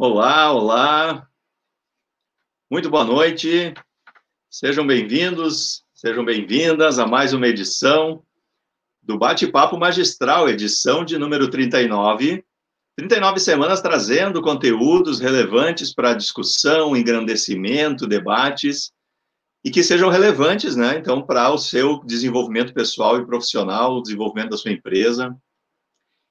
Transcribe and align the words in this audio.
Olá, 0.00 0.52
olá. 0.52 1.28
Muito 2.70 2.88
boa 2.88 3.02
noite. 3.02 3.74
Sejam 4.48 4.86
bem-vindos, 4.86 5.82
sejam 5.92 6.24
bem-vindas 6.24 7.00
a 7.00 7.06
mais 7.06 7.32
uma 7.32 7.48
edição 7.48 8.22
do 9.02 9.18
Bate-Papo 9.18 9.76
Magistral, 9.76 10.48
edição 10.48 11.04
de 11.04 11.18
número 11.18 11.50
39. 11.50 12.44
39 12.96 13.40
semanas 13.40 13.80
trazendo 13.80 14.40
conteúdos 14.40 15.18
relevantes 15.18 15.92
para 15.92 16.14
discussão, 16.14 16.96
engrandecimento, 16.96 18.06
debates 18.06 18.92
e 19.64 19.70
que 19.72 19.82
sejam 19.82 20.10
relevantes, 20.10 20.76
né? 20.76 20.96
Então, 20.96 21.26
para 21.26 21.50
o 21.50 21.58
seu 21.58 22.04
desenvolvimento 22.04 22.72
pessoal 22.72 23.18
e 23.18 23.26
profissional, 23.26 23.96
o 23.96 24.02
desenvolvimento 24.02 24.50
da 24.50 24.56
sua 24.56 24.70
empresa. 24.70 25.36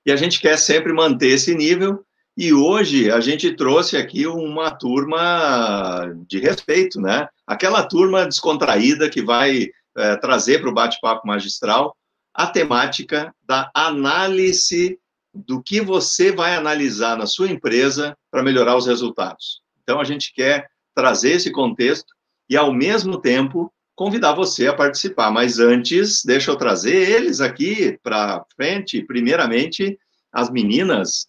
E 0.05 0.11
a 0.13 0.15
gente 0.15 0.39
quer 0.39 0.57
sempre 0.57 0.93
manter 0.93 1.31
esse 1.31 1.53
nível 1.53 2.06
e 2.37 2.53
hoje 2.53 3.09
a 3.09 3.19
gente 3.19 3.51
trouxe 3.55 3.97
aqui 3.97 4.27
uma 4.27 4.69
turma 4.69 6.13
de 6.27 6.39
respeito, 6.39 7.01
né? 7.01 7.27
Aquela 7.47 7.81
turma 7.81 8.27
descontraída 8.27 9.09
que 9.09 9.23
vai 9.23 9.69
é, 9.97 10.15
trazer 10.17 10.61
para 10.61 10.69
o 10.69 10.73
bate-papo 10.73 11.25
magistral 11.27 11.97
a 12.31 12.45
temática 12.45 13.33
da 13.41 13.71
análise 13.73 14.99
do 15.33 15.63
que 15.63 15.81
você 15.81 16.31
vai 16.31 16.55
analisar 16.55 17.17
na 17.17 17.25
sua 17.25 17.49
empresa 17.49 18.15
para 18.29 18.43
melhorar 18.43 18.77
os 18.77 18.85
resultados. 18.85 19.61
Então 19.81 19.99
a 19.99 20.03
gente 20.03 20.31
quer 20.31 20.67
trazer 20.93 21.31
esse 21.31 21.51
contexto 21.51 22.13
e 22.47 22.55
ao 22.55 22.71
mesmo 22.71 23.19
tempo 23.19 23.73
convidar 23.95 24.33
você 24.33 24.67
a 24.67 24.75
participar. 24.75 25.31
Mas 25.31 25.57
antes, 25.57 26.21
deixa 26.23 26.51
eu 26.51 26.55
trazer 26.55 27.09
eles 27.09 27.41
aqui 27.41 27.97
para 28.03 28.45
frente. 28.55 29.01
Primeiramente, 29.01 29.97
as 30.31 30.51
meninas 30.51 31.27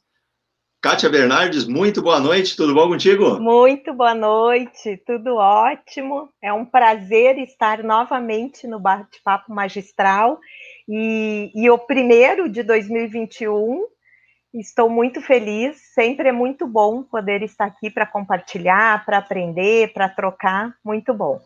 Kátia 0.81 1.11
Bernardes, 1.11 1.67
muito 1.67 2.01
boa 2.01 2.21
noite, 2.21 2.55
tudo 2.55 2.73
bom 2.73 2.87
contigo? 2.89 3.41
Muito 3.41 3.93
boa 3.93 4.15
noite, 4.15 4.97
tudo 5.05 5.35
ótimo. 5.35 6.29
É 6.41 6.53
um 6.53 6.65
prazer 6.65 7.37
estar 7.39 7.83
novamente 7.83 8.65
no 8.69 8.79
Bate-Papo 8.79 9.53
Magistral 9.53 10.39
e, 10.89 11.51
e, 11.53 11.69
o 11.69 11.77
primeiro 11.77 12.49
de 12.49 12.63
2021. 12.63 13.87
Estou 14.55 14.89
muito 14.89 15.21
feliz, 15.21 15.77
sempre 15.95 16.29
é 16.29 16.33
muito 16.33 16.65
bom 16.65 17.03
poder 17.03 17.43
estar 17.43 17.65
aqui 17.65 17.91
para 17.91 18.07
compartilhar, 18.07 19.05
para 19.05 19.19
aprender, 19.19 19.93
para 19.93 20.09
trocar, 20.09 20.73
muito 20.85 21.13
bom. 21.13 21.41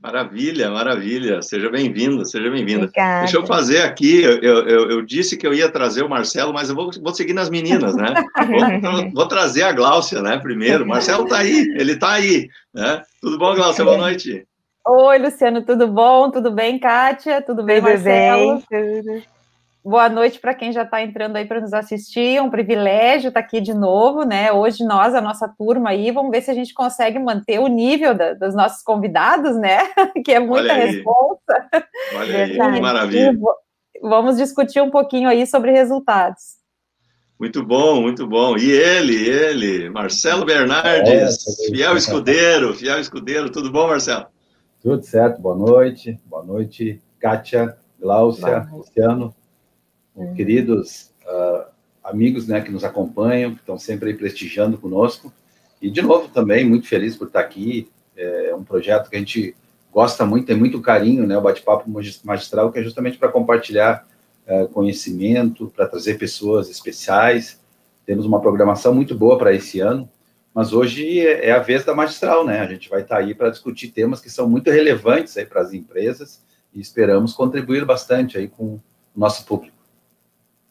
Maravilha, 0.00 0.70
maravilha. 0.70 1.42
Seja 1.42 1.68
bem-vindo, 1.68 2.24
seja 2.24 2.48
bem-vinda. 2.48 2.88
Deixa 2.94 3.36
eu 3.36 3.44
fazer 3.44 3.82
aqui, 3.82 4.22
eu, 4.22 4.38
eu, 4.40 4.90
eu, 4.90 5.02
disse 5.02 5.36
que 5.36 5.44
eu 5.44 5.52
ia 5.52 5.68
trazer 5.68 6.04
o 6.04 6.08
Marcelo, 6.08 6.52
mas 6.52 6.68
eu 6.68 6.76
vou, 6.76 6.88
vou 7.02 7.12
seguir 7.12 7.32
nas 7.32 7.50
meninas, 7.50 7.96
né? 7.96 8.14
vou, 8.80 9.10
vou, 9.12 9.26
trazer 9.26 9.64
a 9.64 9.72
Gláucia, 9.72 10.22
né, 10.22 10.38
primeiro. 10.38 10.84
O 10.84 10.86
Marcelo 10.88 11.24
está 11.24 11.38
aí, 11.38 11.66
ele 11.76 11.94
está 11.94 12.12
aí, 12.12 12.48
né? 12.72 13.02
Tudo 13.20 13.38
bom, 13.38 13.56
Gláucia? 13.56 13.84
Boa 13.84 13.96
noite. 13.98 14.46
Oi, 14.86 15.18
Luciano, 15.18 15.62
tudo 15.62 15.88
bom? 15.88 16.30
Tudo 16.30 16.52
bem, 16.52 16.78
Kátia? 16.78 17.42
Tudo 17.42 17.64
bem, 17.64 17.80
tudo 17.80 17.88
Marcelo? 17.88 18.62
Bem. 18.70 19.24
Boa 19.84 20.08
noite 20.08 20.40
para 20.40 20.54
quem 20.54 20.72
já 20.72 20.82
está 20.82 21.02
entrando 21.02 21.36
aí 21.36 21.46
para 21.46 21.60
nos 21.60 21.72
assistir. 21.72 22.36
É 22.36 22.42
um 22.42 22.50
privilégio 22.50 23.28
estar 23.28 23.40
tá 23.40 23.46
aqui 23.46 23.60
de 23.60 23.72
novo, 23.72 24.24
né? 24.24 24.52
Hoje 24.52 24.84
nós, 24.84 25.14
a 25.14 25.20
nossa 25.20 25.48
turma 25.48 25.90
aí, 25.90 26.10
vamos 26.10 26.32
ver 26.32 26.42
se 26.42 26.50
a 26.50 26.54
gente 26.54 26.74
consegue 26.74 27.18
manter 27.18 27.60
o 27.60 27.68
nível 27.68 28.14
da, 28.14 28.34
dos 28.34 28.54
nossos 28.54 28.82
convidados, 28.82 29.56
né? 29.56 29.78
Que 30.24 30.32
é 30.32 30.40
muita 30.40 30.72
Olha 30.72 30.74
resposta. 30.74 31.68
Olha 32.14 32.44
aí, 32.44 32.52
que 32.52 32.80
maravilha. 32.80 33.32
vamos 34.02 34.36
discutir 34.36 34.80
um 34.82 34.90
pouquinho 34.90 35.28
aí 35.28 35.46
sobre 35.46 35.70
resultados. 35.70 36.58
Muito 37.38 37.64
bom, 37.64 38.02
muito 38.02 38.26
bom. 38.26 38.58
E 38.58 38.68
ele, 38.70 39.28
ele, 39.28 39.88
Marcelo 39.88 40.44
Bernardes, 40.44 41.46
é, 41.60 41.70
fiel 41.70 41.96
escudeiro, 41.96 42.74
fiel 42.74 42.98
escudeiro. 42.98 43.48
Tudo 43.48 43.70
bom, 43.70 43.86
Marcelo? 43.86 44.26
Tudo 44.82 45.02
certo, 45.04 45.40
boa 45.40 45.54
noite. 45.54 46.20
Boa 46.26 46.42
noite, 46.42 47.00
Kátia, 47.20 47.76
Gláucia, 47.98 48.68
Luciano 48.72 49.37
queridos 50.34 51.10
uh, 51.26 51.64
amigos 52.02 52.46
né, 52.46 52.60
que 52.60 52.70
nos 52.70 52.84
acompanham, 52.84 53.54
que 53.54 53.60
estão 53.60 53.78
sempre 53.78 54.10
aí 54.10 54.16
prestigiando 54.16 54.78
conosco. 54.78 55.32
E, 55.80 55.90
de 55.90 56.02
novo, 56.02 56.28
também 56.28 56.64
muito 56.64 56.88
feliz 56.88 57.16
por 57.16 57.28
estar 57.28 57.40
aqui. 57.40 57.88
É 58.16 58.52
um 58.52 58.64
projeto 58.64 59.08
que 59.08 59.14
a 59.14 59.18
gente 59.18 59.54
gosta 59.92 60.26
muito, 60.26 60.46
tem 60.46 60.56
muito 60.56 60.80
carinho, 60.80 61.26
né? 61.26 61.36
O 61.38 61.40
Bate-Papo 61.40 61.88
Magistral, 62.24 62.72
que 62.72 62.78
é 62.78 62.82
justamente 62.82 63.16
para 63.16 63.28
compartilhar 63.28 64.06
uh, 64.46 64.68
conhecimento, 64.68 65.72
para 65.74 65.86
trazer 65.86 66.18
pessoas 66.18 66.68
especiais. 66.68 67.60
Temos 68.04 68.26
uma 68.26 68.40
programação 68.40 68.94
muito 68.94 69.14
boa 69.14 69.38
para 69.38 69.52
esse 69.52 69.80
ano, 69.80 70.08
mas 70.54 70.72
hoje 70.72 71.20
é, 71.20 71.48
é 71.48 71.52
a 71.52 71.58
vez 71.60 71.84
da 71.84 71.94
Magistral, 71.94 72.44
né? 72.44 72.60
A 72.60 72.66
gente 72.66 72.88
vai 72.88 73.02
estar 73.02 73.18
aí 73.18 73.34
para 73.34 73.50
discutir 73.50 73.88
temas 73.88 74.20
que 74.20 74.30
são 74.30 74.48
muito 74.48 74.70
relevantes 74.70 75.36
aí 75.36 75.46
para 75.46 75.60
as 75.60 75.72
empresas 75.72 76.42
e 76.74 76.80
esperamos 76.80 77.32
contribuir 77.32 77.84
bastante 77.84 78.36
aí 78.36 78.48
com 78.48 78.64
o 78.64 78.82
nosso 79.16 79.44
público. 79.44 79.77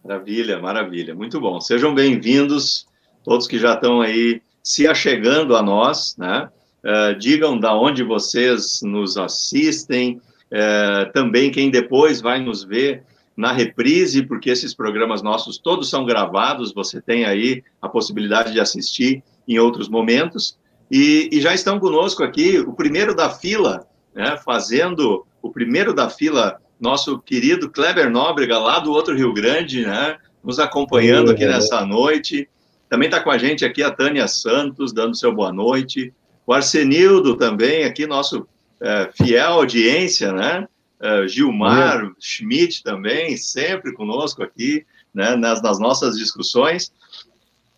Maravilha, 0.08 0.58
maravilha. 0.58 1.14
Muito 1.14 1.38
bom. 1.38 1.60
Sejam 1.60 1.94
bem-vindos, 1.94 2.88
todos 3.26 3.46
que 3.46 3.60
já 3.60 3.74
estão 3.74 4.00
aí 4.00 4.42
se 4.64 4.88
achegando 4.88 5.54
a 5.54 5.62
nós, 5.62 6.16
né? 6.18 6.48
Uh, 6.82 7.20
digam 7.20 7.60
da 7.60 7.76
onde 7.78 8.04
vocês 8.04 8.80
nos 8.84 9.18
assistem, 9.18 10.22
uh, 10.50 11.12
também 11.12 11.52
quem 11.52 11.70
depois 11.70 12.22
vai 12.22 12.40
nos 12.40 12.64
ver 12.64 13.04
na 13.36 13.52
reprise, 13.52 14.24
porque 14.24 14.50
esses 14.50 14.74
programas 14.74 15.22
nossos 15.22 15.58
todos 15.58 15.90
são 15.90 16.06
gravados, 16.06 16.74
você 16.74 17.02
tem 17.02 17.26
aí 17.26 17.62
a 17.82 17.90
possibilidade 17.90 18.54
de 18.54 18.62
assistir 18.62 19.22
em 19.46 19.60
outros 19.60 19.90
momentos. 19.90 20.58
E, 20.90 21.28
e 21.34 21.42
já 21.42 21.54
estão 21.54 21.82
conosco 21.82 22.24
aqui 22.24 22.60
o 22.60 22.72
primeiro 22.72 23.14
da 23.14 23.30
fila, 23.30 23.86
né, 24.16 24.38
fazendo 24.38 25.26
o 25.42 25.52
primeiro 25.52 25.94
da 25.94 26.10
fila 26.10 26.62
nosso 26.80 27.20
querido 27.20 27.70
Kleber 27.70 28.10
Nóbrega, 28.10 28.58
lá 28.58 28.80
do 28.80 28.92
outro 28.92 29.16
Rio 29.16 29.34
Grande, 29.34 29.86
né? 29.86 30.18
Nos 30.44 30.60
acompanhando 30.60 31.32
aqui 31.32 31.46
nessa 31.46 31.86
noite. 31.86 32.48
Também 32.90 33.10
está 33.10 33.22
com 33.22 33.32
a 33.32 33.38
gente 33.38 33.66
aqui 33.66 33.84
a 33.84 33.92
Tânia 33.92 34.28
Santos, 34.28 34.94
dando 34.94 35.18
seu 35.18 35.34
boa 35.34 35.52
noite. 35.52 36.14
O 36.46 36.54
Arsenildo 36.54 37.36
também, 37.36 37.84
aqui, 37.84 38.08
nosso 38.08 38.48
é, 38.80 39.10
fiel 39.12 39.54
audiência, 39.54 40.32
né? 40.32 40.68
É, 41.00 41.28
Gilmar 41.28 42.12
Schmidt 42.20 42.84
também, 42.84 43.38
sempre 43.38 43.94
conosco 43.94 44.42
aqui, 44.42 44.86
né? 45.14 45.36
Nas, 45.36 45.62
nas 45.62 45.80
nossas 45.80 46.18
discussões. 46.18 46.92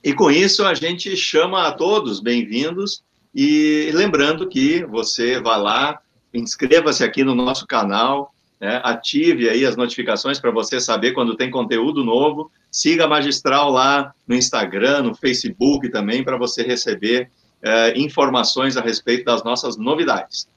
E 0.04 0.14
com 0.14 0.30
isso 0.30 0.64
a 0.64 0.74
gente 0.74 1.16
chama 1.18 1.68
a 1.68 1.72
todos 1.72 2.22
bem-vindos 2.22 3.04
e 3.34 3.92
lembrando 3.94 4.48
que 4.48 4.84
você 4.86 5.40
vá 5.40 5.58
lá, 5.58 6.00
inscreva-se 6.34 7.04
aqui 7.04 7.24
no 7.24 7.36
nosso 7.36 7.68
canal, 7.68 8.34
né? 8.60 8.82
ative 8.84 9.50
aí 9.50 9.66
as 9.66 9.76
notificações 9.76 10.40
para 10.40 10.52
você 10.52 10.80
saber 10.80 11.14
quando 11.14 11.36
tem 11.36 11.50
conteúdo 11.50 12.04
novo. 12.04 12.52
Siga 12.72 13.06
a 13.06 13.08
Magistral 13.08 13.72
lá 13.72 14.14
no 14.28 14.36
Instagram, 14.36 15.04
no 15.04 15.16
Facebook 15.16 15.90
também, 15.90 16.24
para 16.24 16.38
você 16.38 16.64
receber 16.64 17.30
é, 17.62 17.98
informações 17.98 18.78
a 18.78 18.82
respeito 18.82 19.26
das 19.26 19.44
nossas 19.44 19.78
novidades. 19.78 20.48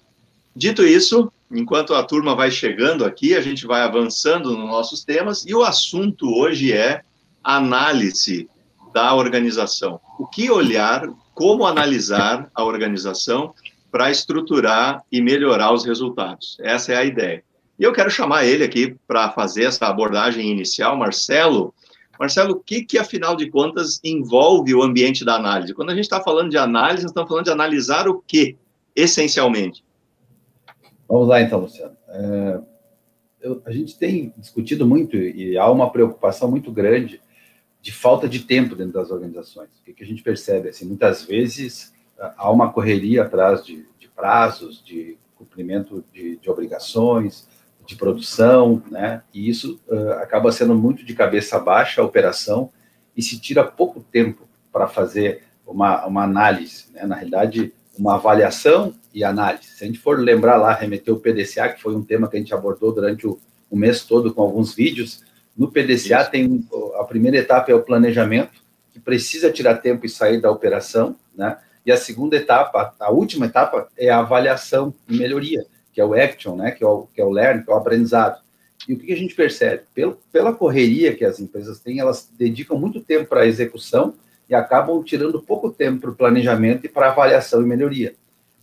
Dito 0.55 0.85
isso, 0.85 1.33
enquanto 1.51 1.95
a 1.95 2.03
turma 2.03 2.35
vai 2.35 2.51
chegando 2.51 3.05
aqui, 3.05 3.35
a 3.35 3.41
gente 3.41 3.67
vai 3.67 3.83
avançando 3.83 4.57
nos 4.57 4.69
nossos 4.69 5.05
temas 5.05 5.47
e 5.47 5.55
o 5.55 5.63
assunto 5.63 6.27
hoje 6.29 6.73
é 6.73 7.03
análise 7.43 8.49
da 8.93 9.15
organização. 9.15 9.99
O 10.19 10.27
que 10.27 10.51
olhar, 10.51 11.09
como 11.35 11.67
analisar 11.67 12.51
a 12.55 12.63
organização 12.63 13.55
para 13.91 14.11
estruturar 14.11 15.03
e 15.11 15.21
melhorar 15.21 15.73
os 15.73 15.85
resultados. 15.85 16.57
Essa 16.61 16.93
é 16.93 16.97
a 16.97 17.05
ideia. 17.05 17.43
E 17.79 17.85
eu 17.85 17.93
quero 17.93 18.11
chamar 18.11 18.45
ele 18.45 18.65
aqui 18.65 18.97
para 19.07 19.31
fazer 19.31 19.65
essa 19.65 19.87
abordagem 19.87 20.51
inicial, 20.51 20.97
Marcelo. 20.97 21.75
Marcelo, 22.19 22.53
o 22.53 22.61
que, 22.61 22.85
que, 22.85 22.99
afinal 22.99 23.35
de 23.35 23.51
contas, 23.51 23.99
envolve 24.05 24.75
o 24.75 24.83
ambiente 24.83 25.25
da 25.25 25.35
análise? 25.35 25.75
Quando 25.75 25.91
a 25.91 25.95
gente 25.95 26.05
está 26.05 26.21
falando 26.21 26.51
de 26.51 26.59
análise, 26.59 27.03
nós 27.03 27.11
estamos 27.11 27.29
falando 27.29 27.47
de 27.47 27.51
analisar 27.51 28.07
o 28.07 28.21
que, 28.21 28.57
essencialmente? 28.95 29.85
Vamos 31.09 31.29
lá, 31.29 31.41
então, 31.41 31.61
Luciano. 31.61 31.97
É, 32.09 32.61
eu, 33.41 33.61
a 33.65 33.73
gente 33.73 33.99
tem 33.99 34.33
discutido 34.37 34.87
muito 34.87 35.17
e 35.17 35.59
há 35.59 35.69
uma 35.69 35.91
preocupação 35.91 36.51
muito 36.51 36.71
grande 36.71 37.21
de 37.81 37.91
falta 37.91 38.29
de 38.29 38.41
tempo 38.41 38.77
dentro 38.77 38.93
das 38.93 39.11
organizações. 39.11 39.71
O 39.81 39.85
que, 39.85 39.93
que 39.93 40.05
a 40.05 40.07
gente 40.07 40.23
percebe? 40.23 40.69
Assim, 40.69 40.87
muitas 40.87 41.25
vezes 41.25 41.93
há 42.37 42.51
uma 42.51 42.73
correria 42.73 43.23
atrás 43.23 43.65
de, 43.65 43.85
de 43.99 44.09
prazos, 44.09 44.83
de 44.85 45.19
cumprimento 45.35 46.05
de, 46.13 46.37
de 46.37 46.49
obrigações, 46.49 47.49
de 47.87 47.97
produção, 47.97 48.83
né? 48.91 49.23
E 49.33 49.49
isso 49.49 49.81
uh, 49.89 50.13
acaba 50.15 50.53
sendo 50.53 50.75
muito 50.75 51.05
de 51.05 51.15
cabeça 51.15 51.59
baixa 51.59 52.01
a 52.01 52.05
operação 52.05 52.71
e 53.17 53.23
se 53.23 53.41
tira 53.41 53.65
pouco 53.65 54.01
tempo 54.01 54.49
para 54.73 54.87
fazer 54.87 55.45
uma, 55.67 56.07
uma 56.07 56.25
análise, 56.25 56.87
né? 56.93 57.05
Na 57.07 57.17
realidade, 57.17 57.73
uma 57.99 58.15
avaliação 58.15 58.95
e 59.13 59.23
análise. 59.25 59.69
Se 59.69 59.85
a 59.85 59.87
gente 59.87 59.99
for 59.99 60.19
lembrar 60.19 60.57
lá, 60.57 60.73
remeter 60.73 61.13
o 61.13 61.21
PDCA, 61.21 61.69
que 61.69 61.83
foi 61.83 61.95
um 61.95 62.03
tema 62.03 62.29
que 62.29 62.37
a 62.37 62.39
gente 62.39 62.55
abordou 62.55 62.93
durante 62.93 63.27
o, 63.27 63.39
o 63.71 63.77
mês 63.77 64.05
todo 64.05 64.33
com 64.33 64.43
alguns 64.43 64.75
vídeos, 64.75 65.23
no 65.57 65.71
PDCA 65.71 66.23
isso. 66.23 66.31
tem 66.31 66.67
a 66.99 67.05
primeira 67.05 67.37
etapa 67.37 67.71
é 67.71 67.75
o 67.75 67.83
planejamento, 67.83 68.63
que 68.91 69.01
precisa 69.01 69.51
tirar 69.51 69.77
tempo 69.77 70.07
e 70.07 70.09
sair 70.09 70.41
da 70.41 70.51
operação, 70.51 71.17
né? 71.35 71.59
E 71.85 71.91
a 71.91 71.97
segunda 71.97 72.37
etapa, 72.37 72.95
a 72.99 73.11
última 73.11 73.47
etapa, 73.47 73.89
é 73.97 74.09
a 74.09 74.21
avaliação 74.21 74.95
e 75.09 75.17
melhoria, 75.17 75.67
que 75.93 76.01
é 76.01 76.05
o 76.05 76.15
action, 76.15 76.57
né? 76.57 76.71
Que 76.71 76.83
é 76.83 76.87
o, 76.87 77.07
que 77.15 77.21
é 77.21 77.25
o 77.25 77.31
learn, 77.31 77.65
que 77.65 77.71
é 77.71 77.75
o 77.75 77.77
aprendizado. 77.77 78.41
E 78.89 78.95
o 78.95 78.99
que 78.99 79.13
a 79.13 79.17
gente 79.17 79.35
percebe? 79.35 79.83
Pelo, 79.95 80.19
pela 80.33 80.53
correria 80.53 81.15
que 81.15 81.25
as 81.25 81.39
empresas 81.39 81.79
têm, 81.79 82.01
elas 82.01 82.29
dedicam 82.37 82.77
muito 82.79 83.01
tempo 83.01 83.27
para 83.27 83.43
a 83.43 83.47
execução 83.47 84.15
e 84.49 84.55
acabam 84.55 85.03
tirando 85.03 85.41
pouco 85.41 85.71
tempo 85.71 86.01
para 86.01 86.11
o 86.11 86.15
planejamento 86.15 86.85
e 86.85 86.89
para 86.89 87.11
avaliação 87.11 87.63
e 87.63 87.67
melhoria. 87.67 88.15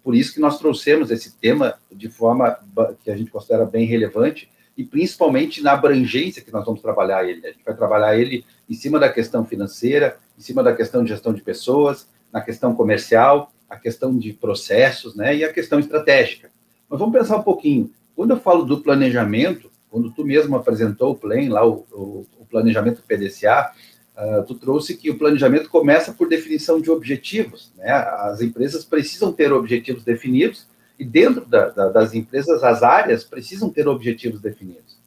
Por 0.04 0.16
isso 0.16 0.34
que 0.34 0.40
nós 0.40 0.58
trouxemos 0.58 1.12
esse 1.12 1.38
tema 1.38 1.76
de 1.92 2.10
forma 2.10 2.58
que 3.04 3.12
a 3.12 3.16
gente 3.16 3.32
considera 3.32 3.66
bem 3.66 3.86
relevante 3.86 4.50
e 4.78 4.84
principalmente 4.84 5.62
na 5.62 5.74
abrangência 5.74 6.42
que 6.42 6.52
nós 6.52 6.66
vamos 6.66 6.82
trabalhar 6.82 7.28
ele. 7.28 7.46
A 7.46 7.52
gente 7.52 7.64
vai 7.66 7.76
trabalhar 7.76 8.18
ele 8.18 8.46
em 8.70 8.74
cima 8.74 9.00
da 9.00 9.10
questão 9.10 9.46
financeira, 9.46 10.18
em 10.38 10.42
cima 10.42 10.64
da 10.64 10.74
questão 10.74 11.04
de 11.04 11.10
gestão 11.10 11.34
de 11.34 11.42
pessoas, 11.42 12.08
na 12.32 12.42
questão 12.42 12.74
comercial, 12.74 13.52
a 13.70 13.78
questão 13.78 14.18
de 14.18 14.34
processos, 14.34 15.16
né, 15.16 15.36
e 15.36 15.44
a 15.44 15.52
questão 15.52 15.80
estratégica. 15.80 16.50
Mas 16.90 17.00
vamos 17.00 17.18
pensar 17.18 17.38
um 17.38 17.44
pouquinho. 17.44 17.92
Quando 18.16 18.32
eu 18.32 18.40
falo 18.40 18.66
do 18.66 18.82
planejamento, 18.82 19.72
quando 19.90 20.12
tu 20.12 20.26
mesmo 20.26 20.56
apresentou 20.56 21.12
o 21.12 21.16
PLAN, 21.16 21.50
lá 21.50 21.66
o, 21.66 21.86
o, 21.92 22.26
o 22.40 22.46
planejamento 22.46 23.04
PDCA, 23.08 23.72
uh, 24.18 24.44
tu 24.46 24.56
trouxe 24.56 24.96
que 24.96 25.10
o 25.10 25.18
planejamento 25.18 25.70
começa 25.70 26.14
por 26.14 26.28
definição 26.28 26.82
de 26.82 26.92
objetivos. 26.92 27.72
Né? 27.78 27.92
As 27.92 28.42
empresas 28.42 28.84
precisam 28.84 29.32
ter 29.32 29.54
objetivos 29.54 30.04
definidos 30.04 30.68
e 30.98 31.06
dentro 31.06 31.46
da, 31.46 31.70
da, 31.70 31.90
das 31.90 32.14
empresas, 32.14 32.62
as 32.62 32.84
áreas 32.84 33.24
precisam 33.24 33.70
ter 33.70 33.88
objetivos 33.88 34.42
definidos. 34.42 35.00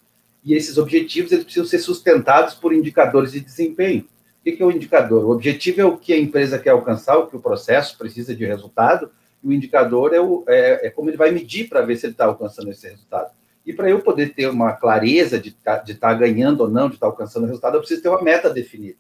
E 0.43 0.55
esses 0.55 0.79
objetivos 0.79 1.31
eles 1.31 1.45
precisam 1.45 1.69
ser 1.69 1.79
sustentados 1.79 2.55
por 2.55 2.73
indicadores 2.73 3.33
de 3.33 3.41
desempenho. 3.41 4.07
O 4.41 4.45
que 4.45 4.61
é 4.61 4.67
o 4.67 4.73
indicador? 4.73 5.25
O 5.25 5.31
objetivo 5.31 5.81
é 5.81 5.85
o 5.85 5.97
que 5.97 6.13
a 6.13 6.19
empresa 6.19 6.59
quer 6.59 6.71
alcançar, 6.71 7.17
o 7.17 7.29
que 7.29 7.37
o 7.37 7.41
processo 7.41 7.97
precisa 7.97 8.35
de 8.35 8.45
resultado, 8.45 9.11
o 9.43 9.53
indicador 9.53 10.15
é, 10.15 10.21
o, 10.21 10.45
é, 10.47 10.87
é 10.87 10.91
como 10.91 11.11
ele 11.11 11.17
vai 11.17 11.31
medir 11.31 11.69
para 11.69 11.83
ver 11.83 11.97
se 11.97 12.07
ele 12.07 12.13
está 12.13 12.27
alcançando 12.27 12.71
esse 12.71 12.89
resultado. 12.89 13.33
E 13.65 13.73
para 13.73 13.89
eu 13.89 14.01
poder 14.01 14.35
ter 14.35 14.49
uma 14.49 14.73
clareza 14.73 15.39
de 15.39 15.53
tá, 15.53 15.83
estar 15.87 16.09
tá 16.09 16.15
ganhando 16.15 16.63
ou 16.63 16.71
não, 16.71 16.89
de 16.89 16.95
estar 16.95 17.07
tá 17.07 17.13
alcançando 17.13 17.45
o 17.45 17.47
resultado, 17.47 17.75
eu 17.77 17.81
preciso 17.81 18.03
ter 18.03 18.09
uma 18.09 18.23
meta 18.23 18.51
definida. 18.51 18.99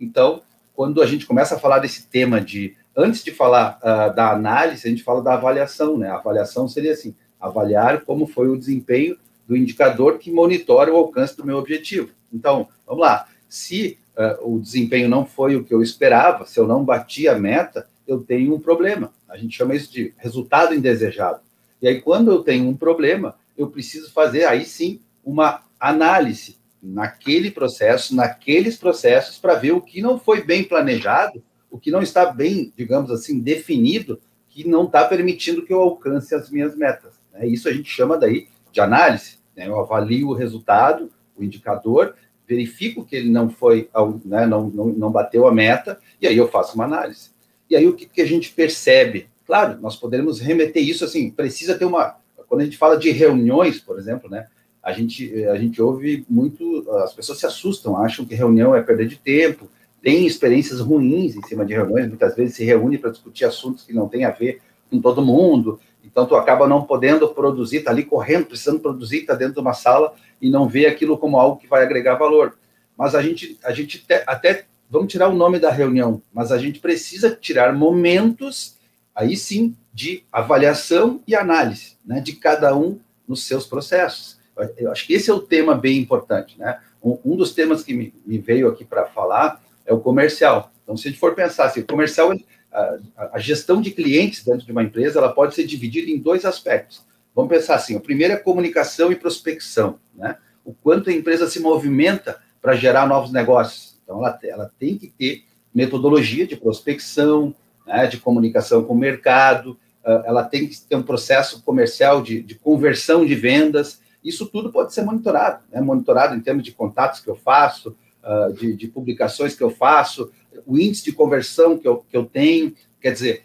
Então, 0.00 0.42
quando 0.74 1.02
a 1.02 1.06
gente 1.06 1.26
começa 1.26 1.56
a 1.56 1.58
falar 1.58 1.78
desse 1.80 2.06
tema 2.06 2.40
de, 2.40 2.76
antes 2.96 3.22
de 3.22 3.32
falar 3.32 3.78
uh, 3.82 4.14
da 4.14 4.30
análise, 4.32 4.86
a 4.86 4.90
gente 4.90 5.02
fala 5.02 5.22
da 5.22 5.34
avaliação, 5.34 5.98
né? 5.98 6.08
A 6.08 6.16
avaliação 6.16 6.68
seria 6.68 6.92
assim, 6.92 7.14
avaliar 7.40 8.02
como 8.02 8.26
foi 8.26 8.48
o 8.48 8.56
desempenho 8.56 9.16
do 9.46 9.56
indicador 9.56 10.18
que 10.18 10.30
monitora 10.30 10.92
o 10.92 10.96
alcance 10.96 11.36
do 11.36 11.44
meu 11.44 11.58
objetivo. 11.58 12.10
Então, 12.32 12.68
vamos 12.86 13.02
lá, 13.02 13.26
se 13.48 13.98
uh, 14.16 14.54
o 14.54 14.60
desempenho 14.60 15.08
não 15.08 15.26
foi 15.26 15.56
o 15.56 15.64
que 15.64 15.74
eu 15.74 15.82
esperava, 15.82 16.46
se 16.46 16.60
eu 16.60 16.66
não 16.66 16.84
bati 16.84 17.26
a 17.28 17.38
meta, 17.38 17.88
eu 18.08 18.24
tenho 18.24 18.54
um 18.54 18.58
problema. 18.58 19.12
A 19.28 19.36
gente 19.36 19.56
chama 19.56 19.74
isso 19.74 19.92
de 19.92 20.14
resultado 20.16 20.74
indesejado. 20.74 21.40
E 21.80 21.86
aí, 21.86 22.00
quando 22.00 22.32
eu 22.32 22.42
tenho 22.42 22.66
um 22.66 22.74
problema, 22.74 23.36
eu 23.56 23.68
preciso 23.68 24.10
fazer 24.10 24.46
aí 24.46 24.64
sim 24.64 25.00
uma 25.22 25.62
análise 25.78 26.56
naquele 26.82 27.50
processo, 27.50 28.16
naqueles 28.16 28.76
processos, 28.76 29.38
para 29.38 29.54
ver 29.54 29.72
o 29.72 29.80
que 29.80 30.00
não 30.00 30.18
foi 30.18 30.42
bem 30.42 30.64
planejado, 30.64 31.42
o 31.70 31.78
que 31.78 31.90
não 31.90 32.00
está 32.00 32.26
bem, 32.32 32.72
digamos 32.76 33.10
assim, 33.10 33.38
definido, 33.38 34.20
que 34.48 34.66
não 34.66 34.86
está 34.86 35.04
permitindo 35.04 35.64
que 35.64 35.72
eu 35.72 35.80
alcance 35.80 36.34
as 36.34 36.50
minhas 36.50 36.74
metas. 36.74 37.20
Né? 37.32 37.46
Isso 37.46 37.68
a 37.68 37.72
gente 37.72 37.90
chama 37.90 38.16
daí 38.16 38.48
de 38.72 38.80
análise. 38.80 39.38
Né? 39.54 39.68
Eu 39.68 39.78
avalio 39.78 40.28
o 40.28 40.34
resultado, 40.34 41.10
o 41.36 41.44
indicador, 41.44 42.14
verifico 42.46 43.04
que 43.04 43.14
ele 43.14 43.30
não 43.30 43.50
foi, 43.50 43.90
né, 44.24 44.46
não, 44.46 44.68
não, 44.70 44.86
não 44.86 45.12
bateu 45.12 45.46
a 45.46 45.52
meta, 45.52 46.00
e 46.20 46.26
aí 46.26 46.36
eu 46.36 46.48
faço 46.48 46.74
uma 46.74 46.84
análise. 46.84 47.30
E 47.70 47.76
aí 47.76 47.86
o 47.86 47.94
que, 47.94 48.06
que 48.06 48.20
a 48.20 48.26
gente 48.26 48.52
percebe? 48.52 49.28
Claro, 49.46 49.80
nós 49.80 49.96
podemos 49.96 50.40
remeter 50.40 50.82
isso 50.82 51.04
assim, 51.04 51.30
precisa 51.30 51.76
ter 51.76 51.84
uma, 51.84 52.16
quando 52.48 52.62
a 52.62 52.64
gente 52.64 52.76
fala 52.76 52.96
de 52.96 53.10
reuniões, 53.10 53.80
por 53.80 53.98
exemplo, 53.98 54.30
né, 54.30 54.46
a 54.82 54.92
gente, 54.92 55.44
a 55.46 55.56
gente 55.56 55.80
ouve 55.80 56.24
muito, 56.28 56.88
as 57.02 57.12
pessoas 57.12 57.38
se 57.38 57.46
assustam, 57.46 57.96
acham 57.96 58.24
que 58.24 58.34
reunião 58.34 58.74
é 58.74 58.82
perda 58.82 59.04
de 59.06 59.16
tempo, 59.16 59.68
tem 60.02 60.26
experiências 60.26 60.80
ruins 60.80 61.36
em 61.36 61.42
cima 61.42 61.64
de 61.64 61.74
reuniões, 61.74 62.08
muitas 62.08 62.34
vezes 62.34 62.56
se 62.56 62.64
reúne 62.64 62.98
para 62.98 63.10
discutir 63.10 63.44
assuntos 63.44 63.84
que 63.84 63.92
não 63.92 64.08
têm 64.08 64.24
a 64.24 64.30
ver 64.30 64.60
com 64.90 65.00
todo 65.00 65.24
mundo, 65.24 65.78
então 66.04 66.26
tu 66.26 66.34
acaba 66.34 66.66
não 66.66 66.84
podendo 66.84 67.28
produzir, 67.28 67.80
tá 67.80 67.90
ali 67.90 68.02
correndo, 68.02 68.46
precisando 68.46 68.80
produzir, 68.80 69.26
tá 69.26 69.34
dentro 69.34 69.54
de 69.54 69.60
uma 69.60 69.74
sala 69.74 70.14
e 70.40 70.48
não 70.48 70.66
vê 70.68 70.86
aquilo 70.86 71.18
como 71.18 71.38
algo 71.38 71.58
que 71.58 71.66
vai 71.66 71.82
agregar 71.82 72.14
valor. 72.14 72.56
Mas 72.96 73.14
a 73.14 73.22
gente, 73.22 73.58
a 73.62 73.72
gente 73.72 74.04
até, 74.26 74.64
vamos 74.90 75.12
tirar 75.12 75.28
o 75.28 75.34
nome 75.34 75.58
da 75.58 75.70
reunião, 75.70 76.22
mas 76.32 76.50
a 76.50 76.58
gente 76.58 76.80
precisa 76.80 77.34
tirar 77.34 77.74
momentos, 77.74 78.76
aí 79.14 79.36
sim, 79.36 79.76
de 79.92 80.24
avaliação 80.32 81.20
e 81.26 81.34
análise, 81.34 81.96
né, 82.04 82.20
de 82.20 82.32
cada 82.32 82.76
um 82.76 82.98
nos 83.26 83.44
seus 83.44 83.66
processos. 83.66 84.38
Eu 84.76 84.90
acho 84.90 85.06
que 85.06 85.14
esse 85.14 85.30
é 85.30 85.34
o 85.34 85.40
tema 85.40 85.74
bem 85.74 85.98
importante, 85.98 86.58
né? 86.58 86.80
Um, 87.02 87.36
dos 87.36 87.52
temas 87.52 87.84
que 87.84 87.94
me, 87.94 88.12
me 88.26 88.38
veio 88.38 88.68
aqui 88.68 88.84
para 88.84 89.06
falar 89.06 89.62
é 89.86 89.92
o 89.92 90.00
comercial. 90.00 90.72
Então, 90.82 90.96
se 90.96 91.06
a 91.06 91.10
gente 91.10 91.20
for 91.20 91.34
pensar 91.34 91.66
assim, 91.66 91.80
o 91.80 91.86
comercial, 91.86 92.32
a, 92.72 92.98
a, 93.34 93.38
gestão 93.38 93.80
de 93.80 93.92
clientes 93.92 94.42
dentro 94.44 94.66
de 94.66 94.72
uma 94.72 94.82
empresa, 94.82 95.18
ela 95.18 95.32
pode 95.32 95.54
ser 95.54 95.64
dividida 95.64 96.10
em 96.10 96.18
dois 96.18 96.44
aspectos. 96.44 97.06
Vamos 97.34 97.50
pensar 97.50 97.76
assim, 97.76 97.94
o 97.94 98.00
primeiro 98.00 98.34
é 98.34 98.36
comunicação 98.36 99.12
e 99.12 99.16
prospecção, 99.16 100.00
né? 100.14 100.36
O 100.64 100.72
quanto 100.72 101.08
a 101.08 101.12
empresa 101.12 101.48
se 101.48 101.60
movimenta 101.60 102.40
para 102.60 102.74
gerar 102.74 103.06
novos 103.06 103.32
negócios. 103.32 103.97
Então, 104.08 104.24
ela, 104.24 104.38
ela 104.42 104.72
tem 104.78 104.96
que 104.96 105.08
ter 105.08 105.44
metodologia 105.74 106.46
de 106.46 106.56
prospecção, 106.56 107.54
né, 107.86 108.06
de 108.06 108.16
comunicação 108.16 108.82
com 108.82 108.94
o 108.94 108.98
mercado, 108.98 109.78
ah, 110.02 110.22
ela 110.24 110.44
tem 110.44 110.66
que 110.66 110.80
ter 110.80 110.96
um 110.96 111.02
processo 111.02 111.62
comercial 111.62 112.22
de, 112.22 112.40
de 112.42 112.54
conversão 112.54 113.26
de 113.26 113.34
vendas. 113.34 114.00
Isso 114.24 114.46
tudo 114.46 114.72
pode 114.72 114.94
ser 114.94 115.02
monitorado, 115.02 115.62
né? 115.70 115.82
monitorado 115.82 116.34
em 116.34 116.40
termos 116.40 116.64
de 116.64 116.72
contatos 116.72 117.20
que 117.20 117.28
eu 117.28 117.36
faço, 117.36 117.94
uh, 118.24 118.50
de, 118.54 118.74
de, 118.74 118.88
publicações 118.88 119.54
que 119.54 119.62
eu 119.62 119.70
faço, 119.70 120.32
o 120.66 120.78
índice 120.78 121.04
de 121.04 121.12
conversão 121.12 121.76
que 121.76 121.86
eu, 121.86 121.98
que 121.98 122.16
eu 122.16 122.24
tenho. 122.24 122.74
Quer 123.00 123.12
dizer, 123.12 123.44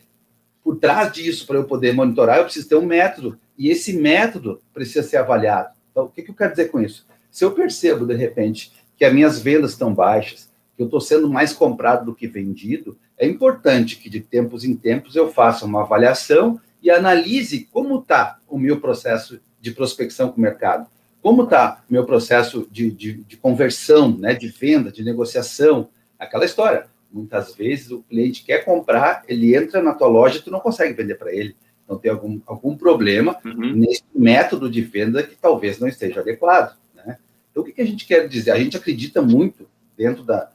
por 0.64 0.78
trás 0.78 1.12
disso, 1.12 1.46
para 1.46 1.58
eu 1.58 1.66
poder 1.66 1.94
monitorar, 1.94 2.38
eu 2.38 2.46
preciso 2.46 2.70
ter 2.70 2.76
um 2.76 2.86
método, 2.86 3.38
e 3.58 3.70
esse 3.70 3.94
método 3.94 4.62
precisa 4.74 5.04
ser 5.04 5.18
avaliado. 5.18 5.74
Então, 5.92 6.06
o 6.06 6.10
que, 6.10 6.24
que 6.24 6.32
eu 6.32 6.36
quero 6.36 6.52
dizer 6.52 6.70
com 6.70 6.82
isso? 6.82 7.06
Se 7.30 7.44
eu 7.44 7.52
percebo, 7.52 8.06
de 8.06 8.16
repente, 8.16 8.72
que 8.98 9.04
as 9.04 9.14
minhas 9.14 9.40
vendas 9.40 9.72
estão 9.72 9.94
baixas, 9.94 10.50
que 10.76 10.82
eu 10.82 10.86
estou 10.86 11.02
sendo 11.02 11.30
mais 11.30 11.54
comprado 11.54 12.06
do 12.06 12.16
que 12.16 12.28
vendido, 12.28 12.98
é 13.18 13.28
importante 13.28 13.98
que 13.98 14.10
de 14.10 14.20
tempos 14.20 14.64
em 14.64 14.76
tempos 14.76 15.16
eu 15.16 15.32
faça 15.32 15.66
uma 15.66 15.82
avaliação 15.82 16.60
e 16.82 16.90
analise 16.90 17.68
como 17.72 18.00
está 18.00 18.40
o 18.48 18.58
meu 18.58 18.80
processo 18.80 19.40
de 19.62 19.72
prospecção 19.72 20.30
com 20.30 20.38
o 20.38 20.42
mercado, 20.42 20.88
como 21.22 21.44
está 21.44 21.82
o 21.90 21.94
meu 21.94 22.06
processo 22.06 22.68
de, 22.70 22.92
de, 22.92 23.14
de, 23.24 23.38
conversão, 23.38 24.18
né, 24.18 24.34
de 24.34 24.50
venda, 24.50 24.92
de 24.92 25.04
negociação, 25.04 25.88
aquela 26.20 26.44
história. 26.44 26.88
Muitas 27.10 27.56
vezes 27.56 27.92
o 27.92 28.02
cliente 28.04 28.44
quer 28.44 28.66
comprar, 28.66 29.24
ele 29.28 29.56
entra 29.56 29.82
na 29.82 29.94
tua 29.94 30.08
loja 30.08 30.40
e 30.40 30.42
tu 30.42 30.52
não 30.52 30.60
consegue 30.60 30.94
vender 30.94 31.16
para 31.16 31.34
ele. 31.34 31.56
Então 31.86 31.98
tem 31.98 32.12
algum, 32.12 32.42
algum 32.46 32.76
problema 32.76 33.38
uhum. 33.46 33.76
nesse 33.76 34.04
método 34.14 34.70
de 34.70 34.82
venda 34.82 35.24
que 35.24 35.36
talvez 35.36 35.80
não 35.80 35.88
esteja 35.88 36.20
adequado. 36.20 36.76
Né? 36.94 37.18
Então 37.52 37.64
o 37.64 37.66
que, 37.66 37.72
que 37.72 37.82
a 37.82 37.86
gente 37.86 38.06
quer 38.06 38.28
dizer? 38.28 38.52
A 38.52 38.60
gente 38.60 38.76
acredita 38.76 39.22
muito 39.22 39.68
dentro 39.96 40.24
da, 40.24 40.52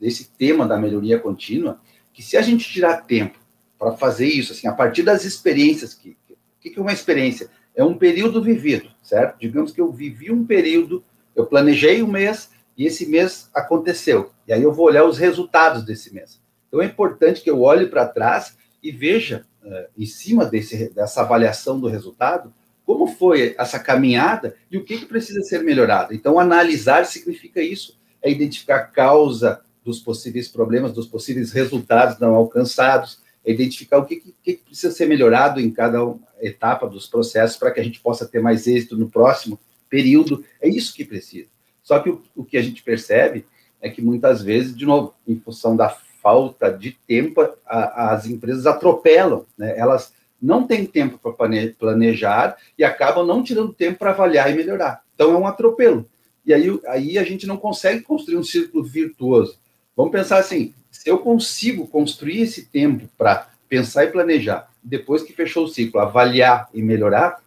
desse 0.00 0.30
tema 0.30 0.66
da 0.66 0.78
melhoria 0.78 1.18
contínua, 1.18 1.80
que 2.12 2.22
se 2.22 2.36
a 2.36 2.42
gente 2.42 2.68
tirar 2.68 3.02
tempo 3.06 3.38
para 3.78 3.92
fazer 3.92 4.26
isso, 4.26 4.52
assim, 4.52 4.66
a 4.66 4.72
partir 4.72 5.02
das 5.02 5.24
experiências, 5.24 5.94
que, 5.94 6.16
que, 6.60 6.70
que 6.70 6.78
é 6.78 6.82
uma 6.82 6.92
experiência? 6.92 7.48
É 7.74 7.84
um 7.84 7.96
período 7.96 8.42
vivido, 8.42 8.88
certo? 9.02 9.38
Digamos 9.38 9.72
que 9.72 9.80
eu 9.80 9.92
vivi 9.92 10.32
um 10.32 10.44
período, 10.44 11.04
eu 11.34 11.46
planejei 11.46 12.02
um 12.02 12.08
mês 12.08 12.50
e 12.76 12.86
esse 12.86 13.06
mês 13.06 13.50
aconteceu. 13.54 14.30
E 14.46 14.52
aí 14.52 14.62
eu 14.62 14.72
vou 14.72 14.86
olhar 14.86 15.04
os 15.04 15.18
resultados 15.18 15.84
desse 15.84 16.12
mês. 16.12 16.40
Então 16.68 16.80
é 16.80 16.86
importante 16.86 17.42
que 17.42 17.50
eu 17.50 17.60
olhe 17.60 17.86
para 17.86 18.06
trás 18.06 18.56
e 18.82 18.90
veja, 18.90 19.44
uh, 19.62 19.86
em 19.96 20.06
cima 20.06 20.46
desse, 20.46 20.88
dessa 20.94 21.20
avaliação 21.20 21.78
do 21.78 21.88
resultado, 21.88 22.52
como 22.86 23.08
foi 23.08 23.56
essa 23.58 23.80
caminhada 23.80 24.54
e 24.70 24.78
o 24.78 24.84
que, 24.84 24.98
que 24.98 25.06
precisa 25.06 25.42
ser 25.42 25.62
melhorado. 25.64 26.14
Então, 26.14 26.38
analisar 26.38 27.04
significa 27.04 27.60
isso, 27.60 27.98
é 28.22 28.30
identificar 28.30 28.84
causa, 28.84 29.60
dos 29.86 30.00
possíveis 30.00 30.48
problemas, 30.48 30.92
dos 30.92 31.06
possíveis 31.06 31.52
resultados 31.52 32.18
não 32.18 32.34
alcançados, 32.34 33.20
é 33.44 33.52
identificar 33.52 33.98
o 33.98 34.04
que, 34.04 34.34
que, 34.42 34.54
precisa 34.54 34.90
ser 34.90 35.06
melhorado 35.06 35.60
em 35.60 35.70
cada 35.70 35.98
etapa 36.40 36.88
dos 36.88 37.06
processos 37.06 37.56
para 37.56 37.70
que 37.70 37.78
a 37.78 37.84
gente 37.84 38.00
possa 38.00 38.26
ter 38.26 38.42
mais 38.42 38.66
êxito 38.66 38.96
no 38.96 39.08
próximo 39.08 39.58
período. 39.88 40.44
É 40.60 40.68
isso 40.68 40.92
que 40.92 41.04
precisa. 41.04 41.46
Só 41.84 42.00
que 42.00 42.10
o, 42.10 42.20
o 42.34 42.44
que 42.44 42.56
a 42.56 42.62
gente 42.62 42.82
percebe 42.82 43.46
é 43.80 43.88
que 43.88 44.02
muitas 44.02 44.42
vezes, 44.42 44.76
de 44.76 44.84
novo, 44.84 45.14
em 45.26 45.38
função 45.38 45.76
da 45.76 45.88
falta 45.88 46.68
de 46.68 46.98
tempo, 47.06 47.40
a, 47.64 48.14
as 48.14 48.26
empresas 48.26 48.66
atropelam, 48.66 49.46
né? 49.56 49.78
elas 49.78 50.12
não 50.42 50.66
têm 50.66 50.84
tempo 50.84 51.16
para 51.16 51.32
planejar 51.78 52.56
e 52.76 52.82
acabam 52.82 53.24
não 53.24 53.44
tirando 53.44 53.72
tempo 53.72 54.00
para 54.00 54.10
avaliar 54.10 54.50
e 54.50 54.56
melhorar. 54.56 55.02
Então 55.14 55.32
é 55.32 55.36
um 55.38 55.46
atropelo. 55.46 56.04
E 56.44 56.52
aí, 56.52 56.80
aí 56.88 57.18
a 57.18 57.22
gente 57.22 57.46
não 57.46 57.56
consegue 57.56 58.02
construir 58.02 58.36
um 58.36 58.42
círculo 58.42 58.82
virtuoso 58.82 59.56
Vamos 59.96 60.12
pensar 60.12 60.38
assim: 60.38 60.74
se 60.90 61.08
eu 61.08 61.18
consigo 61.18 61.86
construir 61.86 62.42
esse 62.42 62.66
tempo 62.66 63.08
para 63.16 63.48
pensar 63.68 64.04
e 64.04 64.12
planejar, 64.12 64.68
depois 64.82 65.22
que 65.22 65.32
fechou 65.32 65.64
o 65.64 65.68
ciclo, 65.68 66.00
avaliar 66.00 66.68
e 66.74 66.82
melhorar, 66.82 67.42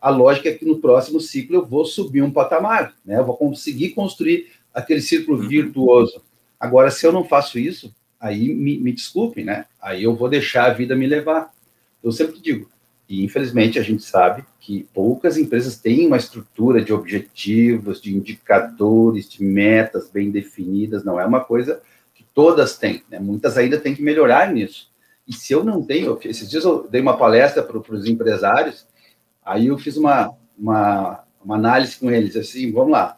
a 0.00 0.10
lógica 0.10 0.48
é 0.48 0.52
que 0.52 0.64
no 0.64 0.78
próximo 0.78 1.20
ciclo 1.20 1.56
eu 1.56 1.64
vou 1.64 1.84
subir 1.84 2.22
um 2.22 2.30
patamar, 2.30 2.94
né? 3.04 3.18
Eu 3.18 3.24
vou 3.24 3.36
conseguir 3.36 3.90
construir 3.90 4.50
aquele 4.74 5.00
círculo 5.00 5.40
uhum. 5.40 5.48
virtuoso. 5.48 6.20
Agora, 6.58 6.90
se 6.90 7.06
eu 7.06 7.12
não 7.12 7.24
faço 7.24 7.58
isso, 7.58 7.94
aí 8.18 8.52
me, 8.52 8.78
me 8.78 8.92
desculpem, 8.92 9.44
né? 9.44 9.66
Aí 9.80 10.02
eu 10.02 10.14
vou 10.14 10.28
deixar 10.28 10.66
a 10.66 10.74
vida 10.74 10.96
me 10.96 11.06
levar. 11.06 11.52
Eu 12.02 12.10
sempre 12.10 12.40
digo, 12.40 12.68
e 13.08 13.24
infelizmente 13.24 13.78
a 13.78 13.82
gente 13.82 14.02
sabe 14.02 14.44
que 14.58 14.88
poucas 14.92 15.36
empresas 15.36 15.76
têm 15.76 16.06
uma 16.06 16.16
estrutura 16.16 16.82
de 16.82 16.92
objetivos, 16.92 18.00
de 18.00 18.14
indicadores, 18.14 19.28
de 19.28 19.44
metas 19.44 20.10
bem 20.10 20.30
definidas. 20.30 21.04
Não 21.04 21.20
é 21.20 21.24
uma 21.24 21.40
coisa 21.40 21.80
todas 22.34 22.76
têm, 22.76 23.02
né? 23.10 23.18
Muitas 23.18 23.56
ainda 23.56 23.78
têm 23.78 23.94
que 23.94 24.02
melhorar 24.02 24.52
nisso. 24.52 24.90
E 25.26 25.32
se 25.32 25.52
eu 25.52 25.62
não 25.62 25.82
tenho, 25.82 26.18
esses 26.24 26.48
dias 26.50 26.64
eu 26.64 26.88
dei 26.88 27.00
uma 27.00 27.16
palestra 27.16 27.62
para 27.62 27.78
os 27.78 28.06
empresários, 28.06 28.86
aí 29.44 29.68
eu 29.68 29.78
fiz 29.78 29.96
uma, 29.96 30.34
uma, 30.58 31.24
uma, 31.44 31.56
análise 31.56 31.96
com 31.96 32.10
eles, 32.10 32.36
assim, 32.36 32.72
vamos 32.72 32.92
lá, 32.92 33.16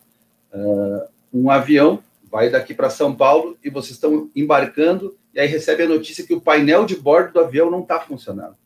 uh, 0.53 1.09
um 1.33 1.51
avião 1.51 2.03
vai 2.31 2.51
daqui 2.51 2.75
para 2.75 2.91
São 2.91 3.15
Paulo 3.15 3.57
e 3.63 3.71
vocês 3.71 3.93
estão 3.93 4.29
embarcando 4.35 5.17
e 5.33 5.41
aí 5.41 5.47
recebe 5.47 5.85
a 5.85 5.89
notícia 5.89 6.27
que 6.27 6.35
o 6.35 6.41
painel 6.41 6.85
de 6.85 6.97
bordo 6.97 7.33
do 7.33 7.41
avião 7.41 7.71
não 7.71 7.81
está 7.81 8.01
funcionando. 8.01 8.57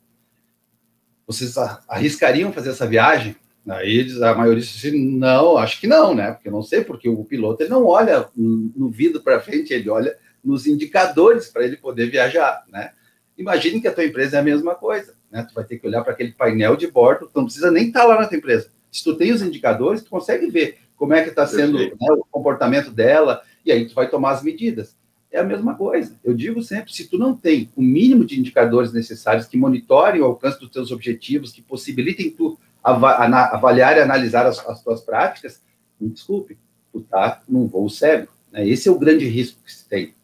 Vocês 1.26 1.54
arriscariam 1.86 2.52
fazer 2.52 2.70
essa 2.70 2.86
viagem? 2.86 3.36
Aí 3.68 4.06
a 4.22 4.34
maioria 4.34 4.62
disse 4.62 4.90
não, 4.90 5.58
acho 5.58 5.80
que 5.80 5.86
não, 5.86 6.14
né? 6.14 6.32
Porque 6.32 6.48
eu 6.48 6.52
não 6.52 6.62
sei, 6.62 6.82
porque 6.82 7.08
o 7.08 7.24
piloto 7.24 7.62
ele 7.62 7.70
não 7.70 7.84
olha 7.84 8.26
no 8.34 8.88
vidro 8.90 9.22
para 9.22 9.40
frente, 9.40 9.74
ele 9.74 9.90
olha 9.90 10.16
nos 10.48 10.66
indicadores 10.66 11.48
para 11.48 11.62
ele 11.62 11.76
poder 11.76 12.10
viajar, 12.10 12.64
né? 12.68 12.92
Imagine 13.36 13.82
que 13.82 13.86
a 13.86 13.92
tua 13.92 14.06
empresa 14.06 14.38
é 14.38 14.40
a 14.40 14.42
mesma 14.42 14.74
coisa, 14.74 15.14
né? 15.30 15.46
Tu 15.46 15.54
vai 15.54 15.62
ter 15.62 15.78
que 15.78 15.86
olhar 15.86 16.02
para 16.02 16.14
aquele 16.14 16.32
painel 16.32 16.74
de 16.74 16.90
bordo, 16.90 17.26
tu 17.26 17.36
não 17.36 17.44
precisa 17.44 17.70
nem 17.70 17.88
estar 17.88 18.00
tá 18.00 18.06
lá 18.06 18.20
na 18.20 18.26
tua 18.26 18.38
empresa. 18.38 18.70
Se 18.90 19.04
tu 19.04 19.14
tem 19.14 19.30
os 19.30 19.42
indicadores, 19.42 20.02
tu 20.02 20.08
consegue 20.08 20.50
ver 20.50 20.78
como 20.96 21.12
é 21.12 21.22
que 21.22 21.28
está 21.28 21.46
sendo 21.46 21.78
né, 21.78 21.96
o 22.10 22.24
comportamento 22.30 22.90
dela, 22.90 23.42
e 23.64 23.70
aí 23.70 23.86
tu 23.86 23.94
vai 23.94 24.08
tomar 24.08 24.30
as 24.30 24.42
medidas. 24.42 24.96
É 25.30 25.38
a 25.38 25.44
mesma 25.44 25.74
coisa. 25.74 26.18
Eu 26.24 26.32
digo 26.32 26.62
sempre, 26.62 26.90
se 26.92 27.06
tu 27.06 27.18
não 27.18 27.36
tem 27.36 27.70
o 27.76 27.82
mínimo 27.82 28.24
de 28.24 28.40
indicadores 28.40 28.90
necessários 28.90 29.46
que 29.46 29.58
monitorem 29.58 30.22
o 30.22 30.24
alcance 30.24 30.58
dos 30.58 30.70
teus 30.70 30.90
objetivos, 30.90 31.52
que 31.52 31.60
possibilitem 31.60 32.30
tu 32.30 32.58
avaliar 32.82 33.98
e 33.98 34.00
analisar 34.00 34.46
as, 34.46 34.58
as 34.66 34.82
tuas 34.82 35.02
práticas, 35.02 35.60
me 36.00 36.08
desculpe, 36.08 36.56
tu 36.90 37.02
tá 37.02 37.42
num 37.46 37.66
voo 37.66 37.90
cego. 37.90 38.28
Né? 38.50 38.66
Esse 38.66 38.88
é 38.88 38.92
o 38.92 38.98
grande 38.98 39.26
risco 39.26 39.62
que 39.62 39.72
se 39.72 39.86
tem. 39.86 40.14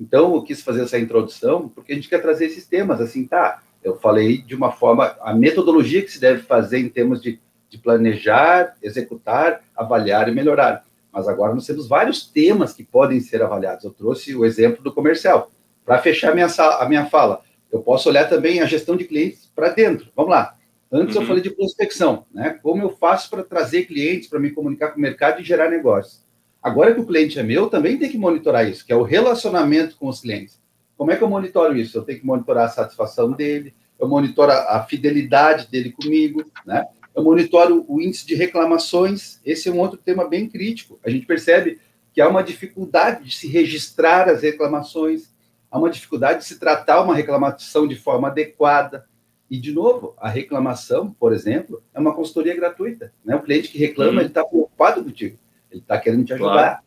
Então, 0.00 0.34
eu 0.34 0.42
quis 0.42 0.62
fazer 0.62 0.82
essa 0.82 0.98
introdução 0.98 1.68
porque 1.68 1.92
a 1.92 1.94
gente 1.94 2.08
quer 2.08 2.22
trazer 2.22 2.46
esses 2.46 2.66
temas, 2.66 3.00
assim, 3.00 3.26
tá? 3.26 3.62
Eu 3.84 3.96
falei 3.96 4.38
de 4.38 4.54
uma 4.54 4.72
forma, 4.72 5.16
a 5.20 5.34
metodologia 5.34 6.02
que 6.02 6.10
se 6.10 6.18
deve 6.18 6.42
fazer 6.42 6.78
em 6.78 6.88
termos 6.88 7.20
de, 7.20 7.38
de 7.68 7.76
planejar, 7.76 8.76
executar, 8.82 9.62
avaliar 9.76 10.28
e 10.28 10.32
melhorar. 10.32 10.84
Mas 11.12 11.28
agora 11.28 11.54
nós 11.54 11.66
temos 11.66 11.86
vários 11.86 12.26
temas 12.26 12.72
que 12.72 12.82
podem 12.82 13.20
ser 13.20 13.42
avaliados. 13.42 13.84
Eu 13.84 13.90
trouxe 13.90 14.34
o 14.34 14.44
exemplo 14.44 14.82
do 14.82 14.92
comercial. 14.92 15.50
Para 15.84 15.98
fechar 15.98 16.30
a 16.30 16.34
minha, 16.34 16.46
a 16.46 16.88
minha 16.88 17.06
fala, 17.06 17.42
eu 17.70 17.80
posso 17.80 18.08
olhar 18.08 18.28
também 18.28 18.60
a 18.60 18.66
gestão 18.66 18.96
de 18.96 19.04
clientes 19.04 19.50
para 19.54 19.70
dentro. 19.70 20.10
Vamos 20.16 20.30
lá. 20.30 20.56
Antes 20.90 21.14
uhum. 21.14 21.22
eu 21.22 21.28
falei 21.28 21.42
de 21.42 21.50
prospecção, 21.50 22.26
né? 22.32 22.58
Como 22.62 22.82
eu 22.82 22.90
faço 22.90 23.28
para 23.30 23.44
trazer 23.44 23.84
clientes, 23.84 24.28
para 24.28 24.40
me 24.40 24.50
comunicar 24.50 24.90
com 24.90 24.98
o 24.98 25.02
mercado 25.02 25.40
e 25.40 25.44
gerar 25.44 25.70
negócios. 25.70 26.24
Agora 26.62 26.94
que 26.94 27.00
o 27.00 27.06
cliente 27.06 27.38
é 27.38 27.42
meu, 27.42 27.68
também 27.68 27.98
tem 27.98 28.10
que 28.10 28.18
monitorar 28.18 28.68
isso, 28.68 28.84
que 28.84 28.92
é 28.92 28.96
o 28.96 29.02
relacionamento 29.02 29.96
com 29.96 30.08
os 30.08 30.20
clientes. 30.20 30.60
Como 30.96 31.10
é 31.10 31.16
que 31.16 31.22
eu 31.22 31.28
monitoro 31.30 31.76
isso? 31.76 31.96
Eu 31.96 32.02
tenho 32.02 32.20
que 32.20 32.26
monitorar 32.26 32.66
a 32.66 32.68
satisfação 32.68 33.32
dele, 33.32 33.74
eu 33.98 34.06
monitoro 34.06 34.52
a 34.52 34.84
fidelidade 34.88 35.66
dele 35.68 35.92
comigo, 35.92 36.44
né? 36.66 36.86
Eu 37.14 37.24
monitoro 37.24 37.84
o 37.88 38.00
índice 38.00 38.26
de 38.26 38.34
reclamações. 38.34 39.40
Esse 39.44 39.68
é 39.68 39.72
um 39.72 39.78
outro 39.78 39.98
tema 39.98 40.28
bem 40.28 40.48
crítico. 40.48 40.98
A 41.04 41.10
gente 41.10 41.26
percebe 41.26 41.78
que 42.12 42.20
há 42.20 42.28
uma 42.28 42.42
dificuldade 42.42 43.24
de 43.24 43.34
se 43.34 43.48
registrar 43.48 44.28
as 44.28 44.42
reclamações, 44.42 45.32
há 45.70 45.78
uma 45.78 45.90
dificuldade 45.90 46.40
de 46.40 46.44
se 46.46 46.58
tratar 46.58 47.02
uma 47.02 47.14
reclamação 47.14 47.86
de 47.86 47.96
forma 47.96 48.28
adequada. 48.28 49.06
E, 49.50 49.58
de 49.58 49.72
novo, 49.72 50.14
a 50.18 50.28
reclamação, 50.28 51.10
por 51.10 51.32
exemplo, 51.32 51.82
é 51.92 51.98
uma 51.98 52.14
consultoria 52.14 52.54
gratuita. 52.54 53.12
Né? 53.24 53.34
O 53.34 53.42
cliente 53.42 53.68
que 53.68 53.78
reclama, 53.78 54.12
uhum. 54.12 54.18
ele 54.18 54.28
está 54.28 54.44
preocupado 54.44 55.02
contigo. 55.02 55.38
Ele 55.70 55.80
está 55.80 55.98
querendo 55.98 56.24
te 56.24 56.32
ajudar. 56.32 56.52
Claro. 56.52 56.78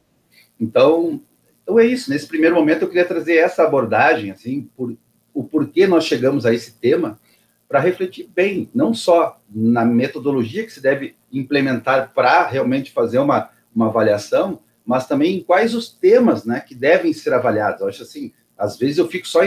Então, 0.59 1.21
então 1.61 1.79
é 1.79 1.85
isso. 1.85 2.09
Nesse 2.09 2.27
primeiro 2.27 2.55
momento 2.55 2.83
eu 2.83 2.87
queria 2.87 3.05
trazer 3.05 3.37
essa 3.37 3.63
abordagem, 3.63 4.31
assim, 4.31 4.69
por 4.75 4.95
o 5.33 5.43
porquê 5.43 5.87
nós 5.87 6.05
chegamos 6.05 6.45
a 6.45 6.53
esse 6.53 6.73
tema, 6.79 7.19
para 7.67 7.79
refletir 7.79 8.29
bem, 8.33 8.69
não 8.73 8.93
só 8.93 9.41
na 9.49 9.83
metodologia 9.83 10.63
que 10.63 10.71
se 10.71 10.79
deve 10.79 11.15
implementar 11.31 12.11
para 12.13 12.45
realmente 12.45 12.91
fazer 12.91 13.17
uma, 13.17 13.49
uma 13.75 13.87
avaliação, 13.87 14.59
mas 14.85 15.07
também 15.07 15.37
em 15.37 15.43
quais 15.43 15.73
os 15.73 15.89
temas, 15.89 16.45
né, 16.45 16.59
que 16.59 16.75
devem 16.75 17.11
ser 17.13 17.33
avaliados. 17.33 17.81
Eu 17.81 17.87
acho 17.87 18.03
assim, 18.03 18.31
às 18.55 18.77
vezes 18.77 18.99
eu 18.99 19.07
fico 19.07 19.27
só, 19.27 19.39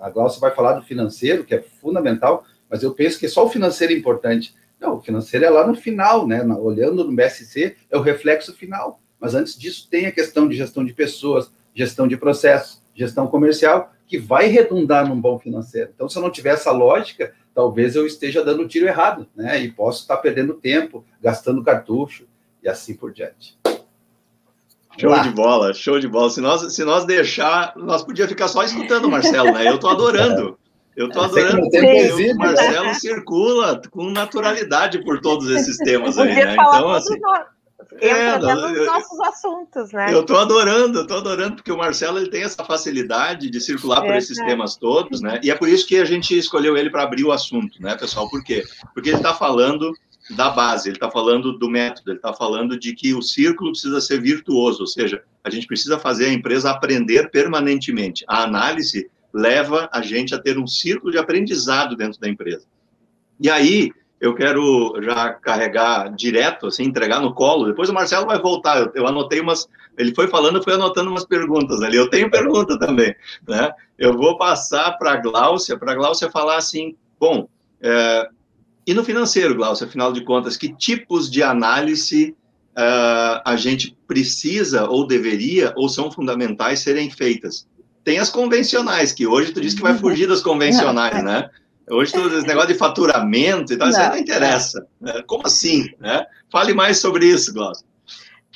a 0.00 0.08
Glaucia 0.08 0.40
vai 0.40 0.54
falar 0.54 0.72
do 0.72 0.86
financeiro, 0.86 1.44
que 1.44 1.54
é 1.54 1.60
fundamental, 1.60 2.46
mas 2.70 2.82
eu 2.82 2.94
penso 2.94 3.18
que 3.18 3.28
só 3.28 3.44
o 3.44 3.50
financeiro 3.50 3.92
é 3.92 3.96
importante. 3.96 4.54
Não, 4.80 4.96
o 4.96 5.00
financeiro 5.00 5.44
é 5.44 5.50
lá 5.50 5.66
no 5.66 5.74
final, 5.74 6.26
né? 6.26 6.42
Olhando 6.42 7.04
no 7.04 7.14
BSC, 7.14 7.76
é 7.90 7.96
o 7.96 8.02
reflexo 8.02 8.54
final. 8.54 9.00
Mas 9.18 9.34
antes 9.34 9.58
disso, 9.58 9.88
tem 9.90 10.06
a 10.06 10.12
questão 10.12 10.46
de 10.46 10.56
gestão 10.56 10.84
de 10.84 10.92
pessoas, 10.92 11.50
gestão 11.74 12.06
de 12.06 12.16
processos, 12.16 12.82
gestão 12.94 13.26
comercial, 13.26 13.92
que 14.06 14.18
vai 14.18 14.46
redundar 14.46 15.08
num 15.08 15.20
bom 15.20 15.38
financeiro. 15.38 15.90
Então, 15.94 16.08
se 16.08 16.16
eu 16.16 16.22
não 16.22 16.30
tiver 16.30 16.50
essa 16.50 16.70
lógica, 16.70 17.34
talvez 17.54 17.96
eu 17.96 18.06
esteja 18.06 18.44
dando 18.44 18.62
o 18.62 18.68
tiro 18.68 18.86
errado, 18.86 19.26
né? 19.34 19.60
E 19.60 19.72
posso 19.72 20.02
estar 20.02 20.18
perdendo 20.18 20.54
tempo, 20.54 21.04
gastando 21.20 21.64
cartucho 21.64 22.26
e 22.62 22.68
assim 22.68 22.94
por 22.94 23.12
diante. 23.12 23.58
Show 24.98 25.20
de 25.20 25.30
bola, 25.30 25.74
show 25.74 25.98
de 25.98 26.08
bola. 26.08 26.30
Se 26.30 26.40
nós, 26.40 26.74
se 26.74 26.84
nós 26.84 27.04
deixar, 27.04 27.74
nós 27.76 28.02
podíamos 28.02 28.30
ficar 28.30 28.48
só 28.48 28.62
escutando 28.62 29.10
Marcelo, 29.10 29.52
né? 29.52 29.68
Eu 29.68 29.74
estou 29.74 29.90
adorando. 29.90 30.58
Eu 30.96 31.08
estou 31.08 31.24
adorando 31.24 31.60
porque 31.60 32.32
o 32.32 32.36
Marcelo 32.36 32.94
circula 32.94 33.82
com 33.90 34.10
naturalidade 34.10 35.04
por 35.04 35.20
todos 35.20 35.50
esses 35.50 35.76
temas 35.76 36.16
aí, 36.18 36.34
né? 36.34 36.54
Então, 36.54 36.90
assim. 36.90 37.14
É, 38.00 38.38
nos 38.38 38.86
nossos 38.86 39.20
assuntos, 39.20 39.92
né? 39.92 40.12
Eu 40.12 40.20
estou 40.20 40.38
adorando, 40.38 41.02
estou 41.02 41.18
adorando, 41.18 41.56
porque 41.56 41.70
o 41.70 41.76
Marcelo 41.76 42.18
ele 42.18 42.30
tem 42.30 42.42
essa 42.42 42.64
facilidade 42.64 43.50
de 43.50 43.60
circular 43.60 44.04
é, 44.04 44.06
por 44.06 44.16
esses 44.16 44.38
é. 44.38 44.46
temas 44.46 44.76
todos, 44.76 45.20
né? 45.20 45.38
E 45.42 45.50
é 45.50 45.54
por 45.54 45.68
isso 45.68 45.86
que 45.86 45.96
a 45.98 46.04
gente 46.04 46.36
escolheu 46.36 46.76
ele 46.76 46.90
para 46.90 47.02
abrir 47.02 47.24
o 47.24 47.32
assunto, 47.32 47.80
né, 47.80 47.94
pessoal? 47.96 48.28
Por 48.28 48.42
quê? 48.42 48.64
Porque 48.94 49.10
ele 49.10 49.18
está 49.18 49.34
falando 49.34 49.92
da 50.30 50.50
base, 50.50 50.88
ele 50.88 50.96
está 50.96 51.10
falando 51.10 51.58
do 51.58 51.70
método, 51.70 52.10
ele 52.10 52.18
está 52.18 52.32
falando 52.32 52.78
de 52.78 52.94
que 52.94 53.14
o 53.14 53.22
círculo 53.22 53.70
precisa 53.70 54.00
ser 54.00 54.20
virtuoso, 54.20 54.80
ou 54.80 54.86
seja, 54.86 55.22
a 55.44 55.50
gente 55.50 55.66
precisa 55.66 55.98
fazer 55.98 56.26
a 56.26 56.32
empresa 56.32 56.70
aprender 56.70 57.30
permanentemente. 57.30 58.24
A 58.26 58.42
análise 58.42 59.08
leva 59.36 59.88
a 59.92 60.00
gente 60.00 60.34
a 60.34 60.38
ter 60.38 60.58
um 60.58 60.66
círculo 60.66 61.12
de 61.12 61.18
aprendizado 61.18 61.94
dentro 61.94 62.18
da 62.18 62.28
empresa. 62.28 62.64
E 63.38 63.50
aí, 63.50 63.92
eu 64.18 64.34
quero 64.34 64.94
já 65.02 65.34
carregar 65.34 66.08
direto, 66.14 66.68
assim, 66.68 66.84
entregar 66.84 67.20
no 67.20 67.34
colo. 67.34 67.66
Depois 67.66 67.90
o 67.90 67.92
Marcelo 67.92 68.26
vai 68.26 68.40
voltar. 68.40 68.80
Eu, 68.80 68.92
eu 68.94 69.06
anotei 69.06 69.40
umas. 69.40 69.68
Ele 69.98 70.14
foi 70.14 70.26
falando, 70.26 70.56
eu 70.56 70.62
fui 70.62 70.72
anotando 70.72 71.10
umas 71.10 71.26
perguntas 71.26 71.82
ali. 71.82 71.98
Eu 71.98 72.08
tenho 72.08 72.30
pergunta 72.30 72.78
também, 72.78 73.14
né? 73.46 73.70
Eu 73.98 74.16
vou 74.16 74.38
passar 74.38 74.92
para 74.92 75.12
a 75.12 75.16
Gláucia, 75.16 75.78
para 75.78 75.92
a 75.92 75.94
Gláucia 75.94 76.30
falar 76.30 76.56
assim: 76.56 76.96
bom, 77.20 77.46
é, 77.82 78.28
e 78.86 78.94
no 78.94 79.04
financeiro, 79.04 79.54
Gláucia, 79.54 79.86
afinal 79.86 80.12
de 80.12 80.24
contas, 80.24 80.56
que 80.56 80.72
tipos 80.74 81.30
de 81.30 81.42
análise 81.42 82.34
uh, 82.70 83.42
a 83.44 83.56
gente 83.56 83.96
precisa 84.06 84.88
ou 84.88 85.06
deveria 85.06 85.74
ou 85.76 85.88
são 85.88 86.10
fundamentais 86.10 86.80
serem 86.80 87.10
feitas? 87.10 87.68
Tem 88.06 88.20
as 88.20 88.30
convencionais, 88.30 89.10
que 89.10 89.26
hoje 89.26 89.50
tu 89.52 89.60
disse 89.60 89.74
que 89.74 89.82
vai 89.82 89.90
uhum. 89.90 89.98
fugir 89.98 90.28
das 90.28 90.40
convencionais, 90.40 91.24
né? 91.24 91.50
Hoje 91.90 92.12
todo 92.12 92.38
esse 92.38 92.46
negócio 92.46 92.68
de 92.68 92.78
faturamento 92.78 93.72
e 93.72 93.76
tal, 93.76 93.88
não, 93.88 93.92
isso 93.92 94.00
aí 94.00 94.10
não 94.10 94.18
interessa. 94.18 94.86
Né? 95.00 95.24
Como 95.26 95.44
assim? 95.44 95.88
Né? 95.98 96.24
Fale 96.48 96.72
mais 96.72 96.98
sobre 96.98 97.26
isso, 97.26 97.52
Glaucio. 97.52 97.84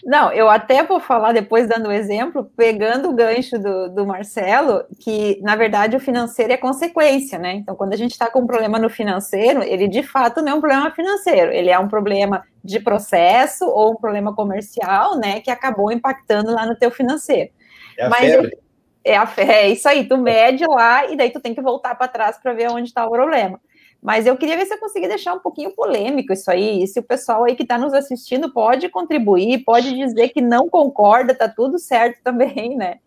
Não, 0.04 0.33
eu 0.33 0.49
até 0.49 0.85
vou 0.85 1.00
falar 1.00 1.33
depois, 1.33 1.69
dando 1.69 1.87
o 1.87 1.88
um 1.88 1.92
exemplo, 1.92 2.49
pegando 2.57 3.09
o 3.09 3.12
gancho 3.12 3.59
do, 3.59 3.88
do, 3.88 4.07
Marcelo, 4.07 4.85
que 5.00 5.40
na 5.42 5.57
verdade 5.57 5.97
o 5.97 6.00
financeiro 6.00 6.52
é 6.52 6.57
consequência, 6.57 7.37
né? 7.37 7.54
Então, 7.54 7.75
quando 7.75 7.92
a 7.92 7.97
gente 7.97 8.12
está 8.12 8.30
com 8.30 8.42
um 8.42 8.47
problema 8.47 8.78
no 8.78 8.88
financeiro, 8.88 9.64
ele 9.64 9.88
de 9.88 10.04
fato 10.04 10.40
não 10.42 10.52
é 10.52 10.54
um 10.54 10.61
problema 10.61 10.92
financeiro, 10.92 11.50
ele 11.52 11.71
é 11.71 11.78
um 11.78 11.88
problema 11.88 12.45
de 12.62 12.78
processo 12.78 13.64
ou 13.66 13.95
um 13.95 13.97
problema 13.97 14.33
comercial, 14.33 15.19
né? 15.19 15.40
Que 15.40 15.50
acabou 15.50 15.90
impactando 15.90 16.52
lá 16.52 16.64
no 16.64 16.76
teu 16.76 16.92
financeiro. 16.92 17.50
É 17.99 18.07
a 18.07 18.09
Mas 18.09 18.30
febre. 18.30 18.57
É, 19.04 19.16
a 19.16 19.26
fé, 19.26 19.64
é 19.64 19.69
isso 19.71 19.88
aí, 19.88 20.07
tu 20.07 20.19
mede 20.19 20.64
lá 20.66 21.07
e 21.11 21.16
daí 21.16 21.30
tu 21.30 21.40
tem 21.40 21.54
que 21.54 21.62
voltar 21.62 21.95
para 21.95 22.09
trás 22.09 22.38
para 22.38 22.52
ver 22.52 22.71
onde 22.71 22.88
está 22.88 23.07
o 23.07 23.11
problema. 23.11 23.61
Mas 24.02 24.26
eu 24.26 24.37
queria 24.37 24.57
ver 24.57 24.66
se 24.66 24.75
eu 24.75 24.78
conseguia 24.78 25.09
deixar 25.09 25.35
um 25.35 25.40
pouquinho 25.40 25.75
polêmico 25.75 26.33
isso 26.33 26.50
aí, 26.50 26.83
e 26.83 26.87
se 26.87 26.99
o 27.00 27.02
pessoal 27.02 27.45
aí 27.45 27.54
que 27.54 27.62
está 27.62 27.78
nos 27.78 27.92
assistindo 27.95 28.52
pode 28.52 28.88
contribuir, 28.88 29.64
pode 29.64 29.95
dizer 29.95 30.30
que 30.30 30.40
não 30.40 30.69
concorda, 30.69 31.35
tá 31.35 31.49
tudo 31.49 31.78
certo 31.78 32.21
também, 32.25 32.76
né? 32.76 32.99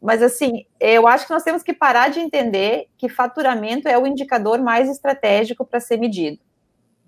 Mas, 0.00 0.20
assim, 0.20 0.66
eu 0.80 1.06
acho 1.06 1.26
que 1.26 1.32
nós 1.32 1.44
temos 1.44 1.62
que 1.62 1.72
parar 1.72 2.10
de 2.10 2.18
entender 2.18 2.88
que 2.98 3.08
faturamento 3.08 3.88
é 3.88 3.96
o 3.96 4.06
indicador 4.06 4.60
mais 4.60 4.90
estratégico 4.90 5.64
para 5.64 5.78
ser 5.78 5.96
medido. 5.96 6.40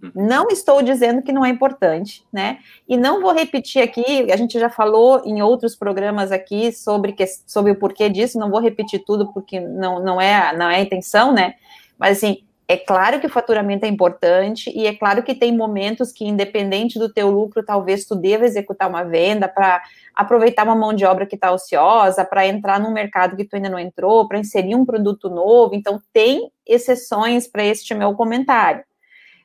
Uhum. 0.05 0.27
Não 0.27 0.49
estou 0.49 0.83
dizendo 0.83 1.23
que 1.23 1.33
não 1.33 1.45
é 1.45 1.49
importante, 1.49 2.25
né? 2.33 2.59
E 2.89 2.97
não 2.97 3.23
vou 3.23 3.33
repetir 3.33 3.83
aqui, 3.83 4.31
a 4.31 4.37
gente 4.37 4.59
já 4.59 4.69
falou 4.69 5.23
em 5.25 5.41
outros 5.41 5.75
programas 5.75 6.31
aqui 6.31 6.73
sobre, 6.73 7.13
que, 7.13 7.25
sobre 7.47 7.73
o 7.73 7.77
porquê 7.77 8.09
disso, 8.09 8.39
não 8.39 8.51
vou 8.51 8.61
repetir 8.61 9.03
tudo 9.05 9.33
porque 9.33 9.61
não, 9.61 10.03
não, 10.03 10.21
é, 10.21 10.55
não 10.57 10.69
é 10.69 10.77
a 10.77 10.81
intenção, 10.81 11.33
né? 11.33 11.55
Mas 11.99 12.19
assim, 12.19 12.45
é 12.67 12.77
claro 12.77 13.21
que 13.21 13.27
o 13.27 13.31
faturamento 13.31 13.85
é 13.85 13.89
importante 13.89 14.71
e 14.75 14.87
é 14.87 14.95
claro 14.95 15.23
que 15.23 15.35
tem 15.35 15.55
momentos 15.55 16.13
que, 16.13 16.25
independente 16.25 16.99
do 16.99 17.13
teu 17.13 17.31
lucro, 17.31 17.63
talvez 17.63 18.07
tu 18.07 18.15
deva 18.15 18.45
executar 18.47 18.89
uma 18.89 19.05
venda 19.05 19.47
para 19.49 19.83
aproveitar 20.15 20.65
uma 20.65 20.75
mão 20.75 20.95
de 20.95 21.05
obra 21.05 21.27
que 21.27 21.35
está 21.35 21.53
ociosa, 21.53 22.25
para 22.25 22.47
entrar 22.47 22.81
num 22.81 22.93
mercado 22.93 23.37
que 23.37 23.45
tu 23.45 23.57
ainda 23.57 23.69
não 23.69 23.79
entrou, 23.79 24.27
para 24.27 24.39
inserir 24.39 24.75
um 24.75 24.85
produto 24.85 25.29
novo. 25.29 25.75
Então, 25.75 26.01
tem 26.13 26.51
exceções 26.67 27.47
para 27.47 27.65
este 27.65 27.95
meu 27.95 28.15
comentário. 28.15 28.83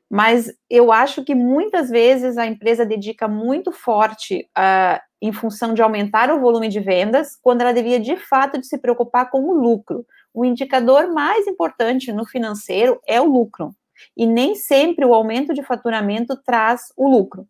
Mas 0.10 0.52
eu 0.70 0.92
acho 0.92 1.24
que 1.24 1.36
muitas 1.36 1.90
vezes 1.90 2.38
a 2.38 2.46
empresa 2.46 2.86
dedica 2.86 3.28
muito 3.28 3.72
forte 3.72 4.48
uh, 4.58 5.00
em 5.22 5.32
função 5.32 5.74
de 5.74 5.82
aumentar 5.82 6.32
o 6.32 6.40
volume 6.40 6.68
de 6.68 6.80
vendas, 6.80 7.38
quando 7.42 7.62
ela 7.62 7.74
devia 7.74 8.00
de 8.00 8.16
fato 8.16 8.60
de 8.60 8.66
se 8.66 8.78
preocupar 8.78 9.30
com 9.30 9.42
o 9.42 9.54
lucro 9.54 10.06
o 10.34 10.46
indicador 10.46 11.12
mais 11.12 11.48
importante 11.48 12.12
no 12.12 12.26
financeiro 12.26 13.00
é 13.08 13.20
o 13.20 13.26
lucro. 13.26 13.72
E 14.16 14.26
nem 14.26 14.56
sempre 14.56 15.06
o 15.06 15.14
aumento 15.14 15.54
de 15.54 15.64
faturamento 15.64 16.40
traz 16.46 16.94
o 16.96 17.10
lucro. 17.10 17.46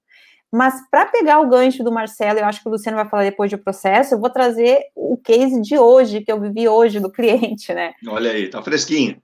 Mas 0.52 0.74
para 0.90 1.06
pegar 1.06 1.40
o 1.40 1.48
gancho 1.48 1.84
do 1.84 1.92
Marcelo, 1.92 2.40
eu 2.40 2.46
acho 2.46 2.62
que 2.64 2.68
o 2.68 2.72
Luciano 2.72 2.98
vai 2.98 3.08
falar 3.08 3.24
depois 3.24 3.52
de 3.52 3.58
processo, 3.58 4.16
eu 4.16 4.20
vou 4.20 4.32
trazer 4.32 4.82
o 4.96 5.16
case 5.16 5.62
de 5.62 5.78
hoje, 5.78 6.22
que 6.22 6.32
eu 6.32 6.42
vivi 6.42 6.68
hoje 6.68 7.00
do 7.00 7.12
cliente, 7.12 7.72
né? 7.72 7.94
Olha 8.08 8.32
aí, 8.32 8.50
tá 8.50 8.64
fresquinho. 8.64 9.22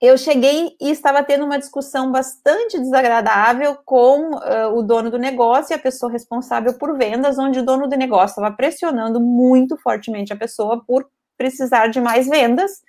Eu 0.00 0.16
cheguei 0.16 0.76
e 0.80 0.90
estava 0.90 1.24
tendo 1.24 1.44
uma 1.44 1.58
discussão 1.58 2.12
bastante 2.12 2.78
desagradável 2.78 3.76
com 3.84 4.34
uh, 4.34 4.76
o 4.76 4.82
dono 4.82 5.10
do 5.10 5.18
negócio 5.18 5.72
e 5.72 5.74
a 5.74 5.78
pessoa 5.78 6.12
responsável 6.12 6.78
por 6.78 6.96
vendas, 6.96 7.38
onde 7.38 7.58
o 7.58 7.64
dono 7.64 7.88
do 7.88 7.96
negócio 7.96 8.40
estava 8.40 8.54
pressionando 8.54 9.20
muito 9.20 9.76
fortemente 9.76 10.32
a 10.32 10.36
pessoa 10.36 10.84
por 10.86 11.08
precisar 11.36 11.88
de 11.88 12.00
mais 12.00 12.28
vendas 12.28 12.80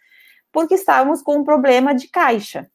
porque 0.51 0.75
estávamos 0.75 1.21
com 1.21 1.37
um 1.37 1.43
problema 1.43 1.93
de 1.93 2.07
caixa. 2.07 2.67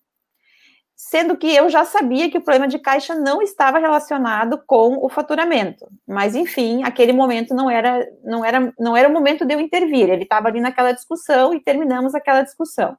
Sendo 0.97 1.37
que 1.37 1.53
eu 1.53 1.69
já 1.69 1.85
sabia 1.85 2.31
que 2.31 2.39
o 2.39 2.41
problema 2.41 2.69
de 2.69 2.79
caixa 2.79 3.15
não 3.17 3.43
estava 3.43 3.79
relacionado 3.79 4.63
com 4.65 5.05
o 5.05 5.09
faturamento, 5.09 5.87
mas 6.07 6.37
enfim, 6.37 6.85
aquele 6.85 7.13
momento 7.13 7.53
não 7.53 7.69
era 7.69 8.07
não 8.23 8.45
era 8.45 8.73
não 8.79 8.97
era 8.97 9.09
o 9.09 9.13
momento 9.13 9.45
de 9.45 9.55
eu 9.55 9.61
intervir. 9.61 10.09
Ele 10.09 10.23
estava 10.23 10.49
ali 10.49 10.61
naquela 10.61 10.93
discussão 10.93 11.53
e 11.53 11.61
terminamos 11.61 12.15
aquela 12.15 12.43
discussão. 12.43 12.97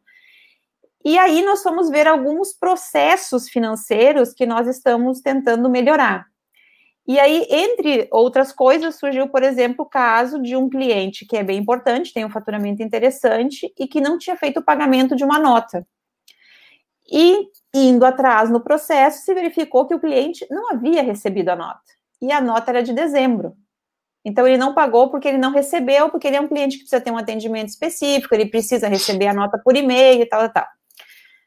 E 1.06 1.20
aí 1.20 1.44
nós 1.44 1.62
fomos 1.62 1.88
ver 1.88 2.08
alguns 2.08 2.52
processos 2.52 3.48
financeiros 3.48 4.34
que 4.34 4.44
nós 4.44 4.68
estamos 4.68 5.22
tentando 5.22 5.70
melhorar. 5.70 6.26
E 7.08 7.20
aí, 7.20 7.46
entre 7.48 8.08
outras 8.12 8.52
coisas, 8.52 8.96
surgiu, 8.96 9.30
por 9.30 9.44
exemplo, 9.44 9.86
o 9.86 9.90
caso 9.90 10.42
de 10.42 10.56
um 10.56 10.68
cliente 10.68 11.24
que 11.24 11.38
é 11.38 11.44
bem 11.44 11.60
importante, 11.60 12.12
tem 12.12 12.26
um 12.26 12.30
faturamento 12.32 12.82
interessante 12.82 13.72
e 13.78 13.88
que 13.88 14.02
não 14.02 14.18
tinha 14.18 14.36
feito 14.36 14.60
o 14.60 14.64
pagamento 14.64 15.16
de 15.16 15.24
uma 15.24 15.38
nota. 15.38 15.86
E 17.08 17.50
indo 17.72 18.04
atrás 18.04 18.50
no 18.50 18.60
processo, 18.60 19.24
se 19.24 19.34
verificou 19.36 19.86
que 19.86 19.94
o 19.94 20.00
cliente 20.00 20.48
não 20.50 20.72
havia 20.72 21.04
recebido 21.04 21.50
a 21.50 21.56
nota. 21.56 21.84
E 22.20 22.32
a 22.32 22.42
nota 22.42 22.72
era 22.72 22.82
de 22.82 22.94
dezembro. 22.94 23.56
Então, 24.26 24.48
ele 24.48 24.58
não 24.58 24.74
pagou 24.74 25.12
porque 25.12 25.28
ele 25.28 25.38
não 25.38 25.52
recebeu, 25.52 26.10
porque 26.10 26.26
ele 26.26 26.38
é 26.38 26.42
um 26.42 26.48
cliente 26.48 26.78
que 26.78 26.84
precisa 26.86 27.00
ter 27.00 27.12
um 27.12 27.18
atendimento 27.18 27.70
específico, 27.70 28.34
ele 28.34 28.48
precisa 28.48 28.88
receber 28.88 29.28
a 29.28 29.34
nota 29.36 29.62
por 29.64 29.76
e-mail 29.76 30.24
e 30.24 30.26
tal, 30.26 30.50
tal. 30.50 30.66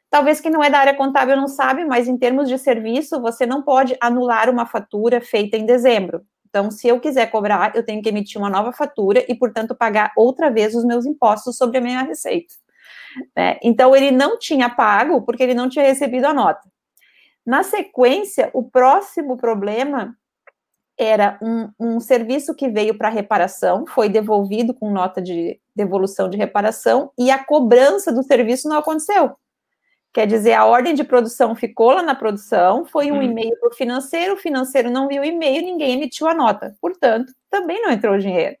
Talvez 0.09 0.41
quem 0.41 0.51
não 0.51 0.63
é 0.63 0.69
da 0.69 0.79
área 0.79 0.95
contábil 0.95 1.37
não 1.37 1.47
sabe, 1.47 1.85
mas 1.85 2.07
em 2.07 2.17
termos 2.17 2.49
de 2.49 2.57
serviço, 2.57 3.21
você 3.21 3.45
não 3.45 3.61
pode 3.61 3.95
anular 4.01 4.49
uma 4.49 4.65
fatura 4.65 5.21
feita 5.21 5.55
em 5.55 5.65
dezembro. 5.65 6.25
Então, 6.49 6.71
se 6.71 6.87
eu 6.87 6.99
quiser 6.99 7.29
cobrar, 7.29 7.75
eu 7.75 7.85
tenho 7.85 8.01
que 8.01 8.09
emitir 8.09 8.41
uma 8.41 8.49
nova 8.49 8.73
fatura 8.73 9.23
e, 9.29 9.35
portanto, 9.35 9.75
pagar 9.75 10.11
outra 10.17 10.49
vez 10.49 10.73
os 10.73 10.83
meus 10.83 11.05
impostos 11.05 11.57
sobre 11.57 11.77
a 11.77 11.81
minha 11.81 12.01
receita. 12.01 12.55
Né? 13.37 13.59
Então, 13.61 13.95
ele 13.95 14.09
não 14.09 14.37
tinha 14.39 14.67
pago 14.67 15.21
porque 15.21 15.43
ele 15.43 15.53
não 15.53 15.69
tinha 15.69 15.85
recebido 15.85 16.25
a 16.25 16.33
nota. 16.33 16.67
Na 17.45 17.61
sequência, 17.61 18.49
o 18.51 18.63
próximo 18.63 19.37
problema 19.37 20.15
era 20.97 21.39
um, 21.41 21.69
um 21.79 21.99
serviço 21.99 22.53
que 22.53 22.67
veio 22.67 22.97
para 22.97 23.09
reparação, 23.09 23.85
foi 23.87 24.09
devolvido 24.09 24.73
com 24.73 24.91
nota 24.91 25.21
de 25.21 25.59
devolução 25.73 26.29
de 26.29 26.35
reparação 26.35 27.11
e 27.17 27.31
a 27.31 27.41
cobrança 27.41 28.11
do 28.11 28.21
serviço 28.21 28.67
não 28.67 28.79
aconteceu. 28.79 29.35
Quer 30.11 30.25
dizer, 30.25 30.53
a 30.53 30.65
ordem 30.65 30.95
de 30.95 31.03
produção 31.03 31.55
ficou 31.55 31.91
lá 31.91 32.01
na 32.01 32.15
produção, 32.15 32.83
foi 32.85 33.11
um 33.11 33.19
hum. 33.19 33.23
e-mail 33.23 33.55
para 33.59 33.69
o 33.69 33.73
financeiro, 33.73 34.33
o 34.33 34.37
financeiro 34.37 34.89
não 34.89 35.07
viu 35.07 35.21
o 35.21 35.25
e-mail, 35.25 35.63
ninguém 35.63 35.93
emitiu 35.93 36.27
a 36.27 36.33
nota. 36.33 36.75
Portanto, 36.81 37.31
também 37.49 37.81
não 37.81 37.91
entrou 37.91 38.17
dinheiro. 38.17 38.57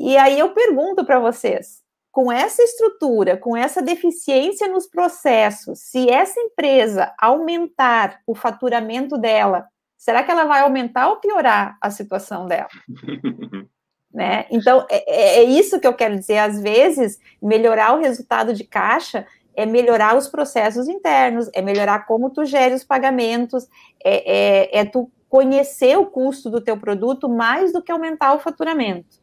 E 0.00 0.16
aí 0.16 0.38
eu 0.38 0.50
pergunto 0.50 1.04
para 1.04 1.18
vocês, 1.18 1.82
com 2.10 2.32
essa 2.32 2.62
estrutura, 2.62 3.36
com 3.36 3.56
essa 3.56 3.80
deficiência 3.80 4.66
nos 4.68 4.86
processos, 4.86 5.80
se 5.80 6.10
essa 6.10 6.40
empresa 6.40 7.12
aumentar 7.18 8.20
o 8.26 8.34
faturamento 8.34 9.16
dela, 9.16 9.66
será 9.96 10.22
que 10.24 10.30
ela 10.30 10.44
vai 10.44 10.60
aumentar 10.60 11.08
ou 11.08 11.16
piorar 11.16 11.76
a 11.80 11.90
situação 11.90 12.46
dela? 12.46 12.68
né? 14.12 14.46
Então, 14.50 14.86
é, 14.90 15.40
é, 15.40 15.42
isso 15.44 15.78
que 15.78 15.86
eu 15.86 15.94
quero 15.94 16.16
dizer. 16.16 16.38
Às 16.38 16.60
vezes, 16.60 17.20
melhorar 17.40 17.94
o 17.94 18.00
resultado 18.00 18.52
de 18.52 18.64
caixa 18.64 19.26
é 19.58 19.66
melhorar 19.66 20.16
os 20.16 20.28
processos 20.28 20.86
internos, 20.86 21.50
é 21.52 21.60
melhorar 21.60 22.06
como 22.06 22.30
tu 22.30 22.44
gere 22.44 22.76
os 22.76 22.84
pagamentos, 22.84 23.66
é, 24.04 24.68
é, 24.70 24.78
é 24.80 24.84
tu 24.84 25.10
conhecer 25.28 25.98
o 25.98 26.06
custo 26.06 26.48
do 26.48 26.60
teu 26.60 26.76
produto 26.76 27.28
mais 27.28 27.72
do 27.72 27.82
que 27.82 27.90
aumentar 27.90 28.34
o 28.34 28.38
faturamento. 28.38 29.18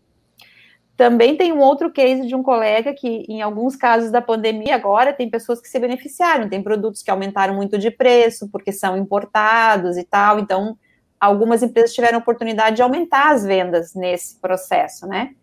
Também 0.97 1.37
tem 1.37 1.53
um 1.53 1.59
outro 1.59 1.89
case 1.89 2.27
de 2.27 2.35
um 2.35 2.43
colega 2.43 2.93
que, 2.93 3.23
em 3.29 3.41
alguns 3.41 3.77
casos 3.77 4.11
da 4.11 4.21
pandemia, 4.21 4.75
agora 4.75 5.13
tem 5.13 5.29
pessoas 5.29 5.61
que 5.61 5.69
se 5.69 5.79
beneficiaram, 5.79 6.49
tem 6.49 6.61
produtos 6.61 7.01
que 7.01 7.09
aumentaram 7.09 7.55
muito 7.55 7.77
de 7.77 7.89
preço 7.89 8.49
porque 8.51 8.73
são 8.73 8.97
importados 8.97 9.95
e 9.95 10.03
tal, 10.03 10.37
então 10.37 10.77
algumas 11.17 11.63
empresas 11.63 11.93
tiveram 11.93 12.19
oportunidade 12.19 12.75
de 12.75 12.81
aumentar 12.81 13.31
as 13.31 13.45
vendas 13.45 13.95
nesse 13.95 14.35
processo, 14.41 15.07
né? 15.07 15.33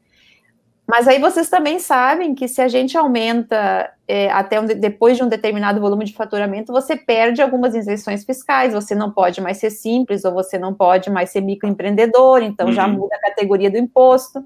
Mas 0.86 1.06
aí 1.06 1.18
vocês 1.18 1.48
também 1.48 1.78
sabem 1.78 2.34
que 2.34 2.48
se 2.48 2.60
a 2.60 2.68
gente 2.68 2.96
aumenta 2.98 3.90
é, 4.06 4.30
até 4.30 4.60
um, 4.60 4.66
depois 4.66 5.16
de 5.16 5.22
um 5.22 5.28
determinado 5.28 5.80
volume 5.80 6.04
de 6.04 6.12
faturamento, 6.12 6.72
você 6.72 6.96
perde 6.96 7.40
algumas 7.40 7.74
isenções 7.74 8.24
fiscais, 8.24 8.74
você 8.74 8.94
não 8.94 9.10
pode 9.10 9.40
mais 9.40 9.58
ser 9.58 9.70
simples, 9.70 10.24
ou 10.24 10.32
você 10.32 10.58
não 10.58 10.74
pode 10.74 11.08
mais 11.08 11.30
ser 11.30 11.40
microempreendedor, 11.40 12.42
então 12.42 12.66
uhum. 12.66 12.72
já 12.72 12.88
muda 12.88 13.14
a 13.14 13.20
categoria 13.20 13.70
do 13.70 13.78
imposto. 13.78 14.44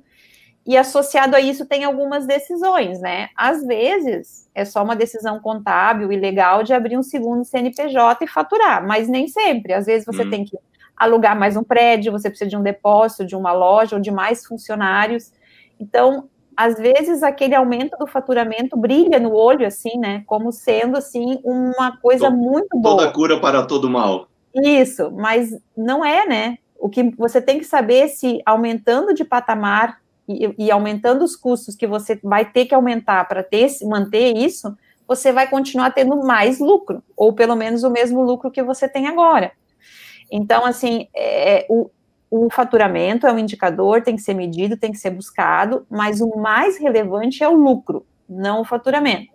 E 0.67 0.77
associado 0.77 1.37
a 1.37 1.41
isso 1.41 1.65
tem 1.65 1.85
algumas 1.85 2.27
decisões, 2.27 3.01
né? 3.01 3.29
Às 3.37 3.65
vezes 3.65 4.49
é 4.53 4.65
só 4.65 4.83
uma 4.83 4.97
decisão 4.97 5.39
contábil 5.41 6.11
e 6.11 6.17
legal 6.17 6.65
de 6.65 6.75
abrir 6.75 6.99
um 6.99 7.05
segundo 7.05 7.45
CNPJ 7.45 8.25
e 8.25 8.29
faturar, 8.29 8.85
mas 8.85 9.09
nem 9.09 9.29
sempre. 9.29 9.73
Às 9.73 9.87
vezes 9.87 10.05
você 10.05 10.25
uhum. 10.25 10.31
tem 10.31 10.45
que 10.45 10.59
alugar 10.97 11.39
mais 11.39 11.57
um 11.57 11.63
prédio, 11.63 12.11
você 12.11 12.29
precisa 12.29 12.51
de 12.51 12.57
um 12.57 12.63
depósito, 12.63 13.25
de 13.25 13.37
uma 13.37 13.53
loja 13.53 13.97
ou 13.97 14.03
de 14.03 14.11
mais 14.11 14.45
funcionários. 14.45 15.31
Então, 15.79 16.29
às 16.57 16.77
vezes 16.77 17.23
aquele 17.23 17.55
aumento 17.55 17.97
do 17.99 18.07
faturamento 18.07 18.77
brilha 18.77 19.21
no 19.21 19.35
olho, 19.35 19.67
assim, 19.67 19.99
né? 19.99 20.25
Como 20.27 20.51
sendo, 20.51 20.97
assim, 20.97 21.39
uma 21.45 21.97
coisa 21.99 22.31
Todo, 22.31 22.37
muito 22.37 22.79
boa. 22.79 22.97
Toda 22.97 23.13
cura 23.13 23.41
para 23.41 23.65
todo 23.65 23.91
mal. 23.91 24.29
Isso, 24.55 25.11
mas 25.11 25.51
não 25.77 26.05
é, 26.05 26.27
né? 26.27 26.59
O 26.79 26.89
que 26.89 27.11
você 27.17 27.41
tem 27.41 27.59
que 27.59 27.65
saber 27.65 28.05
é 28.05 28.09
se 28.09 28.41
aumentando 28.47 29.13
de 29.13 29.25
patamar 29.25 29.99
e, 30.27 30.55
e 30.59 30.71
aumentando 30.71 31.23
os 31.25 31.37
custos 31.37 31.77
que 31.77 31.87
você 31.87 32.19
vai 32.23 32.45
ter 32.51 32.65
que 32.65 32.75
aumentar 32.75 33.29
para 33.29 33.43
ter 33.43 33.69
manter 33.85 34.37
isso, 34.37 34.75
você 35.07 35.31
vai 35.33 35.49
continuar 35.49 35.91
tendo 35.91 36.17
mais 36.17 36.59
lucro, 36.59 37.03
ou 37.17 37.33
pelo 37.33 37.55
menos 37.55 37.85
o 37.85 37.91
mesmo 37.91 38.23
lucro 38.23 38.51
que 38.51 38.63
você 38.63 38.89
tem 38.89 39.07
agora. 39.07 39.53
Então, 40.31 40.65
assim, 40.65 41.07
é, 41.15 41.67
o, 41.69 41.91
o 42.45 42.51
faturamento 42.51 43.27
é 43.27 43.33
um 43.33 43.39
indicador, 43.39 44.03
tem 44.03 44.17
que 44.17 44.23
ser 44.23 44.35
medido, 44.35 44.77
tem 44.77 44.93
que 44.93 44.99
ser 44.99 45.11
buscado, 45.11 45.87
mas 45.89 46.21
o 46.21 46.37
mais 46.37 46.77
relevante 46.79 47.43
é 47.43 47.49
o 47.49 47.55
lucro, 47.55 48.05
não 48.29 48.61
o 48.61 48.65
faturamento. 48.65 49.35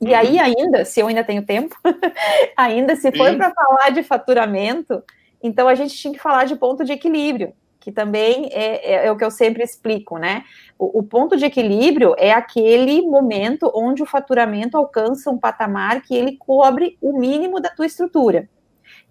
E 0.00 0.14
aí, 0.14 0.36
uhum. 0.36 0.42
ainda, 0.42 0.84
se 0.84 1.00
eu 1.00 1.06
ainda 1.06 1.24
tenho 1.24 1.44
tempo, 1.44 1.76
ainda 2.56 2.96
se 2.96 3.10
for 3.12 3.34
para 3.36 3.52
falar 3.52 3.90
de 3.90 4.02
faturamento, 4.02 5.02
então 5.42 5.68
a 5.68 5.74
gente 5.74 5.96
tinha 5.96 6.12
que 6.12 6.20
falar 6.20 6.44
de 6.44 6.56
ponto 6.56 6.84
de 6.84 6.92
equilíbrio, 6.92 7.52
que 7.80 7.92
também 7.92 8.48
é, 8.52 8.92
é, 8.92 9.06
é 9.06 9.12
o 9.12 9.16
que 9.16 9.24
eu 9.24 9.30
sempre 9.30 9.62
explico, 9.62 10.18
né? 10.18 10.44
O, 10.78 10.98
o, 10.98 11.02
ponto 11.02 11.36
de 11.36 11.44
equilíbrio 11.44 12.14
é 12.18 12.32
aquele 12.32 13.00
momento 13.02 13.70
onde 13.74 14.02
o 14.02 14.06
faturamento 14.06 14.76
alcança 14.76 15.30
um 15.30 15.38
patamar 15.38 16.02
que 16.02 16.14
ele 16.14 16.36
cobre 16.36 16.98
o 17.00 17.18
mínimo 17.18 17.60
da 17.60 17.70
tua 17.70 17.86
estrutura. 17.86 18.48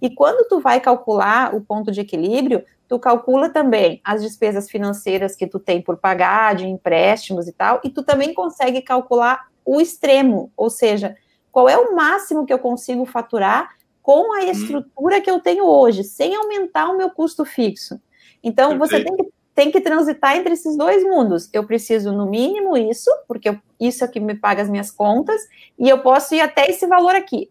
E 0.01 0.09
quando 0.09 0.47
tu 0.47 0.59
vai 0.59 0.79
calcular 0.79 1.55
o 1.55 1.61
ponto 1.61 1.91
de 1.91 2.01
equilíbrio, 2.01 2.63
tu 2.87 2.99
calcula 2.99 3.49
também 3.49 4.01
as 4.03 4.21
despesas 4.21 4.69
financeiras 4.69 5.35
que 5.35 5.47
tu 5.47 5.59
tem 5.59 5.81
por 5.81 5.97
pagar, 5.97 6.55
de 6.55 6.67
empréstimos 6.67 7.47
e 7.47 7.51
tal, 7.51 7.81
e 7.83 7.89
tu 7.89 8.03
também 8.03 8.33
consegue 8.33 8.81
calcular 8.81 9.47
o 9.65 9.81
extremo, 9.81 10.51
ou 10.55 10.69
seja, 10.69 11.15
qual 11.51 11.67
é 11.67 11.77
o 11.77 11.95
máximo 11.95 12.45
que 12.45 12.53
eu 12.53 12.59
consigo 12.59 13.05
faturar 13.05 13.69
com 14.05 14.33
a 14.35 14.41
hum. 14.45 14.51
estrutura 14.51 15.19
que 15.19 15.31
eu 15.31 15.39
tenho 15.39 15.65
hoje, 15.65 16.03
sem 16.03 16.35
aumentar 16.35 16.89
o 16.89 16.97
meu 16.97 17.09
custo 17.09 17.43
fixo. 17.43 17.99
Então, 18.43 18.77
você 18.77 19.03
tem 19.03 19.15
que, 19.15 19.27
tem 19.55 19.71
que 19.71 19.81
transitar 19.81 20.37
entre 20.37 20.53
esses 20.53 20.77
dois 20.77 21.03
mundos. 21.03 21.49
Eu 21.51 21.65
preciso, 21.65 22.11
no 22.11 22.27
mínimo, 22.27 22.77
isso, 22.77 23.09
porque 23.27 23.49
eu, 23.49 23.57
isso 23.79 24.03
é 24.03 24.07
que 24.07 24.19
me 24.19 24.35
paga 24.35 24.61
as 24.61 24.69
minhas 24.69 24.91
contas, 24.91 25.41
e 25.79 25.89
eu 25.89 25.99
posso 26.03 26.35
ir 26.35 26.41
até 26.41 26.69
esse 26.69 26.85
valor 26.85 27.15
aqui. 27.15 27.49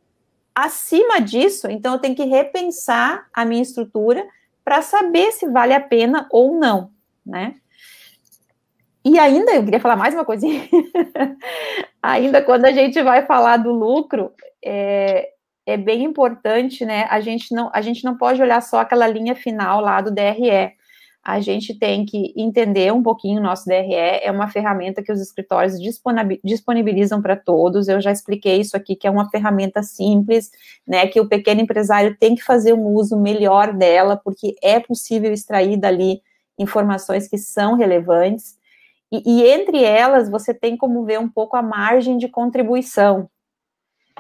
Acima 0.55 1.21
disso, 1.21 1.69
então, 1.69 1.95
eu 1.95 1.99
tenho 1.99 2.15
que 2.15 2.25
repensar 2.25 3.27
a 3.35 3.45
minha 3.45 3.63
estrutura 3.63 4.25
para 4.65 4.83
saber 4.83 5.33
se 5.33 5.49
vale 5.49 5.75
a 5.75 5.81
pena 5.81 6.27
ou 6.31 6.59
não, 6.59 6.91
né? 7.25 7.55
E 9.05 9.19
ainda, 9.19 9.53
eu 9.53 9.63
queria 9.63 9.81
falar 9.81 9.97
mais 9.97 10.15
uma 10.15 10.25
coisinha. 10.25 10.63
ainda 12.03 12.41
quando 12.43 12.65
a 12.65 12.73
gente 12.73 13.03
vai 13.03 13.27
falar 13.27 13.59
do 13.59 13.71
lucro, 13.71 14.33
é, 14.65 15.29
é 15.67 15.77
bem 15.77 16.05
importante, 16.05 16.87
né? 16.87 17.07
A 17.11 17.21
gente, 17.21 17.55
não, 17.55 17.71
a 17.75 17.83
gente 17.83 18.03
não 18.03 18.17
pode 18.17 18.41
olhar 18.41 18.63
só 18.63 18.81
aquela 18.81 19.07
linha 19.07 19.35
final 19.35 19.81
lá 19.83 20.01
do 20.01 20.11
DRE. 20.11 20.73
A 21.25 21.41
gente 21.41 21.73
tem 21.73 22.05
que 22.05 22.35
entender 22.37 22.93
um 22.93 23.03
pouquinho 23.03 23.41
o 23.41 23.43
nosso 23.43 23.65
DRE, 23.65 23.95
é 23.95 24.31
uma 24.31 24.47
ferramenta 24.49 25.03
que 25.03 25.11
os 25.11 25.23
escritórios 25.23 25.79
disponibilizam 26.45 27.23
para 27.23 27.35
todos. 27.35 27.89
Eu 27.89 27.99
já 27.99 28.13
expliquei 28.13 28.61
isso 28.61 28.77
aqui, 28.77 28.95
que 28.95 29.07
é 29.07 29.11
uma 29.11 29.31
ferramenta 29.31 29.83
simples, 29.83 30.51
né? 30.87 31.07
Que 31.07 31.19
o 31.19 31.27
pequeno 31.27 31.63
empresário 31.63 32.15
tem 32.21 32.35
que 32.35 32.43
fazer 32.45 32.75
um 32.75 32.89
uso 32.89 33.17
melhor 33.17 33.73
dela, 33.73 34.21
porque 34.23 34.55
é 34.63 34.79
possível 34.79 35.33
extrair 35.33 35.79
dali 35.79 36.21
informações 36.59 37.27
que 37.27 37.39
são 37.39 37.75
relevantes. 37.75 38.57
E, 39.11 39.23
e, 39.25 39.47
entre 39.49 39.83
elas, 39.83 40.29
você 40.29 40.53
tem 40.53 40.77
como 40.77 41.05
ver 41.05 41.19
um 41.19 41.29
pouco 41.29 41.57
a 41.57 41.63
margem 41.63 42.19
de 42.19 42.29
contribuição. 42.29 43.31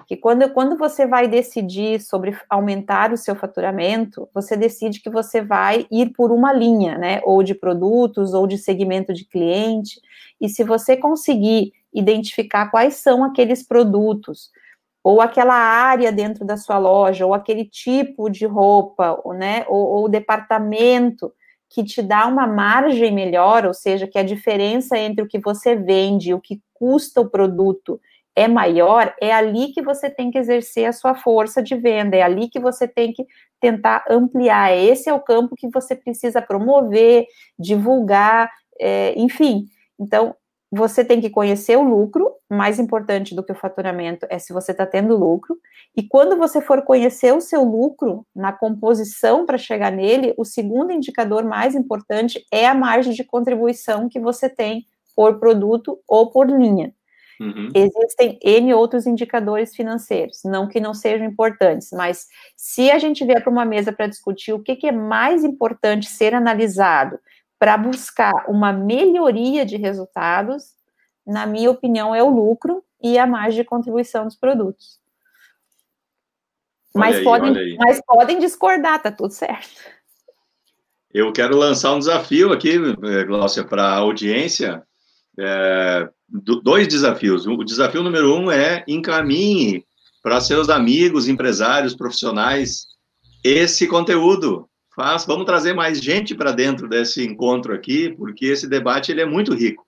Que 0.06 0.16
quando, 0.16 0.50
quando 0.50 0.76
você 0.76 1.06
vai 1.06 1.28
decidir 1.28 2.00
sobre 2.00 2.36
aumentar 2.48 3.12
o 3.12 3.16
seu 3.16 3.34
faturamento, 3.34 4.28
você 4.34 4.56
decide 4.56 5.00
que 5.00 5.08
você 5.08 5.40
vai 5.40 5.86
ir 5.90 6.10
por 6.10 6.32
uma 6.32 6.52
linha, 6.52 6.98
né? 6.98 7.20
Ou 7.24 7.42
de 7.42 7.54
produtos, 7.54 8.34
ou 8.34 8.46
de 8.46 8.58
segmento 8.58 9.12
de 9.12 9.24
cliente. 9.24 10.00
E 10.40 10.48
se 10.48 10.64
você 10.64 10.96
conseguir 10.96 11.72
identificar 11.92 12.70
quais 12.70 12.96
são 12.96 13.24
aqueles 13.24 13.62
produtos, 13.62 14.50
ou 15.02 15.20
aquela 15.20 15.54
área 15.54 16.10
dentro 16.10 16.44
da 16.44 16.56
sua 16.56 16.78
loja, 16.78 17.24
ou 17.24 17.34
aquele 17.34 17.64
tipo 17.64 18.28
de 18.28 18.46
roupa, 18.46 19.20
ou, 19.22 19.32
né? 19.32 19.64
ou, 19.68 19.86
ou 19.86 20.08
departamento 20.08 21.32
que 21.68 21.84
te 21.84 22.00
dá 22.00 22.26
uma 22.26 22.46
margem 22.46 23.12
melhor, 23.12 23.66
ou 23.66 23.74
seja, 23.74 24.06
que 24.06 24.18
a 24.18 24.22
diferença 24.22 24.96
entre 24.96 25.24
o 25.24 25.28
que 25.28 25.38
você 25.38 25.74
vende 25.74 26.30
e 26.30 26.34
o 26.34 26.40
que 26.40 26.60
custa 26.72 27.20
o 27.20 27.28
produto 27.28 28.00
é 28.36 28.48
maior, 28.48 29.14
é 29.20 29.32
ali 29.32 29.68
que 29.72 29.82
você 29.82 30.10
tem 30.10 30.30
que 30.30 30.38
exercer 30.38 30.86
a 30.86 30.92
sua 30.92 31.14
força 31.14 31.62
de 31.62 31.76
venda, 31.76 32.16
é 32.16 32.22
ali 32.22 32.48
que 32.48 32.58
você 32.58 32.88
tem 32.88 33.12
que 33.12 33.24
tentar 33.60 34.04
ampliar. 34.10 34.76
Esse 34.76 35.08
é 35.08 35.14
o 35.14 35.20
campo 35.20 35.56
que 35.56 35.68
você 35.68 35.94
precisa 35.94 36.42
promover, 36.42 37.26
divulgar, 37.58 38.50
é, 38.80 39.14
enfim. 39.16 39.66
Então, 39.98 40.34
você 40.76 41.04
tem 41.04 41.20
que 41.20 41.30
conhecer 41.30 41.78
o 41.78 41.82
lucro, 41.82 42.32
mais 42.50 42.80
importante 42.80 43.32
do 43.34 43.44
que 43.44 43.52
o 43.52 43.56
faturamento 43.56 44.26
é 44.28 44.40
se 44.40 44.52
você 44.52 44.72
está 44.72 44.84
tendo 44.84 45.16
lucro, 45.16 45.56
e 45.96 46.02
quando 46.02 46.36
você 46.36 46.60
for 46.60 46.82
conhecer 46.82 47.32
o 47.32 47.40
seu 47.40 47.62
lucro 47.62 48.26
na 48.34 48.52
composição 48.52 49.46
para 49.46 49.56
chegar 49.56 49.92
nele, 49.92 50.34
o 50.36 50.44
segundo 50.44 50.90
indicador 50.90 51.44
mais 51.44 51.76
importante 51.76 52.44
é 52.50 52.66
a 52.66 52.74
margem 52.74 53.12
de 53.12 53.22
contribuição 53.22 54.08
que 54.08 54.18
você 54.18 54.48
tem 54.48 54.84
por 55.14 55.38
produto 55.38 56.00
ou 56.08 56.32
por 56.32 56.50
linha. 56.50 56.92
Uhum. 57.40 57.68
Existem 57.74 58.38
N 58.42 58.74
outros 58.74 59.06
indicadores 59.06 59.74
financeiros, 59.74 60.42
não 60.44 60.68
que 60.68 60.80
não 60.80 60.94
sejam 60.94 61.26
importantes, 61.26 61.90
mas 61.92 62.28
se 62.56 62.90
a 62.90 62.98
gente 62.98 63.24
vier 63.24 63.42
para 63.42 63.50
uma 63.50 63.64
mesa 63.64 63.92
para 63.92 64.06
discutir 64.06 64.52
o 64.52 64.62
que, 64.62 64.76
que 64.76 64.86
é 64.86 64.92
mais 64.92 65.42
importante 65.42 66.06
ser 66.06 66.34
analisado 66.34 67.18
para 67.58 67.76
buscar 67.76 68.44
uma 68.48 68.72
melhoria 68.72 69.64
de 69.64 69.76
resultados, 69.76 70.74
na 71.26 71.46
minha 71.46 71.70
opinião, 71.70 72.14
é 72.14 72.22
o 72.22 72.28
lucro 72.28 72.84
e 73.02 73.18
a 73.18 73.26
margem 73.26 73.62
de 73.62 73.68
contribuição 73.68 74.24
dos 74.24 74.36
produtos. 74.36 75.00
Mas, 76.94 77.16
aí, 77.16 77.24
podem, 77.24 77.76
mas 77.76 78.00
podem 78.06 78.38
discordar, 78.38 79.02
tá 79.02 79.10
tudo 79.10 79.32
certo. 79.32 79.80
Eu 81.12 81.32
quero 81.32 81.56
lançar 81.56 81.94
um 81.94 81.98
desafio 81.98 82.52
aqui, 82.52 82.78
Glaucia, 83.26 83.64
para 83.64 83.84
a 83.84 83.96
audiência. 83.96 84.82
É, 85.38 86.08
dois 86.62 86.86
desafios. 86.86 87.46
O 87.46 87.64
desafio 87.64 88.02
número 88.02 88.34
um 88.36 88.50
é 88.50 88.84
encaminhe 88.86 89.84
para 90.22 90.40
seus 90.40 90.68
amigos, 90.68 91.28
empresários, 91.28 91.94
profissionais 91.94 92.86
esse 93.44 93.86
conteúdo. 93.86 94.68
Faz, 94.96 95.26
vamos 95.26 95.44
trazer 95.44 95.74
mais 95.74 96.00
gente 96.00 96.34
para 96.34 96.52
dentro 96.52 96.88
desse 96.88 97.24
encontro 97.24 97.74
aqui, 97.74 98.14
porque 98.16 98.46
esse 98.46 98.66
debate 98.66 99.10
ele 99.10 99.20
é 99.20 99.26
muito 99.26 99.52
rico. 99.52 99.84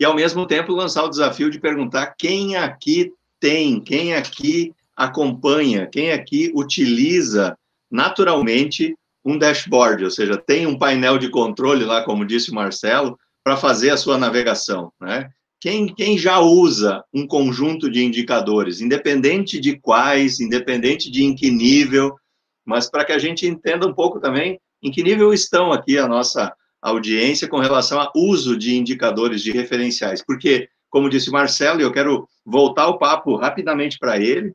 E 0.00 0.04
ao 0.04 0.14
mesmo 0.14 0.46
tempo 0.46 0.72
lançar 0.72 1.04
o 1.04 1.10
desafio 1.10 1.50
de 1.50 1.58
perguntar 1.58 2.14
quem 2.16 2.56
aqui 2.56 3.12
tem, 3.40 3.80
quem 3.80 4.14
aqui 4.14 4.72
acompanha, 4.96 5.86
quem 5.86 6.12
aqui 6.12 6.52
utiliza 6.54 7.56
naturalmente 7.90 8.96
um 9.24 9.36
dashboard, 9.36 10.04
ou 10.04 10.10
seja, 10.10 10.36
tem 10.36 10.66
um 10.66 10.78
painel 10.78 11.18
de 11.18 11.28
controle 11.28 11.84
lá, 11.84 12.02
como 12.02 12.24
disse 12.24 12.50
o 12.50 12.54
Marcelo, 12.54 13.18
para 13.48 13.56
fazer 13.56 13.88
a 13.88 13.96
sua 13.96 14.18
navegação, 14.18 14.92
né? 15.00 15.30
Quem, 15.58 15.86
quem 15.94 16.18
já 16.18 16.38
usa 16.38 17.02
um 17.14 17.26
conjunto 17.26 17.90
de 17.90 18.04
indicadores, 18.04 18.82
independente 18.82 19.58
de 19.58 19.80
quais, 19.80 20.38
independente 20.38 21.10
de 21.10 21.24
em 21.24 21.34
que 21.34 21.50
nível, 21.50 22.14
mas 22.62 22.90
para 22.90 23.06
que 23.06 23.12
a 23.12 23.18
gente 23.18 23.46
entenda 23.46 23.86
um 23.86 23.94
pouco 23.94 24.20
também 24.20 24.60
em 24.82 24.90
que 24.90 25.02
nível 25.02 25.32
estão 25.32 25.72
aqui 25.72 25.96
a 25.96 26.06
nossa 26.06 26.54
audiência 26.82 27.48
com 27.48 27.58
relação 27.58 27.98
ao 27.98 28.12
uso 28.14 28.54
de 28.54 28.76
indicadores 28.76 29.40
de 29.40 29.50
referenciais, 29.50 30.22
porque, 30.22 30.68
como 30.90 31.08
disse 31.08 31.30
Marcelo, 31.30 31.80
eu 31.80 31.90
quero 31.90 32.28
voltar 32.44 32.88
o 32.88 32.98
papo 32.98 33.34
rapidamente 33.34 33.98
para 33.98 34.18
ele, 34.18 34.52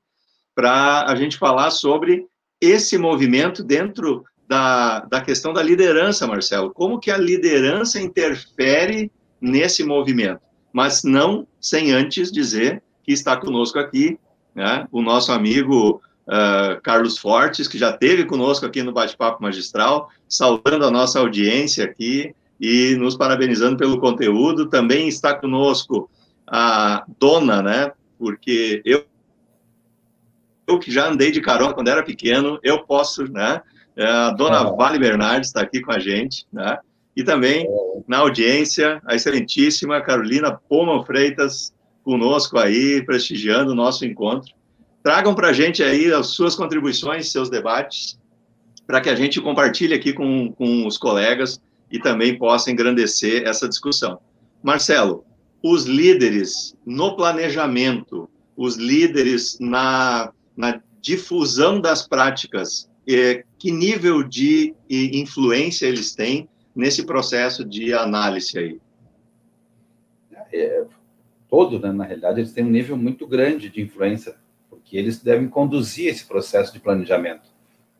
para 0.53 1.05
a 1.07 1.15
gente 1.15 1.35
falar 1.35 1.71
sobre 1.71 2.27
esse 2.61 2.95
movimento 2.95 3.63
dentro 3.63 4.23
da, 4.53 4.99
da 4.99 5.21
questão 5.21 5.51
da 5.51 5.63
liderança, 5.63 6.27
Marcelo. 6.27 6.71
Como 6.71 6.99
que 6.99 7.09
a 7.09 7.17
liderança 7.17 7.99
interfere 7.99 9.11
nesse 9.41 9.83
movimento? 9.83 10.41
Mas 10.71 11.03
não 11.03 11.47
sem 11.59 11.91
antes 11.91 12.31
dizer 12.31 12.83
que 13.03 13.11
está 13.11 13.35
conosco 13.35 13.79
aqui 13.79 14.19
né, 14.53 14.87
o 14.91 15.01
nosso 15.01 15.31
amigo 15.31 15.99
uh, 16.27 16.79
Carlos 16.83 17.17
Fortes, 17.17 17.67
que 17.67 17.79
já 17.79 17.89
esteve 17.89 18.25
conosco 18.25 18.63
aqui 18.63 18.83
no 18.83 18.93
Bate-Papo 18.93 19.41
Magistral, 19.41 20.11
saudando 20.29 20.85
a 20.85 20.91
nossa 20.91 21.19
audiência 21.19 21.83
aqui 21.85 22.35
e 22.61 22.95
nos 22.95 23.17
parabenizando 23.17 23.75
pelo 23.75 23.99
conteúdo. 23.99 24.69
Também 24.69 25.07
está 25.07 25.33
conosco 25.33 26.11
a 26.45 27.03
dona, 27.19 27.63
né? 27.63 27.91
Porque 28.19 28.83
eu 28.85 29.03
eu 30.65 30.79
que 30.79 30.91
já 30.91 31.09
andei 31.09 31.29
de 31.29 31.41
carona 31.41 31.73
quando 31.73 31.89
era 31.89 32.03
pequeno, 32.03 32.57
eu 32.63 32.85
posso, 32.85 33.29
né? 33.29 33.61
É, 33.95 34.05
a 34.05 34.31
dona 34.31 34.61
ah. 34.61 34.71
Vale 34.71 34.99
Bernardes 34.99 35.49
está 35.49 35.61
aqui 35.61 35.81
com 35.81 35.91
a 35.91 35.99
gente, 35.99 36.45
né? 36.51 36.77
E 37.15 37.23
também 37.23 37.67
na 38.07 38.19
audiência, 38.19 39.01
a 39.05 39.15
excelentíssima 39.15 40.01
Carolina 40.01 40.59
Poma 40.67 41.05
Freitas 41.05 41.73
conosco 42.03 42.57
aí, 42.57 43.03
prestigiando 43.05 43.71
o 43.71 43.75
nosso 43.75 44.05
encontro. 44.05 44.53
Tragam 45.03 45.35
para 45.35 45.49
a 45.49 45.53
gente 45.53 45.83
aí 45.83 46.11
as 46.11 46.27
suas 46.27 46.55
contribuições, 46.55 47.31
seus 47.31 47.49
debates, 47.49 48.19
para 48.87 48.99
que 48.99 49.09
a 49.09 49.15
gente 49.15 49.39
compartilhe 49.39 49.93
aqui 49.93 50.11
com, 50.11 50.51
com 50.51 50.87
os 50.87 50.97
colegas 50.97 51.61
e 51.91 51.99
também 51.99 52.37
possa 52.37 52.71
engrandecer 52.71 53.47
essa 53.47 53.69
discussão. 53.69 54.19
Marcelo, 54.61 55.23
os 55.61 55.85
líderes 55.85 56.75
no 56.85 57.15
planejamento, 57.15 58.29
os 58.57 58.75
líderes 58.75 59.57
na 59.59 60.31
na 60.55 60.79
difusão 61.01 61.81
das 61.81 62.07
práticas, 62.07 62.89
é, 63.07 63.43
que 63.57 63.71
nível 63.71 64.23
de 64.23 64.73
influência 64.89 65.85
eles 65.85 66.13
têm 66.13 66.47
nesse 66.75 67.05
processo 67.05 67.63
de 67.63 67.93
análise 67.93 68.57
aí? 68.57 68.81
É, 70.51 70.85
todo, 71.49 71.79
né, 71.79 71.91
na 71.91 72.03
realidade, 72.03 72.39
eles 72.39 72.53
têm 72.53 72.65
um 72.65 72.69
nível 72.69 72.97
muito 72.97 73.27
grande 73.27 73.69
de 73.69 73.81
influência, 73.81 74.35
porque 74.69 74.97
eles 74.97 75.21
devem 75.21 75.47
conduzir 75.47 76.07
esse 76.07 76.25
processo 76.25 76.73
de 76.73 76.79
planejamento. 76.79 77.51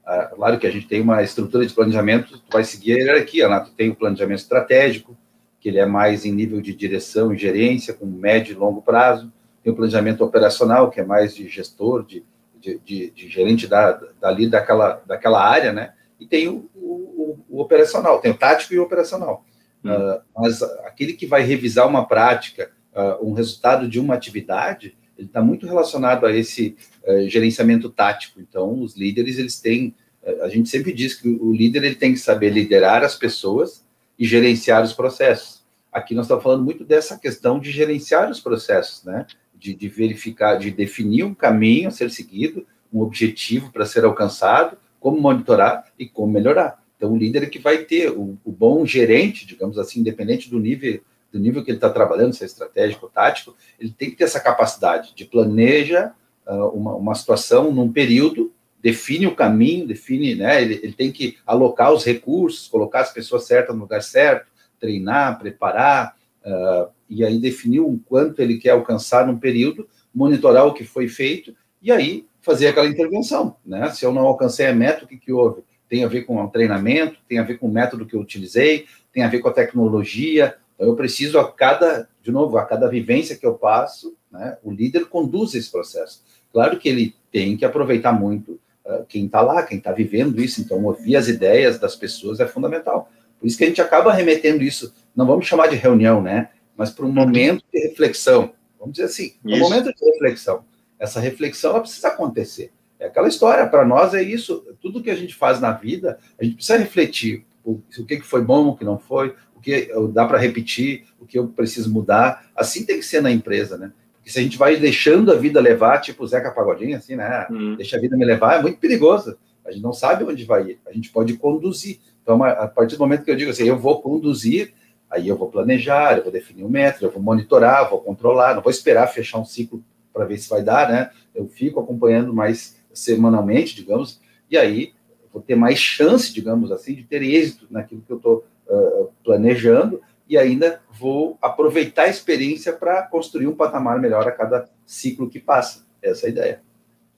Ah, 0.06 0.32
claro 0.36 0.60
que 0.60 0.68
a 0.68 0.72
gente 0.72 0.88
tem 0.88 1.02
uma 1.02 1.24
estrutura 1.24 1.66
de 1.66 1.74
planejamento, 1.74 2.40
tu 2.40 2.52
vai 2.52 2.64
seguir 2.64 2.94
a 2.94 2.98
hierarquia, 2.98 3.48
né? 3.48 3.60
tu 3.62 3.72
tem 3.72 3.90
o 3.90 3.96
planejamento 3.96 4.40
estratégico, 4.40 5.18
que 5.60 5.70
ele 5.70 5.80
é 5.80 5.86
mais 5.86 6.26
em 6.26 6.32
nível 6.32 6.62
de 6.62 6.74
direção 6.76 7.34
e 7.34 7.38
gerência, 7.38 7.94
com 7.94 8.06
médio 8.06 8.52
e 8.52 8.58
longo 8.58 8.82
prazo, 8.82 9.32
tem 9.64 9.72
o 9.72 9.76
planejamento 9.76 10.24
operacional, 10.24 10.90
que 10.90 11.00
é 11.00 11.06
mais 11.06 11.34
de 11.34 11.48
gestor, 11.48 12.06
de 12.06 12.24
de, 12.64 12.80
de, 12.80 13.10
de 13.12 13.28
gerente 13.28 13.68
da, 13.68 13.92
dali 14.22 14.48
daquela, 14.48 15.04
daquela 15.06 15.44
área, 15.44 15.74
né? 15.74 15.94
E 16.18 16.26
tem 16.26 16.48
o, 16.48 16.70
o, 16.74 17.40
o, 17.50 17.62
operacional, 17.62 18.22
tem 18.22 18.32
o 18.32 18.38
tático 18.38 18.74
e 18.74 18.80
o 18.80 18.84
operacional. 18.84 19.46
Uh, 19.84 20.22
mas 20.34 20.64
aquele 20.86 21.12
que 21.12 21.28
vai 21.28 21.44
revisar 21.44 21.86
uma 21.86 22.08
prática, 22.08 22.72
uh, 22.96 23.28
um 23.28 23.34
resultado 23.34 23.90
de 23.90 24.00
uma 24.00 24.14
atividade, 24.14 24.96
ele 25.18 25.28
está 25.28 25.42
muito 25.42 25.68
relacionado 25.68 26.26
a 26.26 26.32
esse 26.32 26.78
uh, 27.06 27.28
gerenciamento 27.28 27.90
tático. 27.90 28.40
Então, 28.40 28.80
os 28.82 28.96
líderes, 28.96 29.38
eles 29.38 29.60
têm, 29.60 29.94
a 30.42 30.48
gente 30.48 30.70
sempre 30.70 30.94
diz 30.94 31.16
que 31.16 31.28
o 31.28 31.52
líder 31.52 31.84
ele 31.84 31.96
tem 31.96 32.14
que 32.14 32.20
saber 32.20 32.50
liderar 32.50 33.04
as 33.04 33.18
pessoas 33.18 33.86
e 34.18 34.26
gerenciar 34.26 34.82
os 34.82 34.94
processos. 34.94 35.66
Aqui 35.92 36.16
nós 36.16 36.26
estamos 36.26 36.44
falando 36.44 36.64
muito 36.64 36.86
dessa 36.86 37.20
questão 37.20 37.60
de 37.60 37.70
gerenciar 37.72 38.32
os 38.32 38.40
processos, 38.40 39.04
né? 39.04 39.28
De, 39.64 39.74
de 39.74 39.88
verificar, 39.88 40.58
de 40.58 40.70
definir 40.70 41.24
um 41.24 41.34
caminho 41.34 41.88
a 41.88 41.92
ser 41.92 42.12
seguido, 42.12 42.68
um 42.92 43.00
objetivo 43.00 43.72
para 43.72 43.86
ser 43.86 44.04
alcançado, 44.04 44.78
como 45.00 45.22
monitorar 45.22 45.86
e 45.98 46.06
como 46.06 46.34
melhorar. 46.34 46.84
Então, 46.98 47.14
o 47.14 47.18
líder 47.18 47.44
é 47.44 47.46
que 47.46 47.60
vai 47.60 47.78
ter 47.78 48.10
o, 48.10 48.38
o 48.44 48.52
bom 48.52 48.86
gerente, 48.86 49.46
digamos 49.46 49.78
assim, 49.78 50.02
independente 50.02 50.50
do 50.50 50.60
nível 50.60 51.00
do 51.32 51.40
nível 51.40 51.64
que 51.64 51.72
ele 51.72 51.78
está 51.78 51.90
trabalhando, 51.90 52.34
se 52.34 52.44
é 52.44 52.46
estratégico 52.46 53.08
ou 53.08 53.12
tático, 53.12 53.56
ele 53.80 53.90
tem 53.90 54.12
que 54.12 54.16
ter 54.18 54.26
essa 54.26 54.40
capacidade 54.40 55.16
de 55.16 55.26
planeja 55.26 56.14
uh, 56.46 56.68
uma, 56.68 56.94
uma 56.94 57.16
situação 57.16 57.72
num 57.72 57.92
período, 57.92 58.54
define 58.80 59.26
o 59.26 59.36
caminho, 59.36 59.88
define, 59.88 60.36
né? 60.36 60.62
Ele, 60.62 60.80
ele 60.84 60.94
tem 60.94 61.12
que 61.12 61.38
alocar 61.44 61.92
os 61.92 62.06
recursos, 62.06 62.68
colocar 62.68 63.00
as 63.00 63.12
pessoas 63.12 63.46
certas 63.46 63.74
no 63.74 63.82
lugar 63.82 64.04
certo, 64.04 64.46
treinar, 64.80 65.40
preparar, 65.40 66.16
uh, 66.46 66.92
e 67.10 67.24
aí 67.24 67.40
definir 67.40 67.80
o 67.80 68.00
quanto 68.06 68.42
ele 68.42 68.58
quer 68.58 68.72
alcançar 68.72 69.28
num 69.28 69.38
período, 69.38 69.88
monitorar 70.14 70.66
o 70.68 70.74
que 70.74 70.84
foi 70.84 71.08
feito, 71.08 71.56
e 71.82 71.92
aí 71.92 72.26
fazer 72.42 72.68
aquela 72.68 72.88
intervenção, 72.88 73.56
né? 73.66 73.90
Se 73.92 74.06
eu 74.06 74.14
não 74.14 74.24
alcancei 74.24 74.68
a 74.68 74.76
meta, 74.76 75.06
o 75.06 75.08
que, 75.08 75.18
que 75.18 75.32
houve? 75.32 75.64
tem 75.94 76.04
a 76.04 76.08
ver 76.08 76.24
com 76.24 76.44
o 76.44 76.50
treinamento, 76.50 77.20
tem 77.30 77.38
a 77.38 77.44
ver 77.44 77.60
com 77.60 77.68
o 77.68 77.72
método 77.72 78.08
que 78.08 78.16
eu 78.16 78.20
utilizei, 78.20 78.88
tem 79.12 79.22
a 79.22 79.28
ver 79.28 79.38
com 79.38 79.48
a 79.48 79.54
tecnologia. 79.54 80.56
Então, 80.74 80.88
eu 80.88 80.96
preciso 80.96 81.38
a 81.38 81.52
cada, 81.52 82.10
de 82.20 82.32
novo, 82.32 82.58
a 82.58 82.66
cada 82.66 82.88
vivência 82.88 83.38
que 83.38 83.46
eu 83.46 83.54
passo, 83.54 84.16
né, 84.32 84.58
o 84.64 84.72
líder 84.72 85.06
conduz 85.06 85.54
esse 85.54 85.72
processo. 85.72 86.24
Claro 86.52 86.80
que 86.80 86.90
ele 86.90 87.16
tem 87.32 87.56
que 87.56 87.64
aproveitar 87.64 88.12
muito 88.12 88.60
uh, 88.84 89.06
quem 89.08 89.28
está 89.28 89.42
lá, 89.42 89.62
quem 89.62 89.78
está 89.78 89.92
vivendo 89.92 90.42
isso. 90.42 90.62
Então, 90.62 90.84
ouvir 90.84 91.16
as 91.16 91.28
ideias 91.28 91.78
das 91.78 91.96
pessoas 91.96 92.40
é 92.40 92.48
fundamental. 92.48 93.08
Por 93.44 93.48
isso 93.48 93.58
que 93.58 93.66
a 93.66 93.68
gente 93.68 93.82
acaba 93.82 94.14
remetendo 94.14 94.64
isso, 94.64 94.94
não 95.14 95.28
vamos 95.28 95.46
chamar 95.46 95.68
de 95.68 95.76
reunião, 95.76 96.22
né? 96.22 96.48
Mas 96.78 96.92
para 96.92 97.06
um 97.06 97.12
momento 97.12 97.62
de 97.74 97.90
reflexão. 97.90 98.54
Vamos 98.80 98.94
dizer 98.94 99.08
assim, 99.08 99.34
um 99.44 99.60
momento 99.60 99.94
de 99.94 100.06
reflexão. 100.06 100.64
Essa 100.98 101.20
reflexão 101.20 101.72
ela 101.72 101.82
precisa 101.82 102.08
acontecer. 102.08 102.72
É 102.98 103.08
aquela 103.08 103.28
história, 103.28 103.68
para 103.68 103.84
nós 103.84 104.14
é 104.14 104.24
isso. 104.24 104.66
Tudo 104.82 105.04
que 105.04 105.10
a 105.10 105.16
gente 105.16 105.36
faz 105.36 105.60
na 105.60 105.74
vida, 105.74 106.18
a 106.40 106.44
gente 106.46 106.56
precisa 106.56 106.78
refletir 106.78 107.46
o, 107.66 107.82
o 108.00 108.06
que 108.06 108.22
foi 108.22 108.42
bom, 108.42 108.70
o 108.70 108.78
que 108.78 108.86
não 108.86 108.98
foi, 108.98 109.36
o 109.54 109.60
que 109.60 109.92
dá 110.14 110.26
para 110.26 110.38
repetir, 110.38 111.04
o 111.20 111.26
que 111.26 111.38
eu 111.38 111.46
preciso 111.50 111.92
mudar. 111.92 112.50
Assim 112.56 112.86
tem 112.86 112.98
que 112.98 113.06
ser 113.06 113.22
na 113.22 113.30
empresa, 113.30 113.78
né? 113.78 113.92
Porque 114.14 114.30
se 114.30 114.40
a 114.40 114.42
gente 114.42 114.58
vai 114.58 114.78
deixando 114.78 115.34
a 115.34 115.36
vida 115.36 115.60
levar, 115.60 116.00
tipo 116.00 116.24
o 116.24 116.28
Zeca 116.28 116.50
Pagodinho, 116.50 116.96
assim, 116.96 117.18
né? 117.18 117.46
Hum. 117.52 117.76
Deixa 117.76 117.98
a 117.98 118.00
vida 118.00 118.16
me 118.16 118.24
levar, 118.24 118.58
é 118.58 118.62
muito 118.62 118.78
perigoso. 118.78 119.38
A 119.66 119.72
gente 119.72 119.84
não 119.84 119.92
sabe 119.92 120.24
onde 120.24 120.46
vai 120.46 120.64
ir. 120.64 120.80
A 120.88 120.94
gente 120.94 121.10
pode 121.10 121.34
conduzir. 121.36 122.00
Então, 122.24 122.42
a 122.44 122.68
partir 122.68 122.96
do 122.96 123.00
momento 123.02 123.24
que 123.24 123.30
eu 123.30 123.36
digo 123.36 123.52
assim, 123.52 123.66
eu 123.66 123.78
vou 123.78 124.02
conduzir, 124.02 124.74
aí 125.12 125.28
eu 125.28 125.38
vou 125.38 125.50
planejar, 125.50 126.18
eu 126.18 126.24
vou 126.24 126.32
definir 126.32 126.64
o 126.64 126.68
um 126.68 126.70
método, 126.70 127.06
eu 127.06 127.12
vou 127.12 127.22
monitorar, 127.22 127.90
vou 127.90 128.00
controlar, 128.00 128.56
não 128.56 128.64
vou 128.64 128.72
esperar 128.72 129.08
fechar 129.08 129.40
um 129.40 129.46
ciclo 129.46 129.84
para 130.14 130.26
ver 130.26 130.38
se 130.38 130.50
vai 130.50 130.64
dar, 130.64 130.90
né? 130.90 131.12
Eu 131.36 131.48
fico 131.48 131.80
acompanhando 131.80 132.34
mais 132.34 132.80
semanalmente, 132.94 133.76
digamos, 133.76 134.22
e 134.50 134.58
aí 134.58 134.94
vou 135.32 135.42
ter 135.42 135.56
mais 135.56 135.80
chance, 135.80 136.34
digamos 136.34 136.72
assim, 136.72 136.96
de 136.96 137.04
ter 137.04 137.22
êxito 137.24 137.68
naquilo 137.70 138.04
que 138.06 138.12
eu 138.12 138.18
estou 138.18 138.46
uh, 138.68 139.10
planejando 139.24 140.02
e 140.30 140.38
ainda 140.38 140.80
vou 140.92 141.38
aproveitar 141.42 142.04
a 142.04 142.10
experiência 142.10 142.72
para 142.72 143.04
construir 143.04 143.48
um 143.48 143.56
patamar 143.56 144.00
melhor 144.00 144.28
a 144.28 144.32
cada 144.32 144.70
ciclo 144.86 145.30
que 145.30 145.40
passa. 145.40 145.86
Essa 146.02 146.26
é 146.26 146.28
a 146.28 146.32
ideia. 146.32 146.62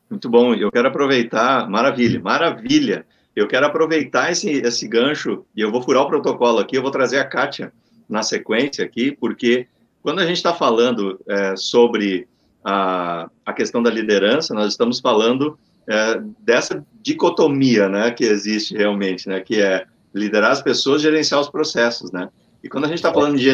Muito 0.10 0.30
bom. 0.30 0.54
Eu 0.54 0.72
quero 0.72 0.88
aproveitar, 0.88 1.70
maravilha, 1.70 2.20
maravilha. 2.20 3.06
Eu 3.36 3.48
quero 3.48 3.66
aproveitar 3.66 4.32
esse, 4.32 4.50
esse 4.50 4.88
gancho 4.88 5.46
e 5.56 5.62
eu 5.62 5.72
vou 5.72 5.82
furar 5.82 6.04
o 6.04 6.08
protocolo 6.08 6.60
aqui. 6.60 6.78
Eu 6.78 6.82
vou 6.82 6.92
trazer 6.92 7.20
a 7.20 7.26
Kátia 7.26 7.74
na 8.08 8.24
sequência 8.24 8.86
aqui, 8.86 9.12
porque 9.12 9.68
quando 10.02 10.20
a 10.20 10.26
gente 10.26 10.38
está 10.38 10.54
falando 10.54 11.20
é, 11.28 11.56
sobre 11.56 12.28
a, 12.64 13.30
a 13.46 13.54
questão 13.54 13.84
da 13.84 13.90
liderança, 13.90 14.54
nós 14.54 14.72
estamos 14.72 15.00
falando 15.00 15.58
é, 15.88 16.22
dessa 16.40 16.86
dicotomia, 17.02 17.90
né, 17.90 18.12
que 18.12 18.24
existe 18.24 18.76
realmente, 18.76 19.28
né, 19.28 19.42
que 19.42 19.62
é 19.62 19.86
liderar 20.14 20.52
as 20.52 20.62
pessoas, 20.62 21.02
gerenciar 21.02 21.42
os 21.42 21.50
processos, 21.50 22.12
né. 22.12 22.30
E 22.64 22.70
quando 22.70 22.86
a 22.86 22.88
gente 22.88 22.98
está 22.98 23.14
falando 23.14 23.38
de 23.38 23.52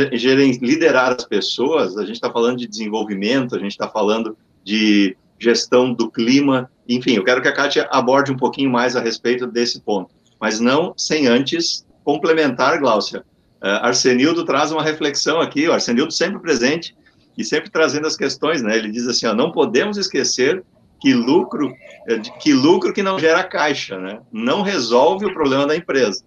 liderar 0.62 1.12
as 1.12 1.26
pessoas, 1.26 1.98
a 1.98 2.06
gente 2.06 2.15
está 2.15 2.32
falando 2.32 2.58
de 2.58 2.67
desenvolvimento, 2.67 3.56
a 3.56 3.60
gente 3.60 3.72
está 3.72 3.89
falando 3.89 4.38
de 4.63 5.17
gestão 5.41 5.93
do 5.93 6.10
clima, 6.10 6.69
enfim, 6.88 7.15
eu 7.15 7.23
quero 7.23 7.41
que 7.41 7.47
a 7.47 7.54
Kátia 7.54 7.88
aborde 7.91 8.32
um 8.32 8.38
pouquinho 8.38 8.69
mais 8.69 8.95
a 8.95 9.01
respeito 9.01 9.47
desse 9.47 9.82
ponto, 9.82 10.13
mas 10.39 10.60
não 10.60 10.93
sem 10.95 11.27
antes 11.27 11.86
complementar, 12.04 12.80
Gláucia. 12.80 13.23
Uh, 13.62 13.82
Arsenildo 13.82 14.45
traz 14.45 14.71
uma 14.71 14.84
reflexão 14.84 15.39
aqui, 15.39 15.67
o 15.67 15.73
Arsenildo 15.73 16.12
sempre 16.12 16.39
presente, 16.39 16.95
e 17.38 17.43
sempre 17.43 17.69
trazendo 17.69 18.08
as 18.08 18.15
questões, 18.15 18.62
né? 18.62 18.77
Ele 18.77 18.91
diz 18.91 19.08
assim, 19.08 19.25
ó, 19.25 19.34
não 19.34 19.51
podemos 19.51 19.97
esquecer 19.97 20.63
que 20.99 21.13
lucro, 21.13 21.73
é, 22.08 22.19
que 22.19 22.54
lucro 22.54 22.93
que 22.93 23.01
não 23.01 23.17
gera 23.17 23.43
caixa, 23.43 23.97
né? 23.97 24.19
Não 24.32 24.62
resolve 24.62 25.25
o 25.25 25.34
problema 25.34 25.65
da 25.65 25.75
empresa. 25.75 26.23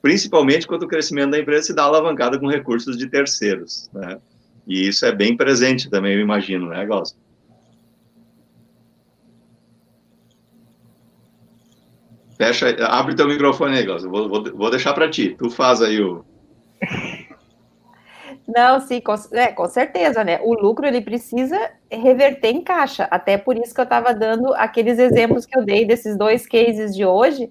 Principalmente 0.00 0.66
quando 0.66 0.84
o 0.84 0.88
crescimento 0.88 1.30
da 1.30 1.38
empresa 1.38 1.68
se 1.68 1.74
dá 1.74 1.84
alavancada 1.84 2.38
com 2.38 2.46
recursos 2.46 2.96
de 2.96 3.08
terceiros, 3.08 3.90
né? 3.92 4.18
E 4.66 4.86
isso 4.86 5.06
é 5.06 5.12
bem 5.12 5.36
presente 5.36 5.88
também, 5.88 6.14
eu 6.14 6.20
imagino, 6.20 6.68
né, 6.68 6.84
Glaucio? 6.84 7.16
Fecha, 12.36 12.76
abre 12.86 13.14
teu 13.14 13.26
microfone 13.26 13.78
aí. 13.78 13.86
Vou, 13.86 14.28
vou, 14.28 14.44
vou 14.54 14.70
deixar 14.70 14.92
para 14.92 15.10
ti. 15.10 15.34
Tu 15.38 15.50
faz 15.50 15.80
aí 15.80 16.00
o 16.00 16.24
Não, 18.46 18.78
sim, 18.80 19.00
com, 19.00 19.14
é, 19.32 19.48
com 19.48 19.66
certeza, 19.66 20.22
né? 20.22 20.38
O 20.42 20.54
lucro 20.54 20.86
ele 20.86 21.00
precisa 21.00 21.58
reverter 21.90 22.50
em 22.50 22.62
caixa. 22.62 23.08
Até 23.10 23.36
por 23.36 23.56
isso 23.56 23.74
que 23.74 23.80
eu 23.80 23.84
estava 23.84 24.14
dando 24.14 24.54
aqueles 24.54 24.98
exemplos 24.98 25.44
que 25.44 25.58
eu 25.58 25.64
dei 25.64 25.84
desses 25.84 26.16
dois 26.16 26.46
cases 26.46 26.94
de 26.94 27.04
hoje, 27.04 27.50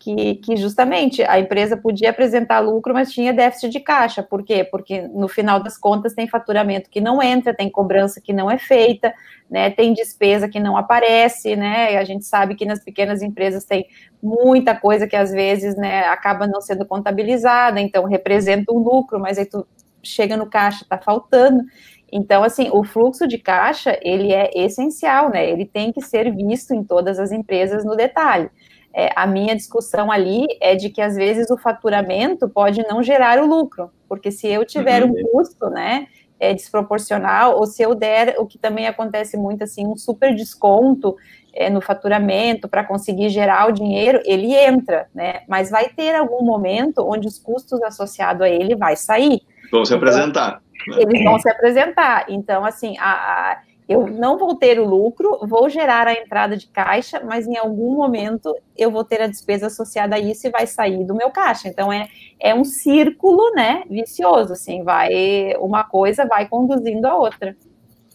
que, 0.00 0.36
que 0.36 0.56
justamente 0.56 1.22
a 1.22 1.38
empresa 1.38 1.76
podia 1.76 2.08
apresentar 2.08 2.58
lucro, 2.60 2.94
mas 2.94 3.12
tinha 3.12 3.34
déficit 3.34 3.70
de 3.70 3.78
caixa. 3.78 4.22
Por 4.22 4.42
quê? 4.42 4.64
Porque 4.64 5.02
no 5.02 5.28
final 5.28 5.62
das 5.62 5.76
contas 5.76 6.14
tem 6.14 6.26
faturamento 6.26 6.88
que 6.88 7.02
não 7.02 7.22
entra, 7.22 7.54
tem 7.54 7.70
cobrança 7.70 8.18
que 8.18 8.32
não 8.32 8.50
é 8.50 8.56
feita, 8.56 9.12
né? 9.48 9.70
Tem 9.70 9.92
despesa 9.92 10.48
que 10.48 10.58
não 10.58 10.74
aparece, 10.74 11.54
né? 11.54 11.98
A 11.98 12.04
gente 12.04 12.24
sabe 12.24 12.54
que 12.54 12.64
nas 12.64 12.82
pequenas 12.82 13.20
empresas 13.20 13.66
tem 13.66 13.86
muita 14.22 14.74
coisa 14.74 15.06
que 15.06 15.14
às 15.14 15.30
vezes 15.30 15.76
né, 15.76 16.06
acaba 16.06 16.46
não 16.46 16.62
sendo 16.62 16.86
contabilizada, 16.86 17.78
então 17.78 18.04
representa 18.04 18.72
um 18.72 18.78
lucro, 18.78 19.20
mas 19.20 19.36
aí 19.36 19.44
tu 19.44 19.66
chega 20.02 20.34
no 20.34 20.46
caixa, 20.46 20.82
está 20.82 20.96
faltando. 20.96 21.62
Então, 22.10 22.42
assim, 22.42 22.70
o 22.72 22.82
fluxo 22.82 23.28
de 23.28 23.36
caixa, 23.36 23.98
ele 24.02 24.32
é 24.32 24.50
essencial, 24.54 25.28
né? 25.28 25.48
Ele 25.48 25.66
tem 25.66 25.92
que 25.92 26.00
ser 26.00 26.34
visto 26.34 26.72
em 26.74 26.82
todas 26.82 27.18
as 27.18 27.30
empresas 27.32 27.84
no 27.84 27.94
detalhe. 27.94 28.50
É, 28.92 29.10
a 29.14 29.26
minha 29.26 29.54
discussão 29.54 30.10
ali 30.10 30.46
é 30.60 30.74
de 30.74 30.90
que, 30.90 31.00
às 31.00 31.14
vezes, 31.14 31.50
o 31.50 31.56
faturamento 31.56 32.48
pode 32.48 32.82
não 32.88 33.02
gerar 33.02 33.38
o 33.38 33.46
lucro, 33.46 33.90
porque 34.08 34.30
se 34.30 34.48
eu 34.48 34.64
tiver 34.64 35.04
uhum. 35.04 35.10
um 35.10 35.22
custo, 35.30 35.70
né, 35.70 36.08
é, 36.40 36.54
desproporcional, 36.54 37.56
ou 37.56 37.66
se 37.66 37.82
eu 37.82 37.94
der, 37.94 38.34
o 38.38 38.46
que 38.46 38.58
também 38.58 38.86
acontece 38.86 39.36
muito, 39.36 39.62
assim, 39.62 39.86
um 39.86 39.96
super 39.96 40.34
desconto 40.34 41.16
é, 41.54 41.68
no 41.68 41.80
faturamento 41.80 42.68
para 42.68 42.82
conseguir 42.82 43.28
gerar 43.28 43.68
o 43.68 43.72
dinheiro, 43.72 44.20
ele 44.24 44.54
entra, 44.54 45.08
né? 45.14 45.42
Mas 45.48 45.70
vai 45.70 45.88
ter 45.88 46.14
algum 46.14 46.44
momento 46.44 47.06
onde 47.06 47.28
os 47.28 47.38
custos 47.38 47.82
associados 47.82 48.42
a 48.42 48.48
ele 48.48 48.74
vai 48.74 48.96
sair. 48.96 49.42
Vão 49.70 49.84
se 49.84 49.94
então, 49.94 49.98
apresentar. 49.98 50.62
Eles 50.96 51.22
vão 51.22 51.38
se 51.38 51.48
apresentar. 51.48 52.24
Então, 52.28 52.64
assim, 52.64 52.96
a, 52.98 53.10
a, 53.10 53.58
eu 53.90 54.06
não 54.06 54.38
vou 54.38 54.54
ter 54.54 54.78
o 54.78 54.84
lucro, 54.84 55.40
vou 55.48 55.68
gerar 55.68 56.06
a 56.06 56.12
entrada 56.12 56.56
de 56.56 56.68
caixa, 56.68 57.20
mas 57.24 57.48
em 57.48 57.56
algum 57.56 57.96
momento 57.96 58.54
eu 58.78 58.88
vou 58.88 59.02
ter 59.02 59.20
a 59.20 59.26
despesa 59.26 59.66
associada 59.66 60.14
a 60.14 60.18
isso 60.20 60.46
e 60.46 60.50
vai 60.50 60.64
sair 60.64 61.04
do 61.04 61.12
meu 61.12 61.28
caixa. 61.30 61.66
Então, 61.66 61.92
é, 61.92 62.08
é 62.38 62.54
um 62.54 62.62
círculo, 62.62 63.50
né, 63.52 63.82
vicioso, 63.90 64.52
assim, 64.52 64.84
vai, 64.84 65.56
uma 65.58 65.82
coisa 65.82 66.24
vai 66.24 66.48
conduzindo 66.48 67.04
a 67.04 67.16
outra. 67.16 67.56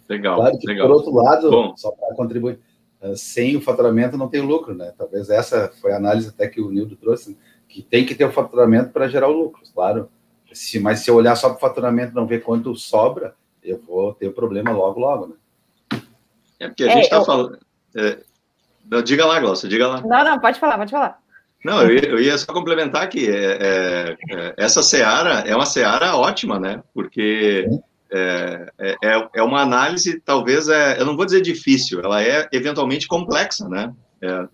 Legal, 0.07 0.37
claro 0.37 0.57
que, 0.57 0.65
legal. 0.65 0.87
por 0.87 0.95
outro 0.95 1.13
lado, 1.13 1.51
Bom. 1.51 1.75
só 1.75 1.91
para 1.91 2.15
contribuir, 2.15 2.57
eh, 3.01 3.15
sem 3.17 3.57
o 3.57 3.61
faturamento 3.61 4.15
não 4.15 4.29
tem 4.29 4.39
lucro, 4.39 4.73
né? 4.73 4.93
Talvez 4.97 5.29
essa 5.29 5.73
foi 5.81 5.91
a 5.91 5.97
análise 5.97 6.29
até 6.29 6.47
que 6.47 6.61
o 6.61 6.71
Nildo 6.71 6.95
trouxe, 6.95 7.37
que 7.67 7.81
tem 7.81 8.05
que 8.05 8.15
ter 8.15 8.23
o 8.23 8.31
faturamento 8.31 8.91
para 8.91 9.09
gerar 9.09 9.27
o 9.27 9.33
lucro, 9.33 9.61
claro. 9.73 10.07
Se, 10.53 10.79
mas 10.79 10.99
se 10.99 11.09
eu 11.11 11.15
olhar 11.15 11.35
só 11.35 11.49
para 11.49 11.57
o 11.57 11.59
faturamento 11.59 12.13
e 12.13 12.15
não 12.15 12.25
ver 12.25 12.43
quanto 12.43 12.73
sobra, 12.75 13.35
eu 13.61 13.77
vou 13.77 14.13
ter 14.13 14.33
problema 14.33 14.71
logo, 14.71 15.01
logo, 15.01 15.27
né? 15.27 15.35
É 16.59 16.67
porque 16.67 16.83
a 16.83 16.89
gente 16.89 17.03
está 17.03 17.17
eu... 17.17 17.25
falando. 17.25 17.59
É... 17.95 18.17
Diga 19.01 19.25
lá, 19.25 19.39
Glaucia, 19.39 19.67
diga 19.67 19.87
lá. 19.87 20.01
Não, 20.01 20.23
não, 20.23 20.39
pode 20.39 20.59
falar, 20.59 20.77
pode 20.77 20.91
falar. 20.91 21.17
Não, 21.63 21.81
eu 21.81 21.95
ia, 21.95 22.05
eu 22.05 22.19
ia 22.19 22.37
só 22.37 22.53
complementar 22.53 23.09
que 23.09 23.27
é, 23.27 23.57
é, 23.59 24.17
é, 24.31 24.53
essa 24.55 24.83
seara 24.83 25.39
é 25.47 25.55
uma 25.55 25.65
seara 25.65 26.15
ótima, 26.15 26.59
né? 26.59 26.83
Porque 26.93 27.67
é, 28.11 28.71
é, 28.77 28.95
é, 29.03 29.29
é 29.37 29.41
uma 29.41 29.61
análise, 29.61 30.21
talvez, 30.23 30.69
é, 30.69 31.01
eu 31.01 31.05
não 31.05 31.17
vou 31.17 31.25
dizer 31.25 31.41
difícil, 31.41 32.01
ela 32.01 32.21
é 32.21 32.47
eventualmente 32.51 33.07
complexa, 33.07 33.67
né? 33.67 33.91
É, 34.21 34.47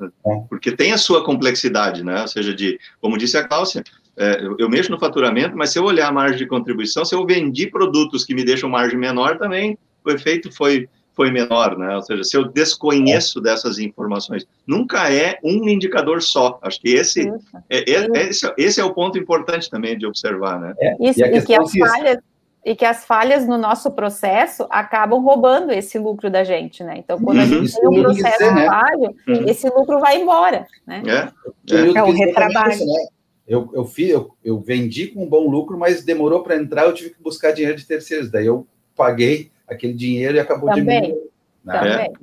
porque 0.49 0.71
tem 0.71 0.93
a 0.93 0.97
sua 0.97 1.23
complexidade, 1.23 2.03
né? 2.03 2.21
Ou 2.21 2.27
seja, 2.29 2.55
de, 2.55 2.79
como 3.01 3.17
disse 3.17 3.37
a 3.37 3.45
Cláudia, 3.45 3.83
é, 4.17 4.43
eu, 4.43 4.55
eu, 4.57 4.69
mexo 4.69 4.91
no 4.91 4.99
faturamento, 4.99 5.55
mas 5.55 5.71
se 5.71 5.79
eu 5.79 5.83
olhar 5.83 6.07
a 6.07 6.11
margem 6.11 6.37
de 6.37 6.47
contribuição, 6.47 7.03
se 7.03 7.13
eu 7.13 7.25
vendi 7.25 7.67
produtos 7.67 8.23
que 8.23 8.33
me 8.33 8.43
deixam 8.43 8.69
margem 8.69 8.97
menor, 8.97 9.37
também 9.37 9.77
o 10.03 10.11
efeito 10.11 10.51
foi, 10.51 10.89
foi 11.21 11.29
menor, 11.29 11.77
né? 11.77 11.95
Ou 11.95 12.01
seja, 12.01 12.23
se 12.23 12.35
eu 12.35 12.45
desconheço 12.45 13.37
é. 13.37 13.43
dessas 13.43 13.77
informações, 13.77 14.47
nunca 14.65 15.13
é 15.13 15.37
um 15.43 15.69
indicador 15.69 16.19
só. 16.19 16.57
Acho 16.63 16.81
que 16.81 16.89
esse, 16.89 17.31
é, 17.69 17.91
é, 17.91 18.07
é 18.11 18.29
esse, 18.29 18.51
esse, 18.57 18.81
é 18.81 18.83
o 18.83 18.91
ponto 18.91 19.19
importante 19.19 19.69
também 19.69 19.95
de 19.95 20.07
observar, 20.07 20.59
né? 20.59 20.73
Isso, 20.99 21.21
e, 21.21 21.37
e 21.37 21.41
que 21.43 21.53
as 21.53 21.71
falhas 21.71 22.17
e 22.63 22.75
que 22.75 22.85
as 22.85 23.05
falhas 23.05 23.47
no 23.47 23.57
nosso 23.57 23.91
processo 23.91 24.67
acabam 24.69 25.19
roubando 25.19 25.71
esse 25.71 25.97
lucro 25.99 26.29
da 26.29 26.43
gente, 26.43 26.83
né? 26.83 26.95
Então, 26.97 27.19
quando 27.19 27.39
a 27.39 27.45
gente 27.45 27.65
Isso, 27.65 27.79
tem 27.79 27.89
um 27.89 28.01
processo 28.03 28.37
dizer, 28.37 28.53
né? 28.53 28.65
falho, 28.65 29.15
uhum. 29.27 29.47
esse 29.47 29.69
lucro 29.69 29.99
vai 29.99 30.21
embora, 30.21 30.65
né? 30.85 31.03
É, 31.05 31.75
é. 31.75 31.97
é 31.97 32.03
um 32.03 32.11
retrabalho. 32.11 32.79
Né? 32.79 33.05
Eu, 33.47 33.69
eu, 33.73 33.85
fiz, 33.85 34.09
eu, 34.09 34.31
eu 34.43 34.59
vendi 34.59 35.07
com 35.07 35.23
um 35.23 35.29
bom 35.29 35.47
lucro, 35.47 35.77
mas 35.77 36.03
demorou 36.03 36.41
para 36.41 36.55
entrar, 36.55 36.85
eu 36.85 36.93
tive 36.93 37.11
que 37.11 37.21
buscar 37.21 37.51
dinheiro 37.51 37.77
de 37.77 37.85
terceiros. 37.85 38.31
Daí 38.31 38.45
eu 38.45 38.67
paguei 38.95 39.51
aquele 39.71 39.93
dinheiro 39.93 40.37
e 40.37 40.39
acabou 40.39 40.69
Também. 40.69 41.01
diminuindo. 41.01 41.31
Né? 41.63 41.79
Também. 41.79 42.13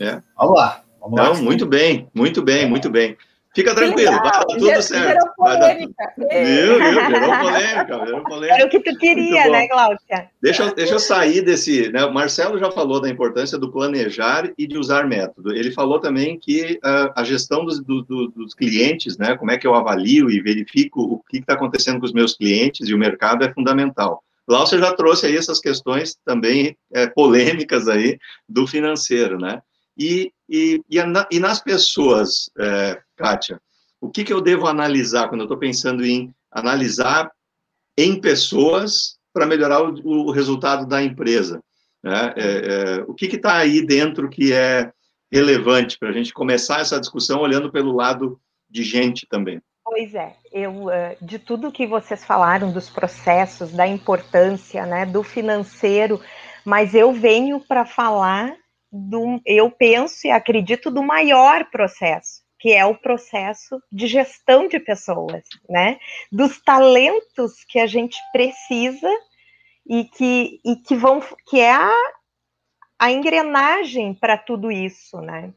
É. 0.00 0.04
é. 0.04 0.22
Vamos 0.36 0.56
lá. 0.56 0.84
Vamos 1.00 1.16
Não, 1.16 1.32
lá. 1.32 1.42
muito 1.42 1.66
bem, 1.66 2.08
muito 2.14 2.42
bem, 2.42 2.68
muito 2.68 2.90
bem. 2.90 3.16
Fica 3.54 3.74
tranquilo, 3.74 4.12
vai 4.12 4.22
dar 4.22 4.44
tudo 4.44 4.82
certo. 4.82 5.08
Gerou 5.08 5.28
polêmica. 5.36 6.12
Dar... 6.16 6.44
Viu, 6.44 6.78
viu? 6.78 7.10
Gerou 7.10 7.38
polêmica, 7.38 8.06
gerou 8.06 8.22
polêmica. 8.22 8.54
Era 8.54 8.66
o 8.66 8.68
que 8.68 8.80
tu 8.80 8.96
queria, 8.98 9.50
né, 9.50 9.66
Glaucia? 9.66 10.30
Deixa, 10.40 10.74
deixa 10.74 10.94
eu 10.94 10.98
sair 11.00 11.40
desse. 11.40 11.90
Né? 11.90 12.04
O 12.04 12.12
Marcelo 12.12 12.58
já 12.58 12.70
falou 12.70 13.00
da 13.00 13.08
importância 13.08 13.58
do 13.58 13.72
planejar 13.72 14.52
e 14.56 14.66
de 14.66 14.78
usar 14.78 15.08
método. 15.08 15.52
Ele 15.52 15.72
falou 15.72 15.98
também 15.98 16.38
que 16.38 16.78
uh, 16.84 17.10
a 17.16 17.24
gestão 17.24 17.64
dos, 17.64 17.80
do, 17.80 18.02
do, 18.02 18.28
dos 18.28 18.54
clientes, 18.54 19.18
né? 19.18 19.36
Como 19.36 19.50
é 19.50 19.58
que 19.58 19.66
eu 19.66 19.74
avalio 19.74 20.30
e 20.30 20.40
verifico 20.40 21.00
o 21.00 21.18
que 21.28 21.38
está 21.38 21.54
acontecendo 21.54 21.98
com 21.98 22.06
os 22.06 22.12
meus 22.12 22.36
clientes 22.36 22.88
e 22.88 22.94
o 22.94 22.98
mercado 22.98 23.44
é 23.44 23.52
fundamental. 23.52 24.22
Glaucia 24.48 24.78
já 24.78 24.94
trouxe 24.94 25.26
aí 25.26 25.36
essas 25.36 25.60
questões 25.60 26.16
também 26.24 26.74
é, 26.94 27.06
polêmicas 27.06 27.86
aí 27.86 28.18
do 28.48 28.66
financeiro, 28.66 29.38
né? 29.38 29.60
E, 29.94 30.32
e, 30.48 30.80
e, 30.90 30.98
e 31.30 31.38
nas 31.38 31.60
pessoas, 31.60 32.48
é, 32.58 32.98
Kátia, 33.14 33.60
o 34.00 34.08
que, 34.08 34.24
que 34.24 34.32
eu 34.32 34.40
devo 34.40 34.66
analisar 34.66 35.28
quando 35.28 35.42
eu 35.42 35.44
estou 35.44 35.58
pensando 35.58 36.02
em 36.02 36.34
analisar 36.50 37.30
em 37.94 38.18
pessoas 38.18 39.18
para 39.34 39.44
melhorar 39.44 39.82
o, 39.82 40.28
o, 40.28 40.30
resultado 40.30 40.86
da 40.86 41.02
empresa? 41.02 41.62
Né? 42.02 42.32
É, 42.36 42.42
é, 42.42 43.04
o 43.06 43.12
que 43.12 43.26
está 43.26 43.56
aí 43.56 43.84
dentro 43.84 44.30
que 44.30 44.54
é 44.54 44.90
relevante 45.30 45.98
para 45.98 46.08
a 46.08 46.12
gente 46.12 46.32
começar 46.32 46.80
essa 46.80 46.98
discussão 46.98 47.40
olhando 47.40 47.70
pelo 47.70 47.94
lado 47.94 48.40
de 48.70 48.82
gente 48.82 49.26
também? 49.28 49.60
Pois 49.90 50.14
é, 50.14 50.36
eu 50.52 50.90
de 51.18 51.38
tudo 51.38 51.72
que 51.72 51.86
vocês 51.86 52.22
falaram 52.22 52.70
dos 52.70 52.90
processos, 52.90 53.72
da 53.72 53.86
importância, 53.86 54.84
né, 54.84 55.06
do 55.06 55.22
financeiro, 55.22 56.20
mas 56.62 56.94
eu 56.94 57.10
venho 57.10 57.58
para 57.58 57.86
falar 57.86 58.54
do, 58.92 59.40
eu 59.46 59.70
penso 59.70 60.26
e 60.26 60.30
acredito, 60.30 60.90
do 60.90 61.02
maior 61.02 61.70
processo, 61.70 62.42
que 62.58 62.74
é 62.74 62.84
o 62.84 62.98
processo 62.98 63.82
de 63.90 64.06
gestão 64.06 64.68
de 64.68 64.78
pessoas, 64.78 65.42
né? 65.68 65.98
Dos 66.30 66.60
talentos 66.60 67.64
que 67.66 67.78
a 67.78 67.86
gente 67.86 68.18
precisa 68.30 69.10
e 69.88 70.04
que, 70.04 70.60
e 70.62 70.76
que 70.76 70.94
vão, 70.96 71.22
que 71.48 71.60
é 71.60 71.72
a, 71.72 71.94
a 72.98 73.10
engrenagem 73.10 74.12
para 74.12 74.36
tudo 74.36 74.70
isso, 74.70 75.18
né? 75.22 75.50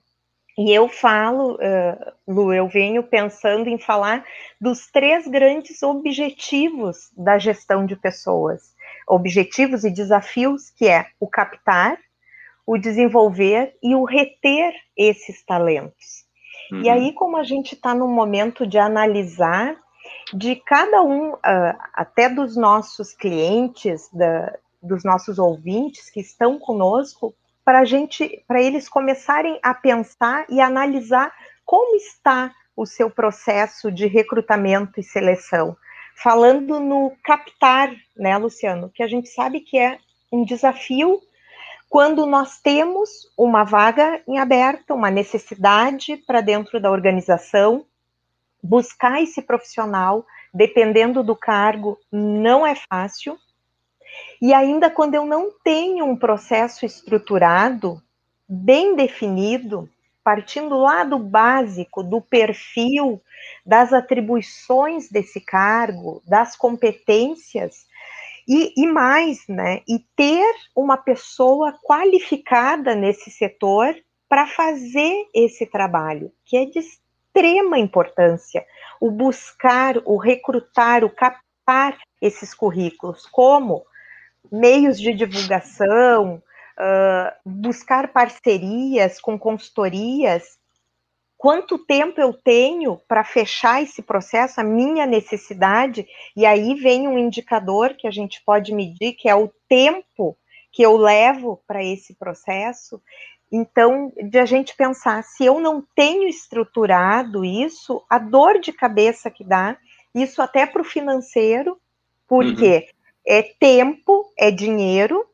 E 0.58 0.72
eu 0.74 0.90
falo, 0.90 1.56
uh, 1.56 2.12
Lu, 2.28 2.54
eu 2.54 2.68
venho 2.68 3.04
pensando 3.04 3.70
em 3.70 3.78
falar 3.78 4.26
dos 4.60 4.92
três 4.92 5.28
grandes 5.28 5.82
objetivos 5.82 7.10
da 7.16 7.38
gestão 7.38 7.86
de 7.86 7.96
pessoas, 7.96 8.76
objetivos 9.08 9.84
e 9.84 9.90
desafios, 9.90 10.70
que 10.70 10.88
é 10.88 11.08
o 11.20 11.28
captar, 11.28 11.98
o 12.68 12.78
desenvolver 12.78 13.76
e 13.82 13.96
o 13.96 14.04
reter 14.04 14.74
esses 14.96 15.44
talentos. 15.44 16.26
Uhum. 16.72 16.82
E 16.82 16.90
aí, 16.90 17.14
como 17.14 17.38
a 17.38 17.44
gente 17.44 17.74
está 17.74 17.96
no 17.96 18.08
momento 18.08 18.68
de 18.68 18.78
analisar 18.78 19.76
de 20.34 20.56
cada 20.56 21.02
um, 21.02 21.34
uh, 21.34 21.78
até 21.94 22.30
dos 22.30 22.56
nossos 22.56 23.14
clientes, 23.14 24.10
da, 24.14 24.54
dos 24.82 25.04
nossos 25.04 25.38
ouvintes 25.38 26.10
que 26.10 26.20
estão 26.20 26.58
conosco, 26.58 27.36
para 27.63 27.86
gente, 27.86 28.43
para 28.47 28.62
eles 28.62 28.89
começarem 28.89 29.60
a 29.62 29.74
pensar 29.74 30.45
e 30.50 30.60
analisar 30.60 31.34
como 31.65 31.95
está 31.95 32.52
o 32.76 32.86
seu 32.86 33.10
processo 33.10 33.91
de 33.91 34.08
recrutamento 34.08 35.00
e 35.00 35.04
seleção. 35.04 35.76
Falando 36.15 36.80
no 36.80 37.13
captar, 37.24 37.93
né, 38.15 38.38
Luciano, 38.38 38.89
que 38.93 39.04
a 39.04 39.08
gente 39.08 39.30
sabe 39.30 39.62
que 39.62 39.78
é 39.78 39.97
um 40.32 40.43
desafio 40.43 41.21
quando 41.91 42.26
nós 42.26 42.58
temos 42.62 43.10
uma 43.38 43.65
vaga 43.65 44.21
em 44.26 44.39
aberto, 44.39 44.93
uma 44.93 45.12
necessidade 45.12 46.15
para 46.26 46.39
dentro 46.39 46.80
da 46.80 46.89
organização, 46.89 47.86
buscar 48.63 49.21
esse 49.21 49.41
profissional, 49.41 50.26
dependendo 50.54 51.21
do 51.21 51.36
cargo, 51.36 52.00
não 52.10 52.65
é 52.65 52.76
fácil. 52.76 53.38
E 54.41 54.54
ainda 54.54 54.89
quando 54.89 55.15
eu 55.15 55.26
não 55.26 55.52
tenho 55.63 56.06
um 56.06 56.15
processo 56.15 56.86
estruturado, 56.86 58.02
bem 58.47 58.95
definido, 58.95 59.89
partindo 60.24 60.78
lá 60.78 61.04
do 61.04 61.17
básico, 61.17 62.04
do 62.04 62.21
perfil, 62.21 63.21
das 63.65 63.93
atribuições 63.93 65.10
desse 65.10 65.39
cargo, 65.39 66.21
das 66.28 66.56
competências, 66.56 67.86
e, 68.47 68.74
e 68.76 68.88
mais, 68.88 69.47
né? 69.47 69.82
E 69.88 70.00
ter 70.15 70.54
uma 70.76 70.97
pessoa 70.97 71.74
qualificada 71.84 72.95
nesse 72.95 73.30
setor 73.30 73.95
para 74.28 74.47
fazer 74.47 75.28
esse 75.34 75.65
trabalho, 75.65 76.32
que 76.45 76.58
é 76.58 76.65
de 76.65 76.80
extrema 76.80 77.78
importância. 77.78 78.65
O 79.00 79.12
buscar, 79.12 79.97
o 80.06 80.17
recrutar, 80.17 81.04
o 81.04 81.10
captar 81.10 81.97
esses 82.21 82.54
currículos, 82.54 83.26
como 83.26 83.86
meios 84.49 84.99
de 84.99 85.13
divulgação, 85.13 86.41
uh, 86.77 87.32
buscar 87.45 88.13
parcerias 88.13 89.19
com 89.19 89.38
consultorias 89.38 90.60
quanto 91.41 91.80
tempo 91.80 92.21
eu 92.21 92.32
tenho 92.34 93.01
para 93.08 93.23
fechar 93.23 93.82
esse 93.82 94.04
processo, 94.04 94.62
a 94.62 94.63
minha 94.63 95.08
necessidade, 95.08 96.06
e 96.38 96.45
aí 96.45 96.75
vem 96.75 97.08
um 97.08 97.17
indicador 97.17 97.95
que 97.95 98.06
a 98.06 98.12
gente 98.12 98.39
pode 98.45 98.71
medir, 98.71 99.13
que 99.13 99.27
é 99.27 99.34
o 99.34 99.51
tempo 99.67 100.38
que 100.71 100.84
eu 100.84 100.95
levo 100.95 101.60
para 101.65 101.84
esse 101.84 102.13
processo. 102.13 103.01
Então, 103.51 104.13
de 104.30 104.38
a 104.38 104.45
gente 104.45 104.75
pensar, 104.75 105.23
se 105.23 105.43
eu 105.43 105.60
não 105.60 105.84
tenho 105.95 106.27
estruturado 106.27 107.43
isso, 107.43 108.06
a 108.08 108.19
dor 108.19 108.60
de 108.60 108.71
cabeça 108.71 109.32
que 109.32 109.43
dá, 109.43 109.75
isso 110.13 110.43
até 110.43 110.67
para 110.67 110.84
o 110.84 110.86
financeiro, 110.86 111.75
porque 112.27 112.75
uhum. 112.75 113.01
É 113.25 113.41
tempo, 113.41 114.31
é 114.38 114.49
dinheiro, 114.51 115.25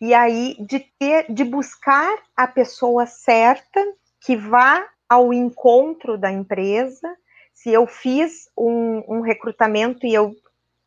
e 0.00 0.14
aí 0.14 0.56
de 0.60 0.80
ter, 0.80 1.32
de 1.32 1.44
buscar 1.44 2.18
a 2.36 2.46
pessoa 2.46 3.06
certa 3.06 3.84
que 4.20 4.36
vá 4.36 4.86
ao 5.08 5.32
encontro 5.32 6.18
da 6.18 6.30
empresa, 6.30 7.16
se 7.52 7.70
eu 7.70 7.86
fiz 7.86 8.48
um, 8.56 9.02
um 9.08 9.20
recrutamento 9.20 10.06
e 10.06 10.14
eu 10.14 10.34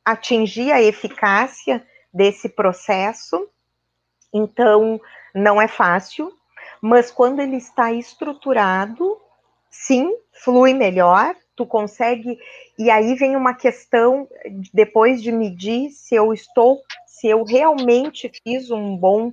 atingi 0.05 0.71
a 0.71 0.82
eficácia 0.82 1.86
desse 2.13 2.47
processo, 2.47 3.49
então 4.34 4.99
não 5.34 5.61
é 5.61 5.67
fácil, 5.67 6.32
mas 6.82 7.11
quando 7.11 7.41
ele 7.41 7.57
está 7.57 7.91
estruturado, 7.91 9.19
sim, 9.69 10.15
flui 10.32 10.73
melhor, 10.73 11.36
tu 11.62 11.66
consegue, 11.66 12.39
e 12.78 12.89
aí 12.89 13.14
vem 13.14 13.36
uma 13.36 13.53
questão, 13.53 14.28
depois 14.74 15.22
de 15.22 15.32
medir 15.32 15.91
se 15.91 16.16
eu 16.16 16.34
estou, 16.34 16.82
se 17.05 17.28
eu 17.28 17.43
realmente 17.43 18.32
fiz 18.43 18.72
um 18.72 18.97
bom 18.97 19.32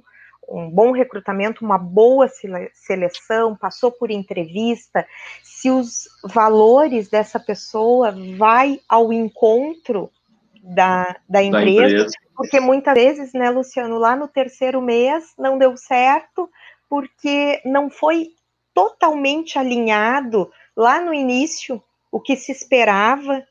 um 0.51 0.70
bom 0.70 0.93
recrutamento, 0.93 1.62
uma 1.62 1.76
boa 1.76 2.26
seleção, 2.72 3.55
passou 3.55 3.93
por 3.93 4.11
entrevista, 4.11 5.07
se 5.43 5.70
os 5.70 6.09
valores 6.24 7.11
dessa 7.11 7.39
pessoa 7.39 8.14
vai 8.39 8.81
ao 8.89 9.12
encontro 9.12 10.11
da, 10.62 11.16
da, 11.29 11.43
empresa, 11.43 11.81
da 11.83 11.85
empresa, 11.85 12.16
porque 12.35 12.61
muitas 12.61 12.95
vezes, 12.95 13.35
né, 13.35 13.51
Luciano, 13.51 13.99
lá 13.99 14.16
no 14.16 14.26
terceiro 14.26 14.81
mês 14.81 15.35
não 15.39 15.59
deu 15.59 15.76
certo, 15.76 16.49
porque 16.89 17.61
não 17.66 17.91
foi 17.91 18.29
totalmente 18.72 19.59
alinhado 19.59 20.51
lá 20.74 20.99
no 20.99 21.12
início 21.12 21.83
o 22.11 22.20
que 22.20 22.36
se 22.36 22.52
esperava 22.52 23.44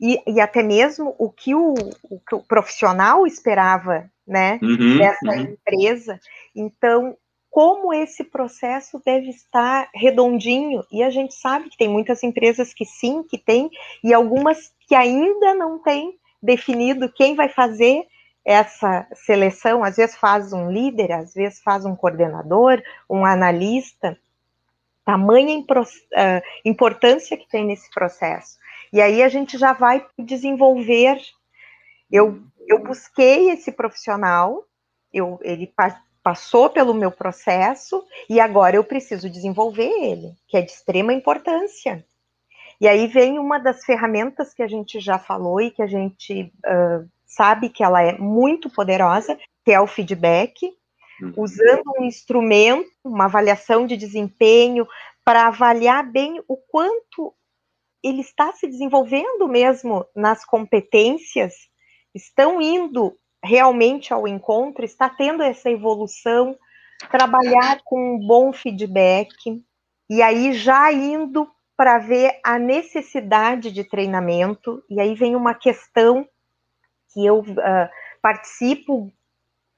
e, 0.00 0.20
e 0.26 0.40
até 0.40 0.62
mesmo 0.62 1.14
o 1.18 1.30
que 1.30 1.54
o, 1.54 1.74
o, 1.74 2.20
o 2.32 2.42
profissional 2.42 3.26
esperava, 3.26 4.10
né, 4.26 4.58
uhum, 4.62 4.98
dessa 4.98 5.30
uhum. 5.30 5.40
empresa. 5.40 6.20
Então, 6.54 7.16
como 7.50 7.92
esse 7.92 8.24
processo 8.24 9.02
deve 9.04 9.28
estar 9.28 9.90
redondinho, 9.94 10.84
e 10.90 11.02
a 11.02 11.10
gente 11.10 11.34
sabe 11.34 11.68
que 11.68 11.76
tem 11.76 11.88
muitas 11.88 12.22
empresas 12.22 12.72
que 12.72 12.84
sim, 12.84 13.22
que 13.24 13.36
tem, 13.36 13.68
e 14.04 14.14
algumas 14.14 14.72
que 14.88 14.94
ainda 14.94 15.52
não 15.54 15.78
têm 15.82 16.14
definido 16.42 17.12
quem 17.12 17.34
vai 17.34 17.48
fazer 17.48 18.06
essa 18.44 19.06
seleção, 19.14 19.84
às 19.84 19.96
vezes 19.96 20.16
faz 20.16 20.52
um 20.52 20.70
líder, 20.70 21.12
às 21.12 21.34
vezes 21.34 21.60
faz 21.60 21.84
um 21.84 21.94
coordenador, 21.94 22.82
um 23.08 23.24
analista, 23.24 24.16
tamanha 25.10 25.58
uh, 25.58 25.64
importância 26.64 27.36
que 27.36 27.48
tem 27.48 27.64
nesse 27.64 27.90
processo. 27.90 28.58
E 28.92 29.00
aí 29.00 29.22
a 29.22 29.28
gente 29.28 29.58
já 29.58 29.72
vai 29.72 30.06
desenvolver. 30.16 31.18
Eu, 32.10 32.40
eu 32.66 32.78
busquei 32.78 33.50
esse 33.50 33.72
profissional, 33.72 34.64
eu, 35.12 35.38
ele 35.42 35.72
passou 36.22 36.70
pelo 36.70 36.94
meu 36.94 37.10
processo 37.10 38.04
e 38.28 38.38
agora 38.38 38.76
eu 38.76 38.84
preciso 38.84 39.28
desenvolver 39.28 39.88
ele, 39.88 40.32
que 40.46 40.56
é 40.56 40.62
de 40.62 40.70
extrema 40.70 41.12
importância. 41.12 42.04
E 42.80 42.86
aí 42.86 43.06
vem 43.08 43.38
uma 43.38 43.58
das 43.58 43.84
ferramentas 43.84 44.54
que 44.54 44.62
a 44.62 44.68
gente 44.68 45.00
já 45.00 45.18
falou 45.18 45.60
e 45.60 45.70
que 45.70 45.82
a 45.82 45.86
gente 45.86 46.52
uh, 46.64 47.08
sabe 47.26 47.68
que 47.68 47.82
ela 47.82 48.02
é 48.02 48.16
muito 48.16 48.70
poderosa, 48.70 49.36
que 49.64 49.72
é 49.72 49.80
o 49.80 49.86
feedback. 49.86 50.72
Usando 51.36 51.82
um 51.98 52.04
instrumento, 52.04 52.90
uma 53.04 53.26
avaliação 53.26 53.86
de 53.86 53.96
desempenho, 53.96 54.86
para 55.24 55.46
avaliar 55.46 56.10
bem 56.10 56.42
o 56.48 56.56
quanto 56.56 57.34
ele 58.02 58.20
está 58.20 58.52
se 58.52 58.66
desenvolvendo 58.66 59.46
mesmo 59.46 60.06
nas 60.14 60.44
competências, 60.44 61.54
estão 62.14 62.60
indo 62.60 63.14
realmente 63.42 64.12
ao 64.12 64.26
encontro, 64.26 64.84
está 64.84 65.08
tendo 65.08 65.42
essa 65.42 65.70
evolução, 65.70 66.56
trabalhar 67.10 67.80
com 67.84 68.14
um 68.14 68.26
bom 68.26 68.52
feedback, 68.52 69.62
e 70.08 70.22
aí 70.22 70.52
já 70.52 70.92
indo 70.92 71.48
para 71.76 71.98
ver 71.98 72.38
a 72.44 72.58
necessidade 72.58 73.70
de 73.70 73.84
treinamento, 73.84 74.82
e 74.90 75.00
aí 75.00 75.14
vem 75.14 75.34
uma 75.34 75.54
questão 75.54 76.28
que 77.12 77.24
eu 77.24 77.40
uh, 77.40 77.88
participo, 78.20 79.10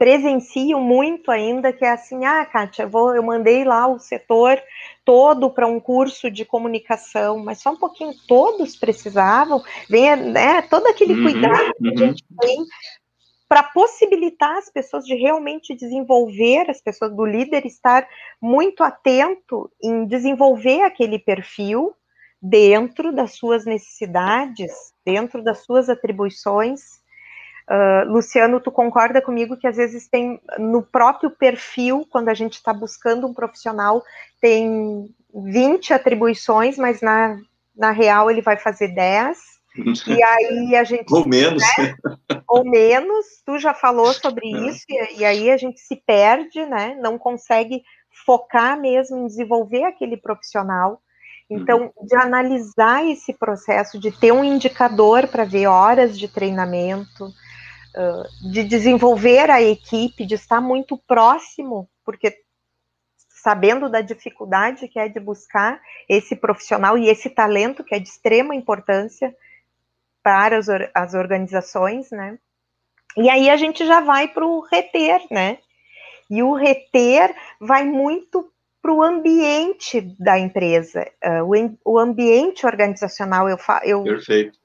presencio 0.02 0.80
muito 0.80 1.30
ainda, 1.30 1.72
que 1.72 1.84
é 1.84 1.90
assim, 1.92 2.24
ah, 2.24 2.44
Kátia, 2.44 2.82
eu, 2.82 2.90
vou, 2.90 3.14
eu 3.14 3.22
mandei 3.22 3.62
lá 3.62 3.86
o 3.86 4.00
setor 4.00 4.60
todo 5.04 5.48
para 5.48 5.68
um 5.68 5.78
curso 5.78 6.28
de 6.28 6.44
comunicação, 6.44 7.38
mas 7.38 7.60
só 7.60 7.70
um 7.70 7.76
pouquinho, 7.76 8.12
todos 8.26 8.74
precisavam, 8.74 9.62
vem 9.88 10.16
né, 10.16 10.60
todo 10.62 10.88
aquele 10.88 11.14
uhum, 11.14 11.22
cuidado 11.22 11.72
que 11.78 11.86
a 11.86 11.90
uhum. 11.92 11.96
gente 11.98 12.24
tem 12.40 12.64
para 13.48 13.62
possibilitar 13.62 14.56
as 14.56 14.68
pessoas 14.68 15.04
de 15.04 15.14
realmente 15.14 15.72
desenvolver, 15.72 16.68
as 16.68 16.80
pessoas 16.80 17.14
do 17.14 17.24
líder 17.24 17.64
estar 17.64 18.04
muito 18.40 18.82
atento 18.82 19.70
em 19.80 20.04
desenvolver 20.04 20.82
aquele 20.82 21.20
perfil 21.20 21.94
dentro 22.42 23.14
das 23.14 23.36
suas 23.36 23.64
necessidades, 23.64 24.72
dentro 25.06 25.44
das 25.44 25.64
suas 25.64 25.88
atribuições, 25.88 27.01
Uh, 27.72 28.12
Luciano, 28.12 28.60
tu 28.60 28.70
concorda 28.70 29.22
comigo 29.22 29.56
que 29.56 29.66
às 29.66 29.76
vezes 29.76 30.06
tem 30.06 30.38
no 30.58 30.82
próprio 30.82 31.30
perfil, 31.30 32.06
quando 32.10 32.28
a 32.28 32.34
gente 32.34 32.54
está 32.54 32.70
buscando 32.70 33.26
um 33.26 33.32
profissional, 33.32 34.04
tem 34.42 35.08
20 35.34 35.94
atribuições, 35.94 36.76
mas 36.76 37.00
na, 37.00 37.38
na 37.74 37.90
real 37.90 38.30
ele 38.30 38.42
vai 38.42 38.58
fazer 38.58 38.88
10. 38.88 39.38
E 40.06 40.22
aí 40.22 40.76
a 40.76 40.84
gente. 40.84 41.10
Ou 41.14 41.26
menos. 41.26 41.62
Né? 41.78 41.94
Ou 42.46 42.62
menos, 42.62 43.26
tu 43.46 43.58
já 43.58 43.72
falou 43.72 44.12
sobre 44.12 44.46
é. 44.48 44.68
isso, 44.68 44.84
e, 44.90 45.20
e 45.20 45.24
aí 45.24 45.50
a 45.50 45.56
gente 45.56 45.80
se 45.80 45.96
perde, 45.96 46.66
né? 46.66 46.98
Não 47.00 47.16
consegue 47.16 47.82
focar 48.26 48.78
mesmo 48.78 49.16
em 49.16 49.26
desenvolver 49.26 49.84
aquele 49.84 50.18
profissional. 50.18 51.00
Então, 51.48 51.92
uhum. 51.96 52.06
de 52.06 52.16
analisar 52.16 53.04
esse 53.06 53.32
processo, 53.32 53.98
de 53.98 54.10
ter 54.10 54.32
um 54.32 54.44
indicador 54.44 55.26
para 55.26 55.44
ver 55.44 55.66
horas 55.66 56.18
de 56.18 56.28
treinamento, 56.28 57.30
de 58.40 58.64
desenvolver 58.64 59.50
a 59.50 59.60
equipe, 59.60 60.26
de 60.26 60.34
estar 60.34 60.60
muito 60.60 60.96
próximo, 60.96 61.88
porque 62.04 62.36
sabendo 63.42 63.88
da 63.88 64.00
dificuldade 64.00 64.88
que 64.88 64.98
é 64.98 65.08
de 65.08 65.18
buscar 65.18 65.80
esse 66.08 66.36
profissional 66.36 66.96
e 66.96 67.08
esse 67.08 67.28
talento 67.28 67.82
que 67.82 67.94
é 67.94 67.98
de 67.98 68.08
extrema 68.08 68.54
importância 68.54 69.34
para 70.22 70.56
as, 70.56 70.68
as 70.94 71.14
organizações, 71.14 72.10
né? 72.10 72.38
E 73.16 73.28
aí 73.28 73.50
a 73.50 73.56
gente 73.56 73.84
já 73.84 74.00
vai 74.00 74.28
para 74.28 74.46
o 74.46 74.60
reter, 74.60 75.20
né? 75.30 75.58
E 76.30 76.42
o 76.42 76.54
reter 76.54 77.34
vai 77.60 77.84
muito 77.84 78.50
para 78.80 78.92
o 78.92 79.02
ambiente 79.02 80.00
da 80.18 80.38
empresa, 80.38 81.06
uh, 81.24 81.44
o, 81.44 81.92
o, 81.92 81.98
ambiente 81.98 82.64
organizacional. 82.66 83.48
Eu, 83.48 83.58
eu 83.84 84.02
Perfeito 84.02 84.58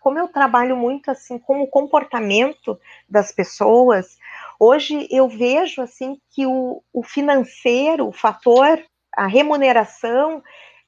como 0.00 0.18
eu 0.18 0.28
trabalho 0.28 0.76
muito 0.76 1.10
assim 1.10 1.38
com 1.38 1.60
o 1.60 1.66
comportamento 1.66 2.78
das 3.08 3.30
pessoas, 3.30 4.18
hoje 4.58 5.06
eu 5.10 5.28
vejo 5.28 5.82
assim 5.82 6.18
que 6.30 6.46
o, 6.46 6.82
o 6.92 7.02
financeiro, 7.02 8.08
o 8.08 8.12
fator, 8.12 8.82
a 9.14 9.26
remuneração, 9.26 10.42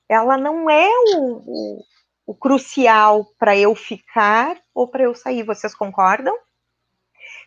ela 0.08 0.36
não 0.36 0.68
é 0.68 0.88
o, 1.16 1.42
o, 1.46 1.84
o 2.26 2.34
crucial 2.34 3.26
para 3.38 3.56
eu 3.56 3.74
ficar 3.74 4.56
ou 4.74 4.88
para 4.88 5.04
eu 5.04 5.14
sair. 5.14 5.42
Vocês 5.42 5.74
concordam? 5.74 6.36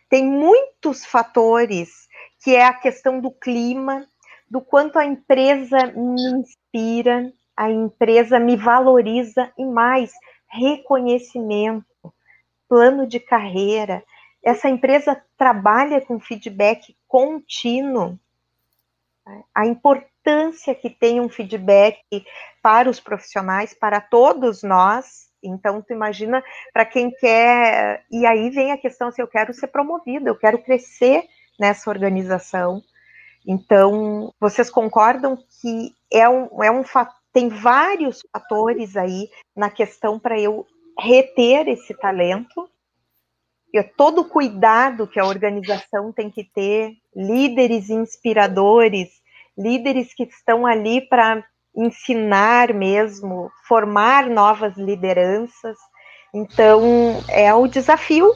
Tem 0.09 0.23
muitos 0.23 1.05
fatores 1.05 2.07
que 2.43 2.55
é 2.55 2.65
a 2.65 2.73
questão 2.73 3.19
do 3.19 3.31
clima, 3.31 4.07
do 4.49 4.61
quanto 4.61 4.99
a 4.99 5.05
empresa 5.05 5.87
me 5.95 6.21
inspira, 6.39 7.33
a 7.57 7.71
empresa 7.71 8.39
me 8.39 8.55
valoriza 8.55 9.51
e 9.57 9.65
mais, 9.65 10.11
reconhecimento, 10.55 11.85
plano 12.67 13.05
de 13.05 13.19
carreira. 13.19 14.03
Essa 14.43 14.69
empresa 14.69 15.21
trabalha 15.37 16.01
com 16.01 16.19
feedback 16.19 16.95
contínuo. 17.07 18.17
A 19.53 19.65
importância 19.65 20.75
que 20.75 20.89
tem 20.89 21.19
um 21.19 21.29
feedback 21.29 21.99
para 22.61 22.89
os 22.89 22.99
profissionais, 22.99 23.73
para 23.73 23.99
todos 23.99 24.63
nós. 24.63 25.29
Então, 25.43 25.81
tu 25.81 25.93
imagina 25.93 26.43
para 26.71 26.85
quem 26.85 27.11
quer. 27.11 28.05
E 28.11 28.25
aí 28.25 28.49
vem 28.49 28.71
a 28.71 28.77
questão 28.77 29.11
se 29.11 29.21
eu 29.21 29.27
quero 29.27 29.53
ser 29.53 29.67
promovido, 29.67 30.27
eu 30.27 30.35
quero 30.35 30.59
crescer 30.59 31.23
nessa 31.59 31.89
organização. 31.89 32.81
Então, 33.47 34.33
vocês 34.39 34.69
concordam 34.69 35.37
que 35.61 35.93
é 36.11 36.27
um, 36.27 36.63
é 36.63 36.71
um 36.71 36.83
fator 36.83 37.24
tem 37.35 37.49
vários 37.49 38.21
fatores 38.31 38.95
aí 38.95 39.29
na 39.53 39.69
questão 39.69 40.17
para 40.17 40.39
eu 40.39 40.65
reter 40.97 41.67
esse 41.67 41.93
talento. 41.93 42.69
E 43.73 43.83
todo 43.83 44.21
o 44.21 44.29
cuidado 44.29 45.05
que 45.05 45.19
a 45.19 45.25
organização 45.25 46.13
tem 46.13 46.31
que 46.31 46.45
ter, 46.45 46.93
líderes 47.13 47.89
inspiradores, 47.89 49.09
líderes 49.57 50.13
que 50.13 50.23
estão 50.23 50.65
ali 50.65 51.01
para 51.01 51.43
ensinar 51.75 52.73
mesmo, 52.73 53.51
formar 53.67 54.29
novas 54.29 54.77
lideranças. 54.77 55.77
Então, 56.33 56.81
é 57.27 57.53
o 57.53 57.67
desafio, 57.67 58.31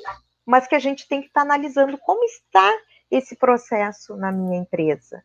mas 0.46 0.68
que 0.68 0.76
a 0.76 0.80
gente 0.80 1.08
tem 1.08 1.22
que 1.22 1.28
estar 1.28 1.46
tá 1.46 1.46
analisando 1.46 1.98
como 2.00 2.22
está 2.26 2.70
esse 3.10 3.38
processo 3.38 4.18
na 4.18 4.30
minha 4.30 4.60
empresa. 4.60 5.24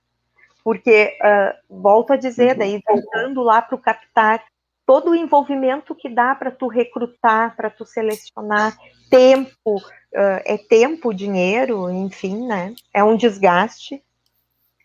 Porque, 0.65 1.17
uh, 1.21 1.81
volto 1.83 2.15
a 2.15 2.17
dizer, 2.17 2.53
uhum. 2.53 2.59
daí 2.59 2.83
voltando 2.89 3.43
lá 3.43 3.61
para 3.61 3.75
o 3.75 3.79
captar, 3.79 4.43
todo 4.87 5.11
o 5.11 5.15
envolvimento 5.15 5.95
que 5.95 6.09
dá 6.09 6.35
para 6.35 6.51
tu 6.51 6.67
recrutar, 6.67 7.55
para 7.55 7.69
tu 7.69 7.85
selecionar, 7.85 8.75
tempo, 9.11 9.77
uh, 9.77 10.41
é 10.45 10.57
tempo, 10.57 11.13
dinheiro, 11.13 11.91
enfim, 11.91 12.47
né? 12.47 12.75
É 12.93 13.05
um 13.05 13.17
desgaste. 13.17 14.03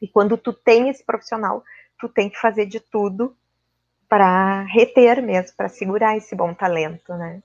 E 0.01 0.07
quando 0.07 0.37
tu 0.37 0.51
tem 0.51 0.89
esse 0.89 1.03
profissional, 1.03 1.63
tu 1.97 2.09
tem 2.09 2.29
que 2.29 2.39
fazer 2.39 2.65
de 2.65 2.81
tudo 2.81 3.35
para 4.07 4.63
reter 4.63 5.21
mesmo, 5.21 5.55
para 5.55 5.69
segurar 5.69 6.17
esse 6.17 6.35
bom 6.35 6.53
talento, 6.53 7.13
né? 7.13 7.41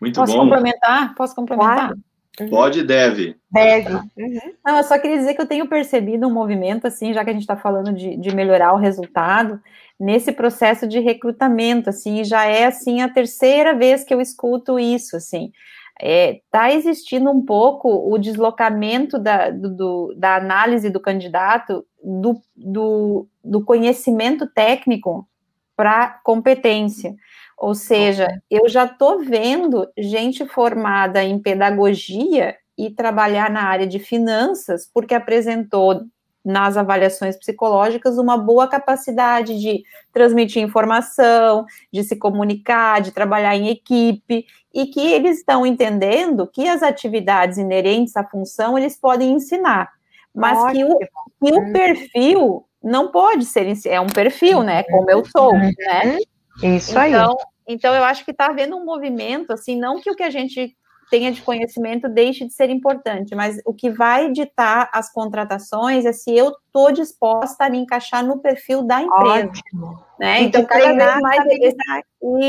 Muito 0.00 0.20
Posso 0.20 0.32
bom. 0.32 0.40
complementar? 0.40 1.14
Posso 1.14 1.34
complementar? 1.34 1.76
Claro. 1.76 1.98
Uhum. 2.40 2.48
Pode 2.48 2.80
e 2.80 2.82
deve. 2.82 3.36
Deve. 3.50 3.94
Uhum. 3.94 4.54
Não, 4.64 4.78
eu 4.78 4.82
só 4.82 4.98
queria 4.98 5.18
dizer 5.18 5.34
que 5.34 5.40
eu 5.40 5.46
tenho 5.46 5.68
percebido 5.68 6.26
um 6.26 6.32
movimento, 6.32 6.86
assim, 6.86 7.12
já 7.12 7.22
que 7.24 7.30
a 7.30 7.32
gente 7.32 7.42
está 7.42 7.56
falando 7.56 7.92
de, 7.92 8.16
de 8.16 8.34
melhorar 8.34 8.72
o 8.72 8.78
resultado, 8.78 9.60
nesse 9.98 10.32
processo 10.32 10.88
de 10.88 10.98
recrutamento, 10.98 11.90
assim, 11.90 12.24
já 12.24 12.44
é, 12.44 12.66
assim, 12.66 13.00
a 13.00 13.08
terceira 13.08 13.74
vez 13.74 14.02
que 14.02 14.12
eu 14.12 14.20
escuto 14.20 14.78
isso, 14.78 15.16
assim. 15.16 15.52
Está 15.96 16.08
é, 16.08 16.40
tá 16.50 16.72
existindo 16.72 17.30
um 17.30 17.44
pouco 17.44 17.88
o 17.88 18.18
deslocamento 18.18 19.16
da, 19.16 19.50
do, 19.50 20.12
da 20.16 20.34
análise 20.34 20.90
do 20.90 20.98
candidato 20.98 21.86
do, 22.02 22.40
do, 22.56 23.28
do 23.44 23.64
conhecimento 23.64 24.44
técnico 24.48 25.28
para 25.76 26.20
competência. 26.24 27.14
Ou 27.64 27.74
seja, 27.74 28.28
eu 28.50 28.68
já 28.68 28.84
estou 28.84 29.24
vendo 29.24 29.88
gente 29.96 30.44
formada 30.44 31.24
em 31.24 31.38
pedagogia 31.38 32.54
e 32.76 32.90
trabalhar 32.90 33.50
na 33.50 33.62
área 33.62 33.86
de 33.86 33.98
finanças, 33.98 34.86
porque 34.92 35.14
apresentou 35.14 36.02
nas 36.44 36.76
avaliações 36.76 37.38
psicológicas 37.38 38.18
uma 38.18 38.36
boa 38.36 38.68
capacidade 38.68 39.58
de 39.58 39.82
transmitir 40.12 40.62
informação, 40.62 41.64
de 41.90 42.04
se 42.04 42.16
comunicar, 42.16 43.00
de 43.00 43.12
trabalhar 43.12 43.56
em 43.56 43.70
equipe, 43.70 44.44
e 44.74 44.84
que 44.84 45.00
eles 45.00 45.38
estão 45.38 45.64
entendendo 45.64 46.46
que 46.46 46.68
as 46.68 46.82
atividades 46.82 47.56
inerentes 47.56 48.14
à 48.14 48.22
função 48.22 48.76
eles 48.76 48.94
podem 48.94 49.32
ensinar, 49.32 49.90
mas 50.34 50.70
que 50.70 50.84
o, 50.84 50.98
que 50.98 51.50
o, 51.50 51.72
perfil 51.72 52.66
não 52.82 53.10
pode 53.10 53.46
ser, 53.46 53.74
é 53.86 53.98
um 53.98 54.08
perfil, 54.08 54.62
né, 54.62 54.82
como 54.82 55.10
eu 55.10 55.24
sou, 55.24 55.54
né? 55.54 56.18
Isso 56.62 56.90
então, 56.90 57.00
aí. 57.00 57.53
Então, 57.66 57.94
eu 57.94 58.04
acho 58.04 58.24
que 58.24 58.30
está 58.30 58.46
havendo 58.46 58.76
um 58.76 58.84
movimento, 58.84 59.52
assim, 59.52 59.78
não 59.78 60.00
que 60.00 60.10
o 60.10 60.14
que 60.14 60.22
a 60.22 60.30
gente 60.30 60.76
tenha 61.10 61.30
de 61.30 61.42
conhecimento 61.42 62.08
deixe 62.08 62.44
de 62.44 62.52
ser 62.52 62.70
importante, 62.70 63.34
mas 63.34 63.60
o 63.64 63.72
que 63.72 63.90
vai 63.90 64.32
ditar 64.32 64.90
as 64.92 65.12
contratações 65.12 66.04
é 66.04 66.12
se 66.12 66.36
eu 66.36 66.50
estou 66.50 66.92
disposta 66.92 67.64
a 67.64 67.70
me 67.70 67.78
encaixar 67.78 68.24
no 68.24 68.38
perfil 68.38 68.82
da 68.82 69.02
empresa. 69.02 69.48
Ótimo. 69.48 70.04
Né? 70.18 70.42
Então, 70.42 70.64
cada 70.64 70.92
vez 70.92 71.20
mais 71.20 71.46
esse, 71.46 71.76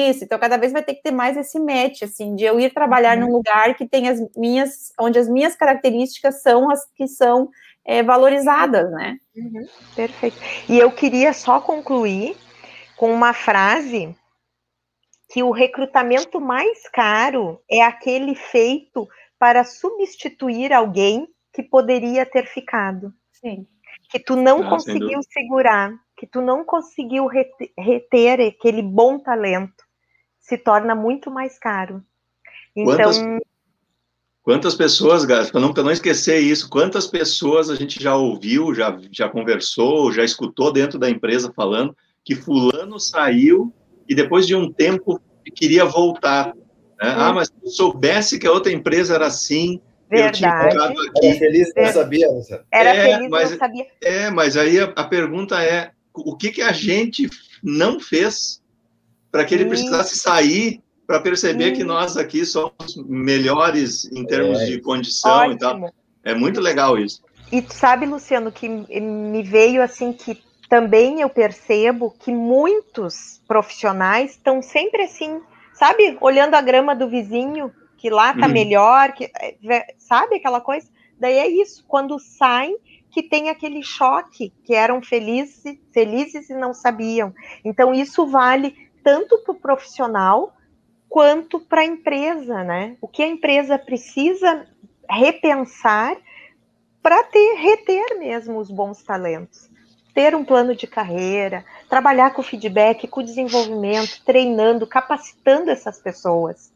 isso, 0.09 0.23
então 0.23 0.39
cada 0.39 0.57
vez 0.57 0.71
vai 0.71 0.83
ter 0.83 0.95
que 0.95 1.03
ter 1.03 1.11
mais 1.11 1.35
esse 1.35 1.59
match, 1.59 2.03
assim, 2.03 2.35
de 2.35 2.43
eu 2.43 2.59
ir 2.59 2.73
trabalhar 2.73 3.17
uhum. 3.17 3.25
num 3.25 3.33
lugar 3.33 3.75
que 3.75 3.87
tem 3.87 4.07
as 4.07 4.19
minhas, 4.35 4.91
onde 4.99 5.19
as 5.19 5.27
minhas 5.27 5.55
características 5.55 6.41
são 6.41 6.69
as 6.69 6.85
que 6.95 7.07
são 7.07 7.49
é, 7.85 8.01
valorizadas, 8.01 8.91
né? 8.91 9.17
Uhum. 9.35 9.65
Perfeito. 9.95 10.37
E 10.69 10.79
eu 10.79 10.91
queria 10.91 11.33
só 11.33 11.59
concluir 11.59 12.35
com 12.97 13.13
uma 13.13 13.33
frase 13.33 14.15
que 15.29 15.43
o 15.43 15.51
recrutamento 15.51 16.39
mais 16.39 16.87
caro 16.89 17.61
é 17.69 17.81
aquele 17.81 18.35
feito 18.35 19.07
para 19.39 19.63
substituir 19.63 20.71
alguém 20.71 21.27
que 21.53 21.63
poderia 21.63 22.25
ter 22.25 22.45
ficado. 22.47 23.13
Sim. 23.31 23.67
Que 24.09 24.19
tu 24.19 24.35
não 24.35 24.63
ah, 24.63 24.69
conseguiu 24.69 25.19
segurar, 25.23 25.93
que 26.17 26.27
tu 26.27 26.41
não 26.41 26.63
conseguiu 26.63 27.27
reter 27.27 28.41
aquele 28.41 28.81
bom 28.81 29.19
talento, 29.19 29.83
se 30.39 30.57
torna 30.57 30.93
muito 30.93 31.31
mais 31.31 31.57
caro. 31.57 32.03
Então. 32.75 32.95
Quantas, 32.95 33.41
quantas 34.43 34.75
pessoas, 34.75 35.25
para 35.25 35.59
não, 35.59 35.73
não 35.73 35.91
esquecer 35.91 36.39
isso, 36.39 36.69
quantas 36.69 37.07
pessoas 37.07 37.69
a 37.69 37.75
gente 37.75 38.01
já 38.01 38.15
ouviu, 38.15 38.73
já, 38.73 38.97
já 39.11 39.27
conversou, 39.27 40.11
já 40.11 40.23
escutou 40.23 40.71
dentro 40.71 40.99
da 40.99 41.09
empresa 41.09 41.51
falando 41.53 41.95
que 42.23 42.35
Fulano 42.35 42.99
saiu 42.99 43.73
e 44.07 44.15
depois 44.15 44.45
de 44.45 44.55
um 44.55 44.71
tempo 44.71 45.19
queria 45.55 45.85
voltar. 45.85 46.55
Né? 46.55 47.13
Ah, 47.15 47.33
mas 47.33 47.47
se 47.47 47.53
eu 47.63 47.69
soubesse 47.69 48.39
que 48.39 48.47
a 48.47 48.51
outra 48.51 48.71
empresa 48.71 49.15
era 49.15 49.27
assim, 49.27 49.81
Verdade. 50.09 50.27
eu 50.27 50.49
tinha 50.49 50.69
ficado 50.69 51.01
aqui. 51.01 51.27
Era 51.27 51.39
feliz 51.39 51.73
não 51.75 51.93
sabia, 51.93 52.27
Era 52.71 52.89
é, 52.89 53.13
feliz 53.13 53.29
mas, 53.29 53.51
não 53.51 53.57
sabia. 53.57 53.85
É, 54.01 54.29
mas 54.29 54.57
aí 54.57 54.79
a, 54.79 54.85
a, 54.95 55.03
pergunta 55.03 55.63
é, 55.63 55.91
o 56.13 56.35
que, 56.35 56.51
que 56.51 56.61
a 56.61 56.71
gente 56.71 57.29
não 57.63 57.99
fez 57.99 58.61
para 59.31 59.43
que 59.43 59.53
ele 59.53 59.65
precisasse 59.65 60.17
sair 60.17 60.81
para 61.05 61.19
perceber 61.19 61.73
que 61.73 61.83
nós 61.83 62.17
aqui 62.17 62.45
somos 62.45 62.95
melhores 63.05 64.05
em 64.11 64.25
termos 64.25 64.59
é. 64.61 64.65
de 64.65 64.81
condição 64.81 65.31
Ótimo. 65.31 65.53
e 65.53 65.57
tal. 65.57 65.93
É 66.23 66.33
muito 66.33 66.59
legal 66.59 66.97
isso. 66.97 67.21
E 67.51 67.63
sabe, 67.69 68.07
Luciano, 68.07 68.51
que 68.51 68.67
me 68.67 69.43
veio 69.43 69.83
assim 69.83 70.11
que 70.11 70.41
também 70.69 71.21
eu 71.21 71.29
percebo 71.29 72.11
que 72.11 72.31
muitos 72.31 73.41
profissionais 73.47 74.31
estão 74.31 74.61
sempre 74.61 75.03
assim, 75.03 75.41
sabe, 75.73 76.17
olhando 76.21 76.55
a 76.55 76.61
grama 76.61 76.95
do 76.95 77.09
vizinho, 77.09 77.71
que 77.97 78.09
lá 78.09 78.33
tá 78.33 78.47
uhum. 78.47 78.53
melhor, 78.53 79.13
que 79.13 79.25
é, 79.25 79.93
sabe 79.97 80.35
aquela 80.35 80.59
coisa? 80.59 80.87
Daí 81.19 81.37
é 81.37 81.47
isso, 81.47 81.85
quando 81.87 82.19
saem 82.19 82.77
que 83.09 83.23
tem 83.23 83.49
aquele 83.49 83.81
choque, 83.81 84.51
que 84.63 84.73
eram 84.73 85.01
felizes, 85.01 85.77
felizes 85.93 86.49
e 86.49 86.53
não 86.53 86.73
sabiam. 86.73 87.33
Então 87.63 87.93
isso 87.93 88.27
vale 88.27 88.75
tanto 89.03 89.37
para 89.39 89.53
o 89.53 89.59
profissional 89.59 90.53
quanto 91.07 91.59
para 91.61 91.81
a 91.81 91.85
empresa, 91.85 92.63
né? 92.63 92.97
O 92.99 93.07
que 93.07 93.23
a 93.23 93.27
empresa 93.27 93.77
precisa 93.77 94.67
repensar 95.09 96.17
para 97.01 97.23
ter 97.23 97.53
reter 97.53 98.19
mesmo 98.19 98.57
os 98.57 98.69
bons 98.69 99.01
talentos 99.03 99.69
ter 100.15 100.33
um 100.33 100.45
plano 100.45 100.73
de 100.73 100.87
carreira, 100.87 101.65
trabalhar 101.89 102.33
com 102.33 102.41
feedback, 102.41 103.05
com 103.05 103.21
desenvolvimento, 103.21 104.21
treinando, 104.25 104.87
capacitando 104.87 105.69
essas 105.69 105.99
pessoas 105.99 106.71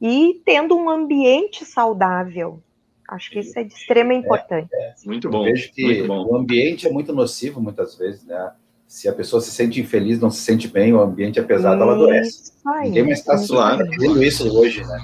e 0.00 0.42
tendo 0.44 0.76
um 0.76 0.90
ambiente 0.90 1.64
saudável. 1.64 2.60
Acho 3.08 3.30
que 3.30 3.38
isso 3.38 3.58
é 3.58 3.64
de 3.64 3.72
extrema 3.72 4.12
importância. 4.12 4.68
É, 4.70 4.88
é. 4.88 4.94
Muito 5.06 5.30
bom. 5.30 5.46
Eu 5.46 5.54
vejo 5.54 5.72
que 5.72 5.82
muito 5.82 6.06
bom. 6.06 6.26
o 6.26 6.36
ambiente 6.36 6.86
é 6.86 6.90
muito 6.90 7.12
nocivo 7.14 7.60
muitas 7.60 7.96
vezes, 7.96 8.24
né? 8.26 8.52
Se 8.86 9.08
a 9.08 9.14
pessoa 9.14 9.40
se 9.40 9.50
sente 9.50 9.80
infeliz, 9.80 10.20
não 10.20 10.30
se 10.30 10.42
sente 10.42 10.68
bem, 10.68 10.92
o 10.92 11.00
ambiente 11.00 11.38
é 11.38 11.42
pesado, 11.42 11.82
ela 11.82 11.94
adoece. 11.94 12.52
Aí, 12.66 12.88
Ninguém 12.88 13.04
mais 13.04 13.18
está 13.18 13.36
claro. 13.46 13.86
isso 14.22 14.54
hoje, 14.56 14.84
né? 14.84 15.02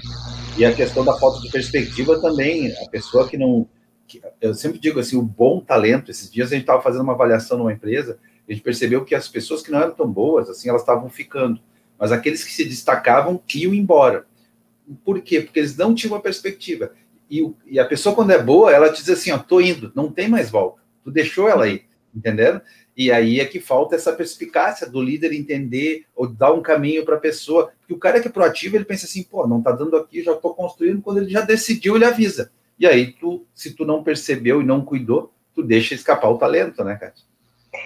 E 0.58 0.64
a 0.66 0.72
questão 0.72 1.02
da 1.02 1.16
falta 1.16 1.40
de 1.40 1.50
perspectiva 1.50 2.20
também, 2.20 2.72
a 2.72 2.90
pessoa 2.90 3.26
que 3.26 3.38
não 3.38 3.66
eu 4.40 4.54
sempre 4.54 4.78
digo 4.78 4.98
assim, 4.98 5.16
o 5.16 5.22
bom 5.22 5.61
talento. 5.61 6.11
Esses 6.11 6.30
dias 6.30 6.48
a 6.48 6.54
gente 6.54 6.62
estava 6.62 6.82
fazendo 6.82 7.02
uma 7.02 7.12
avaliação 7.12 7.58
numa 7.58 7.72
empresa, 7.72 8.18
a 8.48 8.52
gente 8.52 8.62
percebeu 8.62 9.04
que 9.04 9.14
as 9.14 9.28
pessoas 9.28 9.62
que 9.62 9.70
não 9.70 9.80
eram 9.80 9.94
tão 9.94 10.11
boas, 10.11 10.48
assim, 10.48 10.68
elas 10.68 10.82
estavam 10.82 11.08
ficando, 11.08 11.61
mas 11.98 12.11
aqueles 12.11 12.42
que 12.42 12.52
se 12.52 12.64
destacavam 12.64 13.40
iam 13.54 13.74
embora. 13.74 14.26
Por 15.04 15.20
quê? 15.20 15.40
Porque 15.40 15.61
eles 15.61 15.76
não 15.76 15.94
tinham 15.94 16.14
uma 16.14 16.20
perspectiva. 16.20 16.92
E, 17.30 17.48
e 17.66 17.78
a 17.78 17.84
pessoa, 17.84 18.14
quando 18.14 18.32
é 18.32 18.42
boa, 18.42 18.72
ela 18.72 18.88
diz 18.88 19.08
assim: 19.08 19.30
ó, 19.30 19.38
tô 19.38 19.61
indo, 19.61 19.92
não 19.94 20.11
tem 20.11 20.28
mais 20.28 20.50
volta. 20.50 20.82
Tu 21.04 21.11
deixou 21.12 21.48
ela 21.48 21.64
aí, 21.64 21.84
entendendo? 22.12 22.61
E 22.96 23.12
aí 23.12 23.38
é 23.38 23.44
que 23.44 23.61
falta 23.61 23.94
essa 23.94 24.12
perspicácia 24.12 24.86
do 24.86 25.00
líder 25.00 25.32
entender 25.32 26.06
ou 26.14 26.26
dar 26.26 26.52
um 26.52 26.61
caminho 26.61 27.04
para 27.04 27.16
a 27.16 27.20
pessoa. 27.20 27.72
Porque 27.78 27.94
o 27.94 27.98
cara 27.98 28.20
que 28.20 28.26
é 28.26 28.30
proativo, 28.30 28.76
ele 28.76 28.84
pensa 28.84 29.06
assim: 29.06 29.22
pô, 29.22 29.46
não 29.46 29.62
tá 29.62 29.70
dando 29.70 29.96
aqui, 29.96 30.22
já 30.22 30.34
tô 30.34 30.52
construindo. 30.52 31.00
Quando 31.00 31.18
ele 31.18 31.30
já 31.30 31.42
decidiu, 31.42 31.94
ele 31.94 32.04
avisa. 32.04 32.50
E 32.80 32.86
aí, 32.86 33.12
tu, 33.12 33.46
se 33.54 33.76
tu 33.76 33.84
não 33.84 34.02
percebeu 34.02 34.62
e 34.62 34.64
não 34.64 34.82
cuidou, 34.82 35.34
tu 35.54 35.62
deixa 35.62 35.94
escapar 35.94 36.30
o 36.30 36.38
talento, 36.38 36.82
né, 36.82 36.96
Kátia? 36.96 37.26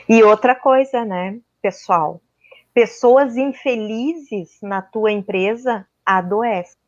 E 0.09 0.22
outra 0.22 0.55
coisa, 0.55 1.05
né, 1.05 1.40
pessoal? 1.61 2.20
Pessoas 2.72 3.36
infelizes 3.36 4.57
na 4.62 4.80
tua 4.80 5.11
empresa 5.11 5.84
adoecem. 6.07 6.78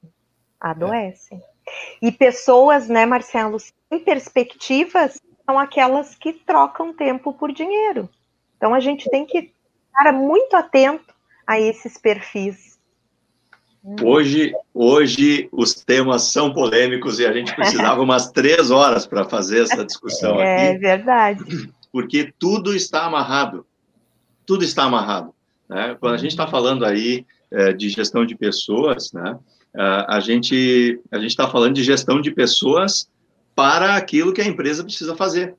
Adoecem. 0.60 1.38
É. 1.38 1.56
E 2.00 2.12
pessoas, 2.12 2.88
né, 2.88 3.04
Marcelo, 3.04 3.58
sem 3.58 3.98
perspectivas 4.04 5.20
são 5.44 5.58
aquelas 5.58 6.14
que 6.14 6.32
trocam 6.32 6.94
tempo 6.94 7.32
por 7.32 7.50
dinheiro. 7.50 8.08
Então 8.56 8.72
a 8.72 8.78
gente 8.78 9.10
tem 9.10 9.26
que 9.26 9.52
estar 9.88 10.12
muito 10.12 10.54
atento 10.54 11.12
a 11.44 11.58
esses 11.58 11.98
perfis 11.98 12.65
Hoje, 14.02 14.52
hoje 14.74 15.48
os 15.52 15.74
temas 15.74 16.24
são 16.32 16.52
polêmicos 16.52 17.20
e 17.20 17.26
a 17.26 17.32
gente 17.32 17.54
precisava 17.54 18.02
umas 18.02 18.30
três 18.32 18.72
horas 18.72 19.06
para 19.06 19.24
fazer 19.24 19.62
essa 19.62 19.84
discussão 19.84 20.40
é, 20.40 20.70
aqui. 20.70 20.76
É 20.76 20.78
verdade. 20.78 21.70
Porque 21.92 22.32
tudo 22.36 22.74
está 22.74 23.04
amarrado. 23.04 23.64
Tudo 24.44 24.64
está 24.64 24.84
amarrado. 24.84 25.32
Né? 25.68 25.96
Quando 26.00 26.14
a 26.14 26.18
gente 26.18 26.32
está 26.32 26.48
falando 26.48 26.84
aí 26.84 27.24
é, 27.48 27.72
de 27.72 27.88
gestão 27.88 28.26
de 28.26 28.34
pessoas, 28.36 29.12
né, 29.12 29.38
a 30.08 30.18
gente 30.20 31.00
a 31.12 31.18
gente 31.18 31.30
está 31.30 31.48
falando 31.48 31.74
de 31.74 31.84
gestão 31.84 32.20
de 32.20 32.30
pessoas 32.30 33.08
para 33.54 33.94
aquilo 33.94 34.32
que 34.32 34.40
a 34.40 34.46
empresa 34.46 34.82
precisa 34.82 35.14
fazer. 35.14 35.54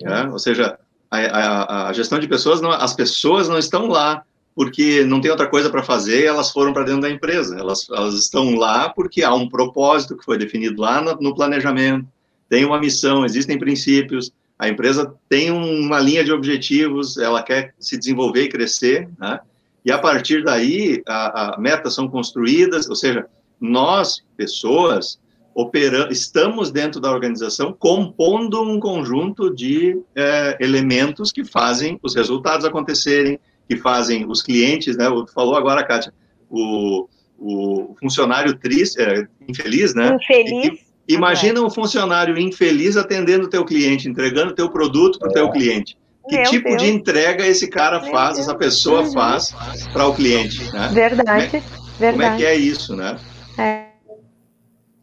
Né? 0.00 0.28
Ou 0.30 0.38
seja, 0.38 0.78
a, 1.10 1.18
a, 1.18 1.88
a 1.88 1.92
gestão 1.92 2.18
de 2.18 2.28
pessoas, 2.28 2.60
não, 2.60 2.70
as 2.70 2.94
pessoas 2.94 3.48
não 3.48 3.58
estão 3.58 3.88
lá 3.88 4.24
porque 4.58 5.04
não 5.04 5.20
tem 5.20 5.30
outra 5.30 5.46
coisa 5.46 5.70
para 5.70 5.84
fazer, 5.84 6.24
elas 6.24 6.50
foram 6.50 6.72
para 6.72 6.82
dentro 6.82 7.02
da 7.02 7.08
empresa. 7.08 7.56
Elas, 7.56 7.88
elas 7.88 8.14
estão 8.14 8.56
lá 8.56 8.88
porque 8.88 9.22
há 9.22 9.32
um 9.32 9.48
propósito 9.48 10.16
que 10.16 10.24
foi 10.24 10.36
definido 10.36 10.82
lá 10.82 11.00
no, 11.00 11.14
no 11.20 11.32
planejamento, 11.32 12.08
tem 12.48 12.64
uma 12.64 12.80
missão, 12.80 13.24
existem 13.24 13.56
princípios, 13.56 14.32
a 14.58 14.68
empresa 14.68 15.14
tem 15.28 15.52
uma 15.52 16.00
linha 16.00 16.24
de 16.24 16.32
objetivos, 16.32 17.16
ela 17.18 17.40
quer 17.40 17.72
se 17.78 17.96
desenvolver 17.96 18.42
e 18.42 18.48
crescer, 18.48 19.08
né? 19.16 19.38
e 19.84 19.92
a 19.92 19.98
partir 20.00 20.42
daí, 20.42 21.04
a, 21.06 21.54
a 21.54 21.60
metas 21.60 21.94
são 21.94 22.08
construídas, 22.08 22.88
ou 22.88 22.96
seja, 22.96 23.26
nós, 23.60 24.24
pessoas, 24.36 25.20
operando, 25.54 26.12
estamos 26.12 26.72
dentro 26.72 27.00
da 27.00 27.12
organização 27.12 27.72
compondo 27.72 28.60
um 28.60 28.80
conjunto 28.80 29.54
de 29.54 30.02
é, 30.16 30.58
elementos 30.58 31.30
que 31.30 31.44
fazem 31.44 31.96
os 32.02 32.16
resultados 32.16 32.66
acontecerem, 32.66 33.38
que 33.68 33.76
fazem 33.76 34.26
os 34.26 34.42
clientes, 34.42 34.96
né? 34.96 35.04
Falou 35.34 35.54
agora, 35.54 35.84
Kátia, 35.84 36.12
o, 36.48 37.06
o 37.38 37.94
funcionário 38.00 38.56
triste, 38.56 39.00
é, 39.00 39.26
infeliz, 39.46 39.94
né? 39.94 40.16
Infeliz. 40.16 40.80
imagina 41.06 41.60
um 41.60 41.70
funcionário 41.70 42.38
infeliz 42.38 42.96
atendendo 42.96 43.46
o 43.46 43.50
teu 43.50 43.64
cliente, 43.64 44.08
entregando 44.08 44.52
o 44.52 44.54
teu 44.54 44.70
produto 44.70 45.18
para 45.18 45.28
o 45.28 45.32
teu 45.32 45.50
cliente. 45.50 45.96
que 46.28 46.36
Meu 46.36 46.50
tipo 46.50 46.68
Deus. 46.70 46.82
de 46.82 46.88
entrega 46.88 47.46
esse 47.46 47.68
cara 47.68 48.00
Meu 48.00 48.10
faz, 48.10 48.36
Deus. 48.36 48.48
essa 48.48 48.56
pessoa 48.56 49.02
uhum. 49.02 49.12
faz 49.12 49.54
para 49.92 50.06
o 50.06 50.14
cliente, 50.14 50.64
né? 50.72 50.88
Verdade, 50.92 51.48
como 51.48 51.56
é, 51.56 51.62
verdade. 51.98 52.12
Como 52.12 52.22
é 52.22 52.36
que 52.36 52.44
é 52.46 52.54
isso, 52.54 52.96
né? 52.96 53.18
É 53.58 53.87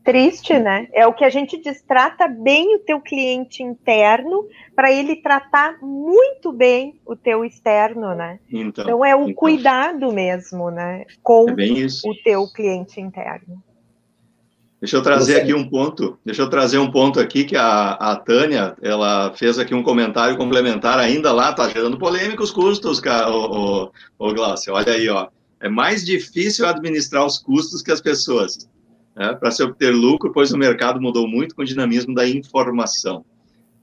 triste, 0.06 0.58
né? 0.60 0.88
É 0.94 1.06
o 1.08 1.14
que 1.14 1.26
a 1.26 1.30
gente 1.30 1.58
diz, 1.58 1.82
trata 1.82 2.28
bem 2.28 2.76
o 2.76 2.80
teu 2.80 3.02
cliente 3.02 3.64
interno 3.64 4.48
para 4.76 4.92
ele 4.92 5.16
tratar 5.16 5.80
muito 5.82 6.54
bem 6.54 7.02
o 7.04 7.16
teu 7.16 7.44
externo, 7.44 8.14
né? 8.14 8.40
Então, 8.48 8.84
então 8.84 9.04
é 9.04 9.16
o 9.16 9.24
então. 9.24 9.34
cuidado 9.34 10.14
mesmo, 10.14 10.70
né? 10.70 11.06
Com 11.24 11.50
é 11.50 11.54
o 12.06 12.24
teu 12.24 12.48
cliente 12.54 13.02
interno. 13.02 13.62
Deixa 14.80 14.98
eu 14.98 15.02
trazer 15.02 15.42
aqui 15.42 15.54
um 15.54 15.68
ponto, 15.68 16.20
deixa 16.24 16.44
eu 16.44 16.50
trazer 16.50 16.78
um 16.78 16.92
ponto 16.92 17.20
aqui 17.20 17.44
que 17.44 17.56
a, 17.56 17.94
a 17.94 18.16
Tânia, 18.16 18.76
ela 18.84 19.34
fez 19.34 19.58
aqui 19.58 19.74
um 19.74 19.82
comentário 19.82 20.38
complementar 20.38 21.00
ainda 21.00 21.32
lá, 21.32 21.52
tá 21.52 21.68
gerando 21.68 21.98
polêmicos 21.98 22.52
custos, 22.52 23.00
cara, 23.00 23.32
o, 23.32 23.86
o, 23.86 23.92
o 24.20 24.34
Glaucio, 24.34 24.74
olha 24.74 24.94
aí, 24.94 25.10
ó. 25.10 25.28
É 25.60 25.68
mais 25.68 26.06
difícil 26.06 26.68
administrar 26.68 27.26
os 27.26 27.40
custos 27.40 27.82
que 27.82 27.92
as 27.92 28.02
pessoas 28.02 28.70
né, 29.16 29.34
para 29.34 29.52
se 29.52 29.64
obter 29.64 29.92
lucro, 29.92 30.32
pois 30.32 30.52
o 30.52 30.58
mercado 30.58 31.02
mudou 31.02 31.28
muito 31.28 31.56
com 31.56 31.62
o 31.62 31.66
dinamismo 31.66 32.14
da 32.14 32.28
informação. 32.28 33.24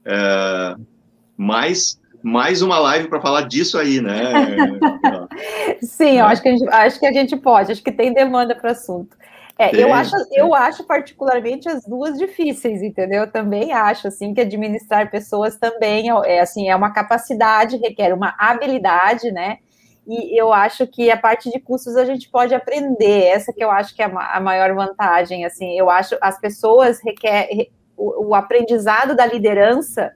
É, 0.05 0.75
mais, 1.35 1.99
mais 2.21 2.61
uma 2.61 2.77
live 2.79 3.07
para 3.07 3.21
falar 3.21 3.41
disso 3.43 3.77
aí, 3.77 3.99
né? 3.99 4.31
Sim, 5.81 6.19
eu 6.19 6.25
acho 6.25 6.41
que, 6.41 6.49
a 6.49 6.51
gente, 6.51 6.69
acho 6.69 6.99
que 6.99 7.05
a 7.07 7.13
gente 7.13 7.35
pode, 7.37 7.71
acho 7.71 7.83
que 7.83 7.91
tem 7.91 8.13
demanda 8.13 8.55
para 8.55 8.69
o 8.69 8.71
assunto. 8.71 9.17
É, 9.57 9.75
eu, 9.75 9.93
acho, 9.93 10.15
eu 10.31 10.53
acho 10.55 10.83
particularmente 10.83 11.69
as 11.69 11.85
duas 11.85 12.17
difíceis, 12.17 12.81
entendeu? 12.81 13.21
Eu 13.21 13.31
também 13.31 13.71
acho 13.71 14.07
assim 14.07 14.33
que 14.33 14.41
administrar 14.41 15.11
pessoas 15.11 15.55
também 15.55 16.09
é 16.25 16.39
assim 16.39 16.69
é 16.69 16.75
uma 16.75 16.91
capacidade, 16.91 17.77
requer 17.77 18.13
uma 18.13 18.33
habilidade, 18.37 19.31
né? 19.31 19.59
E 20.05 20.37
eu 20.37 20.51
acho 20.51 20.85
que 20.85 21.09
a 21.09 21.17
parte 21.17 21.49
de 21.49 21.59
custos 21.59 21.95
a 21.95 22.03
gente 22.03 22.29
pode 22.29 22.53
aprender, 22.53 23.25
essa 23.27 23.53
que 23.53 23.63
eu 23.63 23.71
acho 23.71 23.95
que 23.95 24.01
é 24.01 24.05
a 24.05 24.39
maior 24.39 24.73
vantagem, 24.73 25.45
assim, 25.45 25.77
eu 25.77 25.89
acho 25.89 26.17
as 26.21 26.39
pessoas 26.39 26.99
requer 27.01 27.69
o, 27.95 28.27
o 28.27 28.35
aprendizado 28.35 29.15
da 29.15 29.25
liderança, 29.25 30.11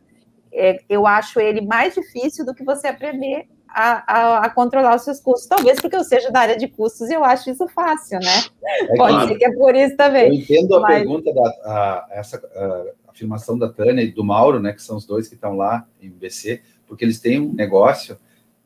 é, 0.51 0.81
eu 0.89 1.07
acho 1.07 1.39
ele 1.39 1.61
mais 1.61 1.93
difícil 1.93 2.45
do 2.45 2.53
que 2.53 2.63
você 2.63 2.87
aprender 2.87 3.47
a, 3.69 4.13
a, 4.13 4.37
a, 4.45 4.49
controlar 4.49 4.95
os 4.95 5.03
seus 5.03 5.19
custos. 5.19 5.47
Talvez 5.47 5.79
porque 5.79 5.95
eu 5.95 6.03
seja 6.03 6.31
da 6.31 6.39
área 6.39 6.57
de 6.57 6.67
custos 6.67 7.09
e 7.09 7.13
eu 7.13 7.23
acho 7.23 7.49
isso 7.49 7.67
fácil, 7.67 8.19
né? 8.19 8.43
É 8.63 8.95
Pode 8.95 9.13
claro. 9.13 9.27
ser 9.27 9.35
que 9.35 9.45
é 9.45 9.53
por 9.53 9.75
isso 9.75 9.95
também. 9.95 10.27
Eu 10.27 10.33
entendo 10.33 10.81
Mas... 10.81 10.83
a 10.83 10.97
pergunta 10.99 11.33
da 11.33 11.41
a, 11.63 12.07
essa 12.11 12.41
afirmação 13.07 13.57
da 13.57 13.69
Tânia 13.69 14.01
e 14.01 14.11
do 14.11 14.23
Mauro, 14.23 14.59
né? 14.59 14.73
Que 14.73 14.81
são 14.81 14.97
os 14.97 15.05
dois 15.05 15.27
que 15.27 15.35
estão 15.35 15.55
lá 15.55 15.85
em 16.01 16.09
BC, 16.09 16.61
porque 16.87 17.05
eles 17.05 17.19
têm 17.19 17.39
um 17.39 17.53
negócio 17.53 18.17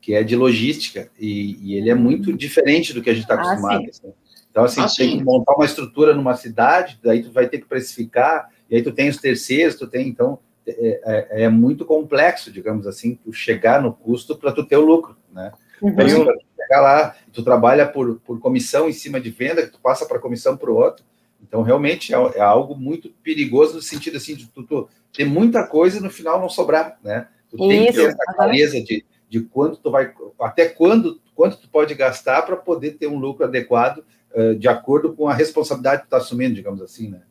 que 0.02 0.14
é 0.14 0.22
de 0.24 0.34
logística, 0.34 1.08
e, 1.18 1.56
e 1.62 1.76
ele 1.76 1.88
é 1.88 1.94
muito 1.94 2.32
diferente 2.32 2.92
do 2.92 3.00
que 3.00 3.08
a 3.08 3.14
gente 3.14 3.22
está 3.22 3.36
ah, 3.36 3.40
acostumado. 3.40 3.88
assim. 3.88 4.12
Então, 4.50 4.64
assim, 4.64 4.80
ah, 4.82 4.88
tem 4.94 5.16
que 5.16 5.24
montar 5.24 5.54
uma 5.54 5.64
estrutura 5.64 6.12
numa 6.12 6.34
cidade, 6.34 6.98
daí 7.02 7.22
tu 7.22 7.30
vai 7.30 7.48
ter 7.48 7.58
que 7.58 7.66
precificar, 7.66 8.50
e 8.68 8.76
aí 8.76 8.82
tu 8.82 8.90
tem 8.90 9.08
os 9.08 9.16
terceiros, 9.16 9.76
tu 9.76 9.86
tem, 9.86 10.08
então, 10.08 10.40
é, 10.66 11.00
é, 11.04 11.44
é 11.44 11.48
muito 11.48 11.84
complexo, 11.84 12.50
digamos 12.50 12.86
assim, 12.86 13.14
tu 13.14 13.32
chegar 13.32 13.80
no 13.80 13.92
custo 13.92 14.36
para 14.36 14.52
tu 14.52 14.66
ter 14.66 14.76
o 14.76 14.84
lucro, 14.84 15.16
né? 15.32 15.52
Uhum. 15.80 15.90
Então, 15.90 16.04
assim, 16.06 16.24
tu 16.24 16.46
chegar 16.60 16.80
lá, 16.80 17.16
tu 17.32 17.42
trabalha 17.44 17.86
por, 17.86 18.20
por 18.20 18.40
comissão 18.40 18.88
em 18.88 18.92
cima 18.92 19.20
de 19.20 19.30
venda, 19.30 19.62
que 19.62 19.72
tu 19.72 19.80
passa 19.80 20.04
para 20.04 20.18
comissão 20.18 20.56
para 20.56 20.70
o 20.70 20.76
outro, 20.76 21.04
então, 21.40 21.62
realmente, 21.62 22.12
é, 22.12 22.16
é, 22.16 22.40
algo 22.40 22.74
muito 22.74 23.10
perigoso 23.22 23.74
no 23.74 23.82
sentido, 23.82 24.16
assim, 24.16 24.34
de 24.34 24.46
tu, 24.46 24.62
tu 24.64 24.88
ter 25.12 25.24
muita 25.24 25.66
coisa 25.66 25.98
e 25.98 26.00
no 26.00 26.10
final 26.10 26.40
não 26.40 26.48
sobrar, 26.48 26.98
né? 27.04 27.28
Tu 27.50 27.56
Isso, 27.56 27.68
tem 27.68 27.86
que 27.86 27.92
ter 27.92 28.06
essa 28.06 28.34
clareza 28.34 28.80
de 28.80 29.04
de 29.32 29.40
quanto 29.40 29.78
tu 29.78 29.90
vai, 29.90 30.12
até 30.38 30.68
quando, 30.68 31.18
quanto 31.34 31.56
tu 31.56 31.66
pode 31.66 31.94
gastar 31.94 32.42
para 32.42 32.54
poder 32.54 32.98
ter 32.98 33.06
um 33.06 33.18
lucro 33.18 33.46
adequado 33.46 34.04
uh, 34.34 34.54
de 34.54 34.68
acordo 34.68 35.14
com 35.14 35.26
a 35.26 35.32
responsabilidade 35.32 36.02
que 36.02 36.02
tu 36.02 36.08
está 36.08 36.18
assumindo, 36.18 36.54
digamos 36.54 36.82
assim, 36.82 37.08
né? 37.08 37.22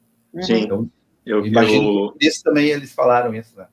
Sim. 0.41 0.63
Então, 0.63 0.89
eu 1.23 1.45
imagino 1.45 2.07
eu... 2.07 2.15
isso 2.19 2.41
também 2.43 2.69
eles 2.69 2.91
falaram 2.91 3.35
isso, 3.35 3.55
né? 3.55 3.67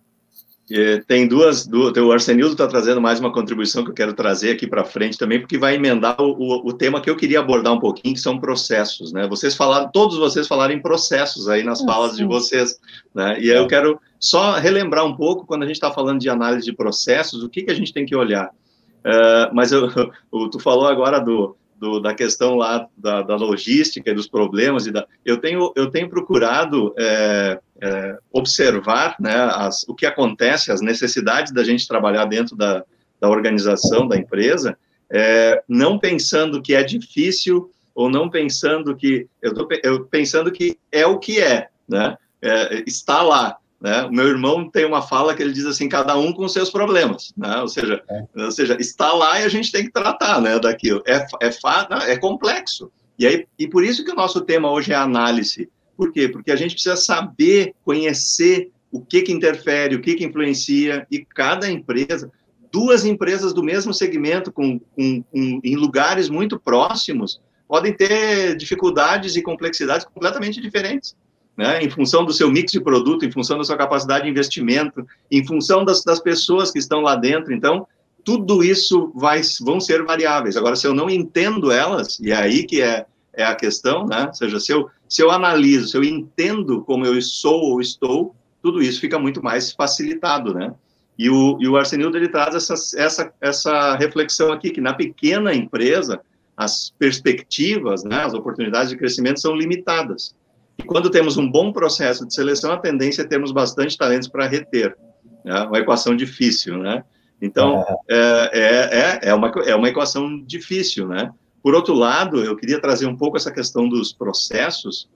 Tem 1.07 1.27
duas, 1.27 1.67
do, 1.67 1.91
o 2.07 2.13
Arsenildo 2.13 2.53
está 2.53 2.67
trazendo 2.67 3.01
mais 3.01 3.19
uma 3.19 3.33
contribuição 3.33 3.83
que 3.83 3.91
eu 3.91 3.95
quero 3.95 4.13
trazer 4.13 4.51
aqui 4.51 4.67
para 4.67 4.85
frente 4.85 5.17
também, 5.17 5.41
porque 5.41 5.57
vai 5.57 5.77
emendar 5.77 6.21
o, 6.21 6.33
o, 6.33 6.69
o, 6.69 6.73
tema 6.75 7.01
que 7.01 7.09
eu 7.09 7.17
queria 7.17 7.41
abordar 7.41 7.73
um 7.73 7.81
pouquinho, 7.81 8.15
que 8.15 8.21
são 8.21 8.39
processos, 8.39 9.11
né? 9.11 9.27
Vocês 9.27 9.57
falaram, 9.57 9.91
todos 9.91 10.19
vocês 10.19 10.47
falaram 10.47 10.75
em 10.75 10.83
processos 10.83 11.49
aí 11.49 11.63
nas 11.63 11.81
falas 11.83 12.19
de 12.19 12.25
vocês, 12.25 12.79
né? 13.15 13.41
E 13.41 13.51
aí 13.51 13.57
eu 13.57 13.67
quero 13.67 13.99
só 14.21 14.59
relembrar 14.59 15.07
um 15.07 15.17
pouco, 15.17 15.47
quando 15.47 15.63
a 15.63 15.67
gente 15.67 15.77
está 15.77 15.91
falando 15.91 16.21
de 16.21 16.29
análise 16.29 16.67
de 16.67 16.77
processos, 16.77 17.43
o 17.43 17.49
que, 17.49 17.63
que 17.63 17.71
a 17.71 17.75
gente 17.75 17.93
tem 17.93 18.05
que 18.05 18.15
olhar. 18.15 18.51
Uh, 18.99 19.55
mas 19.55 19.73
eu, 19.73 19.89
tu 20.51 20.59
falou 20.59 20.87
agora 20.87 21.19
do, 21.19 21.57
do, 21.79 22.01
da 22.01 22.13
questão 22.13 22.57
lá 22.57 22.87
da, 22.97 23.23
da, 23.23 23.37
logística 23.37 24.11
e 24.11 24.15
dos 24.15 24.29
problemas. 24.29 24.87
E 24.87 24.93
da, 24.93 25.07
eu, 25.25 25.39
tenho, 25.39 25.73
eu 25.77 25.91
tenho 25.91 26.11
procurado 26.11 26.93
é, 26.99 27.61
é, 27.81 28.17
observar 28.33 29.17
né, 29.21 29.35
as, 29.35 29.85
o 29.89 29.95
que 29.95 30.07
acontece, 30.07 30.73
as 30.73 30.81
necessidades 30.81 31.53
da 31.53 31.63
gente 31.63 31.87
trabalhar 31.87 32.25
dentro 32.25 32.57
da, 32.57 32.85
da 33.21 33.29
organização, 33.29 34.07
da 34.07 34.17
empresa, 34.17 34.77
é, 35.11 35.63
não 35.69 35.99
pensando 35.99 36.61
que 36.61 36.75
é 36.75 36.83
difícil 36.83 37.71
ou 37.95 38.09
não 38.09 38.31
pensando 38.31 38.95
que. 38.95 39.27
Eu 39.43 39.53
estou 39.53 39.67
pensando 40.05 40.53
que 40.53 40.79
é 40.93 41.07
o 41.07 41.19
que 41.19 41.41
é, 41.41 41.69
né? 41.89 42.17
É, 42.41 42.85
está 42.87 43.23
lá. 43.23 43.57
Né? 43.81 44.03
O 44.03 44.13
meu 44.13 44.27
irmão 44.27 44.69
tem 44.69 44.85
uma 44.85 45.03
fala 45.03 45.35
que 45.35 45.43
ele 45.43 45.53
diz 45.53 45.65
assim, 45.65 45.89
cada 45.89 46.17
um 46.17 46.33
com 46.33 46.49
seus 46.49 46.69
problemas, 46.69 47.33
né? 47.37 47.61
ou, 47.61 47.69
seja, 47.69 48.03
é. 48.11 48.45
ou 48.45 48.51
seja, 48.51 48.77
está 48.81 49.13
lá 49.13 49.41
e 49.41 49.45
a 49.45 49.49
gente 49.49 49.71
tem 49.71 49.85
que 49.85 49.93
tratar 49.93 50.41
né, 50.41 50.59
daquilo. 50.59 51.03
É, 51.07 51.25
é, 51.41 52.13
é 52.13 52.17
complexo. 52.17 52.91
E, 53.19 53.27
aí, 53.27 53.47
e 53.59 53.69
por 53.69 53.85
isso 53.85 54.05
que 54.05 54.11
o 54.11 54.17
nosso 54.17 54.41
tema 54.41 54.71
hoje 54.71 54.93
é 54.93 54.97
análise. 54.97 55.69
Por 55.99 56.13
quê? 56.13 56.29
Porque 56.29 56.51
a 56.51 56.57
gente 56.57 56.75
precisa 56.75 56.97
saber, 56.97 57.75
conhecer 57.85 58.71
o 58.91 59.01
que, 59.01 59.21
que 59.21 59.33
interfere, 59.33 59.97
o 59.97 60.01
que, 60.01 60.15
que 60.15 60.25
influencia, 60.25 61.07
e 61.11 61.25
cada 61.25 61.71
empresa, 61.71 62.31
duas 62.73 63.05
empresas 63.05 63.53
do 63.53 63.63
mesmo 63.63 63.93
segmento, 63.93 64.51
com, 64.51 64.79
com, 64.79 65.23
com, 65.23 65.61
em 65.63 65.77
lugares 65.77 66.31
muito 66.31 66.59
próximos, 66.59 67.41
podem 67.67 67.93
ter 67.93 68.57
dificuldades 68.57 69.37
e 69.37 69.43
complexidades 69.43 70.07
completamente 70.07 70.61
diferentes 70.61 71.15
né, 71.59 71.83
em 71.83 71.91
função 71.91 72.25
do 72.25 72.33
seu 72.33 72.49
mix 72.49 72.71
de 72.71 72.81
produto, 72.81 73.25
em 73.25 73.33
função 73.33 73.59
da 73.59 73.65
sua 73.65 73.77
capacidade 73.77 74.25
de 74.25 74.31
investimento, 74.31 75.05
em 75.29 75.45
função 75.45 75.85
das, 75.85 76.05
das 76.05 76.21
pessoas 76.21 76.71
que 76.71 76.79
estão 76.79 77.01
lá 77.01 77.17
dentro. 77.17 77.53
Então, 77.53 77.85
tudo 78.25 78.63
isso 78.63 79.11
vai, 79.13 79.41
vão 79.61 79.81
ser 79.81 80.05
variáveis. 80.05 80.57
Agora, 80.57 80.77
se 80.77 80.87
eu 80.87 80.95
não 80.95 81.11
entendo 81.11 81.73
elas, 81.73 82.21
e 82.21 82.31
é 82.31 82.37
aí 82.37 82.65
que 82.65 82.81
é, 82.81 83.05
é 83.35 83.45
a 83.45 83.57
questão, 83.57 84.07
né? 84.07 84.27
Ou 84.29 84.35
seja, 84.35 84.61
se 84.61 84.71
eu, 84.71 84.89
se 85.09 85.23
eu 85.23 85.31
analiso, 85.31 85.89
se 85.89 85.97
eu 85.97 86.05
entendo 86.05 86.83
como 86.83 87.07
eu 87.07 87.21
sou 87.23 87.61
ou 87.73 87.81
estou, 87.81 88.35
tudo 88.63 88.83
isso 88.83 89.01
fica 89.01 89.19
muito 89.19 89.43
mais 89.43 89.73
facilitado, 89.73 90.53
né? 90.53 90.75
E 91.19 91.29
o, 91.29 91.59
e 91.61 91.67
o 91.67 91.77
Arsenildo, 91.77 92.17
ele 92.17 92.29
traz 92.29 92.55
essa, 92.55 92.75
essa, 92.97 93.33
essa 93.41 93.97
reflexão 93.97 94.53
aqui, 94.53 94.71
que 94.71 94.81
na 94.81 94.95
pequena 94.95 95.53
empresa, 95.53 96.21
as 96.57 96.91
perspectivas, 96.97 98.05
né, 98.05 98.23
as 98.23 98.35
oportunidades 98.35 98.91
de 98.91 98.97
crescimento 98.97 99.41
são 99.41 99.55
limitadas. 99.55 100.35
E 100.79 100.85
quando 100.85 101.11
temos 101.11 101.37
um 101.37 101.51
bom 101.51 101.73
processo 101.73 102.25
de 102.25 102.33
seleção, 102.33 102.73
a 102.73 102.79
tendência 102.79 103.23
é 103.23 103.27
termos 103.27 103.51
bastante 103.51 103.99
talentos 103.99 104.29
para 104.29 104.47
reter. 104.47 104.97
Né? 105.45 105.61
Uma 105.63 105.79
equação 105.79 106.15
difícil, 106.15 106.79
né? 106.79 107.03
Então, 107.41 107.85
é, 108.09 108.51
é, 108.53 108.99
é, 109.01 109.31
é, 109.31 109.35
uma, 109.35 109.49
é 109.65 109.75
uma 109.75 109.89
equação 109.89 110.45
difícil, 110.45 111.09
né? 111.09 111.31
Por 111.63 111.75
outro 111.75 111.95
lado, 111.95 112.43
eu 112.43 112.57
queria 112.57 112.81
trazer 112.81 113.07
um 113.07 113.17
pouco 113.17 113.37
essa 113.37 113.51
questão 113.51 113.89
dos 113.89 114.13
processos, 114.13 115.09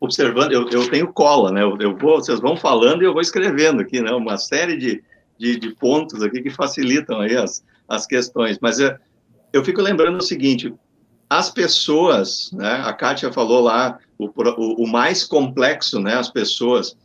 observando, 0.00 0.52
eu, 0.52 0.68
eu 0.70 0.88
tenho 0.90 1.12
cola, 1.12 1.50
né? 1.50 1.62
Eu, 1.62 1.76
eu 1.80 1.96
vou, 1.96 2.16
vocês 2.16 2.40
vão 2.40 2.56
falando 2.56 3.02
e 3.02 3.04
eu 3.04 3.12
vou 3.12 3.20
escrevendo 3.20 3.80
aqui, 3.80 4.00
né? 4.00 4.10
Uma 4.12 4.38
série 4.38 4.76
de, 4.76 5.02
de, 5.38 5.58
de 5.58 5.74
pontos 5.74 6.22
aqui 6.22 6.42
que 6.42 6.50
facilitam 6.50 7.20
aí 7.20 7.36
as, 7.36 7.64
as 7.88 8.06
questões. 8.06 8.58
Mas 8.60 8.78
eu, 8.78 8.94
eu 9.52 9.64
fico 9.64 9.82
lembrando 9.82 10.18
o 10.18 10.22
seguinte, 10.22 10.72
as 11.28 11.50
pessoas, 11.50 12.50
né? 12.52 12.82
A 12.84 12.92
Kátia 12.92 13.32
falou 13.32 13.60
lá 13.60 13.98
o, 14.18 14.26
o, 14.26 14.84
o 14.84 14.88
mais 14.88 15.24
complexo, 15.24 16.00
né? 16.00 16.14
As 16.14 16.30
pessoas, 16.30 16.96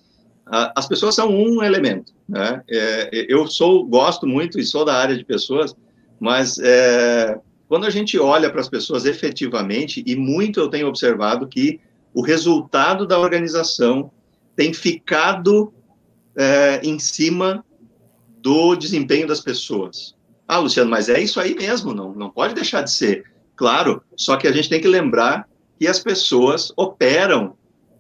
as 0.76 0.88
pessoas 0.88 1.16
são 1.16 1.30
um 1.30 1.62
elemento, 1.62 2.14
né? 2.28 2.64
É, 2.70 3.26
eu 3.28 3.46
sou, 3.48 3.86
gosto 3.86 4.26
muito 4.26 4.60
e 4.60 4.64
sou 4.66 4.86
da 4.86 4.96
área 4.96 5.18
de 5.18 5.26
pessoas, 5.26 5.76
mas 6.20 6.58
é, 6.60 7.38
quando 7.74 7.86
a 7.86 7.90
gente 7.90 8.20
olha 8.20 8.52
para 8.52 8.62
as 8.62 8.70
pessoas 8.70 9.04
efetivamente, 9.04 10.04
e 10.06 10.16
muito 10.16 10.60
eu 10.60 10.70
tenho 10.70 10.88
observado 10.88 11.48
que 11.48 11.80
o 12.14 12.22
resultado 12.22 13.08
da 13.08 13.18
organização 13.18 14.12
tem 14.56 14.72
ficado 14.72 15.74
é, 16.36 16.82
em 16.84 17.00
cima 17.00 17.66
do 18.38 18.76
desempenho 18.76 19.28
das 19.28 19.42
pessoas. 19.42 20.14
Ah, 20.48 20.60
Luciano, 20.60 20.92
mas 20.92 21.10
é 21.10 21.20
isso 21.20 21.40
aí 21.40 21.56
mesmo, 21.56 21.96
não, 21.96 22.14
não 22.14 22.30
pode 22.30 22.54
deixar 22.54 22.84
de 22.84 22.92
ser. 22.92 23.24
Claro, 23.56 24.04
só 24.16 24.38
que 24.38 24.48
a 24.48 24.52
gente 24.52 24.70
tem 24.70 24.80
que 24.80 24.88
lembrar 24.88 25.50
que 25.80 25.88
as 25.88 25.98
pessoas 25.98 26.72
operam 26.78 27.58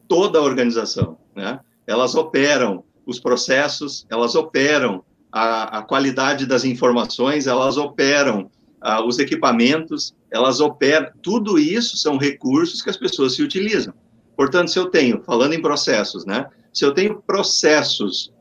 toda 0.07 0.37
a 0.37 0.43
organização, 0.43 1.17
né? 1.35 1.59
Elas 1.87 2.13
operam 2.13 2.83
os 3.07 3.19
processos, 3.19 4.05
elas 4.07 4.35
operam 4.35 5.03
a, 5.31 5.79
a 5.79 5.81
qualidade 5.81 6.45
das 6.45 6.63
informações, 6.63 7.47
elas 7.47 7.75
operam 7.75 8.51
uh, 8.83 9.05
os 9.05 9.19
equipamentos, 9.19 10.13
elas 10.31 10.59
operam, 10.59 11.09
tudo 11.21 11.57
isso 11.57 11.97
são 11.97 12.17
recursos 12.17 12.81
que 12.81 12.89
as 12.89 12.97
pessoas 12.97 13.35
se 13.35 13.41
utilizam. 13.41 13.93
Portanto, 14.35 14.71
se 14.71 14.79
eu 14.79 14.87
tenho, 14.87 15.21
falando 15.23 15.53
em 15.53 15.61
processos, 15.61 16.25
né, 16.25 16.47
se 16.73 16.83
eu 16.83 16.93
tenho 16.93 17.21
processos 17.21 18.33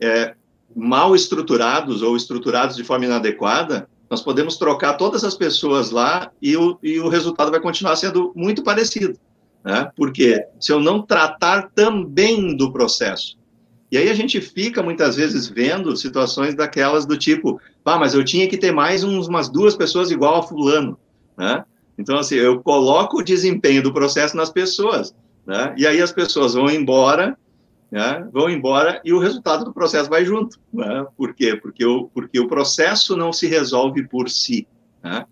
é, 0.00 0.34
mal 0.74 1.14
estruturados 1.14 2.00
ou 2.02 2.16
estruturados 2.16 2.76
de 2.76 2.84
forma 2.84 3.04
inadequada, 3.04 3.88
nós 4.08 4.22
podemos 4.22 4.56
trocar 4.56 4.94
todas 4.94 5.24
as 5.24 5.34
pessoas 5.34 5.90
lá 5.90 6.30
e 6.40 6.56
o, 6.56 6.78
e 6.82 7.00
o 7.00 7.08
resultado 7.08 7.50
vai 7.50 7.60
continuar 7.60 7.96
sendo 7.96 8.32
muito 8.36 8.62
parecido. 8.62 9.18
Né? 9.64 9.90
Porque 9.96 10.44
se 10.60 10.72
eu 10.72 10.80
não 10.80 11.02
tratar 11.02 11.70
também 11.74 12.56
do 12.56 12.72
processo, 12.72 13.38
e 13.90 13.98
aí 13.98 14.08
a 14.08 14.14
gente 14.14 14.40
fica 14.40 14.82
muitas 14.82 15.16
vezes 15.16 15.48
vendo 15.48 15.94
situações 15.96 16.54
daquelas 16.54 17.04
do 17.04 17.16
tipo, 17.16 17.60
mas 17.84 18.14
eu 18.14 18.24
tinha 18.24 18.48
que 18.48 18.56
ter 18.56 18.72
mais 18.72 19.04
uns, 19.04 19.28
umas 19.28 19.48
duas 19.48 19.76
pessoas 19.76 20.10
igual 20.10 20.36
a 20.36 20.42
fulano, 20.42 20.98
né? 21.36 21.64
Então, 21.98 22.18
assim, 22.18 22.36
eu 22.36 22.60
coloco 22.62 23.18
o 23.18 23.24
desempenho 23.24 23.82
do 23.82 23.92
processo 23.92 24.36
nas 24.36 24.50
pessoas, 24.50 25.14
né? 25.46 25.74
E 25.76 25.86
aí 25.86 26.00
as 26.00 26.12
pessoas 26.12 26.54
vão 26.54 26.70
embora, 26.70 27.36
né? 27.90 28.26
Vão 28.32 28.48
embora 28.48 29.00
e 29.04 29.12
o 29.12 29.18
resultado 29.18 29.64
do 29.64 29.72
processo 29.72 30.08
vai 30.08 30.24
junto, 30.24 30.58
né? 30.72 31.06
Por 31.16 31.34
quê? 31.34 31.56
Porque 31.56 31.84
o, 31.84 32.04
porque 32.14 32.40
o 32.40 32.48
processo 32.48 33.16
não 33.16 33.32
se 33.32 33.46
resolve 33.46 34.06
por 34.08 34.28
si, 34.28 34.66
né? 35.02 35.26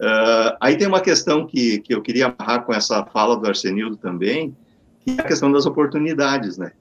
Uh, 0.00 0.56
aí 0.60 0.76
tem 0.76 0.88
uma 0.88 1.00
questão 1.00 1.46
que, 1.46 1.78
que 1.78 1.94
eu 1.94 2.02
queria 2.02 2.26
amarrar 2.26 2.64
com 2.64 2.74
essa 2.74 3.04
fala 3.06 3.36
do 3.36 3.46
Arsenildo 3.46 3.96
também, 3.96 4.54
que 5.00 5.12
é 5.12 5.20
a 5.20 5.24
questão 5.24 5.50
das 5.50 5.66
oportunidades, 5.66 6.58
né? 6.58 6.72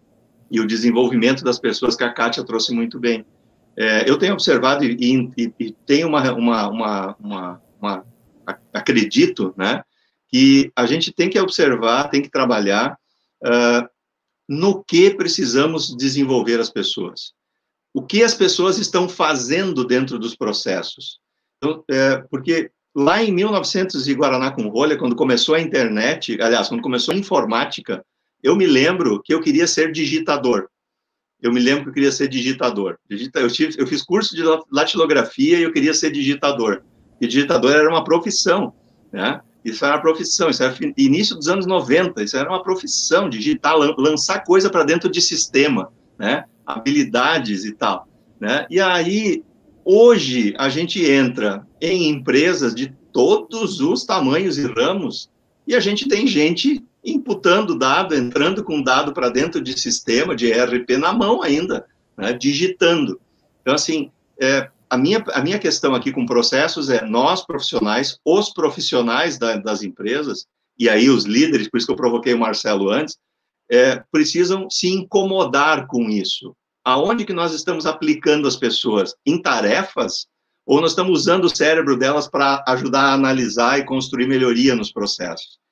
e 0.53 0.59
o 0.59 0.67
desenvolvimento 0.67 1.43
das 1.43 1.57
pessoas 1.57 1.95
que 1.95 2.03
a 2.03 2.13
Kátia 2.13 2.43
trouxe 2.43 2.71
muito 2.75 2.99
bem. 2.99 3.25
É, 3.77 4.09
eu 4.09 4.17
tenho 4.17 4.33
observado 4.33 4.83
e, 4.83 4.95
e, 5.35 5.53
e 5.59 5.71
tenho 5.85 6.07
uma, 6.07 6.31
uma, 6.31 6.67
uma, 6.67 7.15
uma, 7.19 7.61
uma 7.81 8.05
acredito, 8.73 9.53
né, 9.57 9.83
que 10.27 10.71
a 10.75 10.85
gente 10.85 11.11
tem 11.11 11.29
que 11.29 11.39
observar, 11.39 12.09
tem 12.09 12.21
que 12.21 12.29
trabalhar 12.29 12.97
uh, 13.43 13.87
no 14.47 14.83
que 14.83 15.11
precisamos 15.11 15.95
desenvolver 15.95 16.59
as 16.59 16.69
pessoas. 16.69 17.33
O 17.93 18.01
que 18.01 18.23
as 18.23 18.33
pessoas 18.33 18.77
estão 18.77 19.07
fazendo 19.07 19.85
dentro 19.85 20.17
dos 20.17 20.35
processos. 20.35 21.19
Então, 21.57 21.83
é, 21.89 22.17
porque 22.29 22.71
lá 22.95 23.23
em 23.23 23.31
1900 23.31 24.07
e 24.07 24.13
Guaraná 24.13 24.51
com 24.51 24.67
rolha, 24.67 24.97
quando 24.97 25.15
começou 25.15 25.55
a 25.55 25.61
internet, 25.61 26.41
aliás, 26.41 26.67
quando 26.67 26.81
começou 26.81 27.13
a 27.13 27.17
informática, 27.17 28.03
eu 28.41 28.55
me 28.55 28.65
lembro 28.65 29.21
que 29.23 29.33
eu 29.33 29.39
queria 29.39 29.67
ser 29.67 29.91
digitador. 29.91 30.67
Eu 31.43 31.51
me 31.51 31.59
lembro 31.59 31.83
que 31.83 31.89
eu 31.89 31.93
queria 31.93 32.11
ser 32.11 32.29
digitador. 32.29 32.97
Eu, 33.09 33.49
tive, 33.49 33.75
eu 33.77 33.85
fiz 33.85 34.01
curso 34.01 34.33
de 34.33 34.41
datilografia 34.71 35.59
e 35.59 35.63
eu 35.63 35.73
queria 35.73 35.93
ser 35.93 36.09
digitador. 36.09 36.83
E 37.19 37.27
digitador 37.27 37.73
era 37.73 37.89
uma 37.89 38.01
profissão, 38.01 38.73
né? 39.11 39.41
Isso 39.63 39.83
era 39.83 39.95
uma 39.95 40.01
profissão, 40.01 40.49
isso 40.49 40.63
era 40.63 40.73
início 40.97 41.35
dos 41.35 41.49
anos 41.49 41.65
90, 41.65 42.23
isso 42.23 42.37
era 42.37 42.49
uma 42.49 42.63
profissão, 42.63 43.29
digitar, 43.29 43.75
lançar 43.77 44.43
coisa 44.45 44.69
para 44.69 44.83
dentro 44.83 45.11
de 45.11 45.21
sistema, 45.21 45.91
né? 46.17 46.45
Habilidades 46.65 47.65
e 47.65 47.73
tal, 47.73 48.07
né? 48.39 48.65
E 48.69 48.79
aí, 48.79 49.43
hoje, 49.83 50.53
a 50.57 50.69
gente 50.69 51.05
entra 51.05 51.67
em 51.81 52.09
empresas 52.09 52.73
de 52.73 52.93
todos 53.11 53.81
os 53.81 54.05
tamanhos 54.05 54.57
e 54.57 54.65
ramos 54.65 55.29
e 55.67 55.75
a 55.75 55.79
gente 55.81 56.07
tem 56.07 56.25
gente 56.25 56.83
imputando 57.03 57.77
dado, 57.77 58.15
entrando 58.15 58.63
com 58.63 58.81
dado 58.81 59.13
para 59.13 59.29
dentro 59.29 59.61
de 59.61 59.77
sistema, 59.77 60.35
de 60.35 60.51
ERP 60.51 60.97
na 60.97 61.11
mão 61.11 61.41
ainda, 61.41 61.85
né, 62.17 62.33
digitando. 62.33 63.19
Então, 63.61 63.73
assim, 63.73 64.11
é, 64.41 64.69
a, 64.89 64.97
minha, 64.97 65.23
a 65.33 65.41
minha 65.41 65.59
questão 65.59 65.93
aqui 65.93 66.11
com 66.11 66.25
processos 66.25 66.89
é 66.89 67.03
nós 67.05 67.45
profissionais, 67.45 68.19
os 68.23 68.53
profissionais 68.53 69.37
da, 69.37 69.57
das 69.57 69.83
empresas, 69.83 70.45
e 70.77 70.89
aí 70.89 71.09
os 71.09 71.25
líderes, 71.25 71.69
por 71.69 71.77
isso 71.77 71.87
que 71.87 71.93
eu 71.93 71.97
provoquei 71.97 72.33
o 72.33 72.39
Marcelo 72.39 72.89
antes, 72.89 73.17
é, 73.71 74.03
precisam 74.11 74.69
se 74.69 74.87
incomodar 74.87 75.87
com 75.87 76.09
isso. 76.09 76.55
Aonde 76.85 77.25
que 77.25 77.33
nós 77.33 77.53
estamos 77.53 77.85
aplicando 77.85 78.47
as 78.47 78.55
pessoas? 78.55 79.15
Em 79.25 79.41
tarefas? 79.41 80.27
Ou 80.65 80.81
nós 80.81 80.91
estamos 80.91 81.21
usando 81.21 81.45
o 81.45 81.55
cérebro 81.55 81.97
delas 81.97 82.27
para 82.27 82.63
ajudar 82.67 83.03
a 83.03 83.13
analisar 83.13 83.79
e 83.79 83.85
construir 83.85 84.27
melhoria 84.27 84.75
nos 84.75 84.91
processos? 84.91 85.62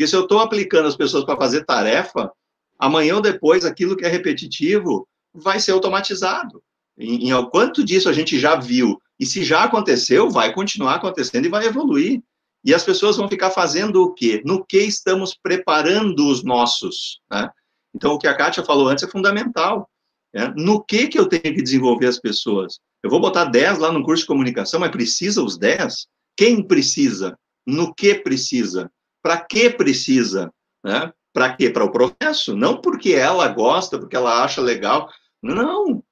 Porque 0.00 0.08
se 0.08 0.16
eu 0.16 0.22
estou 0.22 0.38
aplicando 0.38 0.88
as 0.88 0.96
pessoas 0.96 1.24
para 1.24 1.36
fazer 1.36 1.62
tarefa, 1.66 2.32
amanhã 2.78 3.16
ou 3.16 3.20
depois 3.20 3.66
aquilo 3.66 3.94
que 3.94 4.06
é 4.06 4.08
repetitivo 4.08 5.06
vai 5.30 5.60
ser 5.60 5.72
automatizado. 5.72 6.62
Em, 6.96 7.28
em 7.28 7.50
quanto 7.50 7.84
disso 7.84 8.08
a 8.08 8.12
gente 8.14 8.38
já 8.38 8.56
viu 8.56 8.98
e 9.18 9.26
se 9.26 9.44
já 9.44 9.64
aconteceu, 9.64 10.30
vai 10.30 10.54
continuar 10.54 10.94
acontecendo 10.94 11.44
e 11.44 11.50
vai 11.50 11.66
evoluir. 11.66 12.22
E 12.64 12.72
as 12.72 12.82
pessoas 12.82 13.18
vão 13.18 13.28
ficar 13.28 13.50
fazendo 13.50 14.02
o 14.02 14.14
quê? 14.14 14.40
No 14.42 14.64
que 14.64 14.78
estamos 14.78 15.34
preparando 15.34 16.28
os 16.28 16.42
nossos. 16.42 17.20
Né? 17.30 17.50
Então, 17.94 18.14
o 18.14 18.18
que 18.18 18.26
a 18.26 18.34
Kátia 18.34 18.64
falou 18.64 18.88
antes 18.88 19.04
é 19.04 19.10
fundamental. 19.10 19.86
Né? 20.32 20.50
No 20.56 20.82
que, 20.82 21.08
que 21.08 21.18
eu 21.18 21.26
tenho 21.26 21.54
que 21.54 21.62
desenvolver 21.62 22.06
as 22.06 22.18
pessoas? 22.18 22.78
Eu 23.02 23.10
vou 23.10 23.20
botar 23.20 23.44
10 23.44 23.80
lá 23.80 23.92
no 23.92 24.02
curso 24.02 24.22
de 24.22 24.28
comunicação, 24.28 24.80
mas 24.80 24.90
precisa 24.90 25.42
os 25.42 25.58
10? 25.58 26.06
Quem 26.38 26.66
precisa? 26.66 27.38
No 27.66 27.94
que 27.94 28.14
precisa? 28.14 28.90
Para 29.22 29.38
que 29.38 29.70
precisa? 29.70 30.52
Né? 30.84 31.12
Para 31.32 31.54
quê? 31.54 31.70
Para 31.70 31.84
o 31.84 31.92
processo? 31.92 32.56
Não 32.56 32.80
porque 32.80 33.12
ela 33.12 33.48
gosta, 33.48 33.98
porque 33.98 34.16
ela 34.16 34.42
acha 34.42 34.60
legal. 34.60 35.08
Não. 35.42 36.02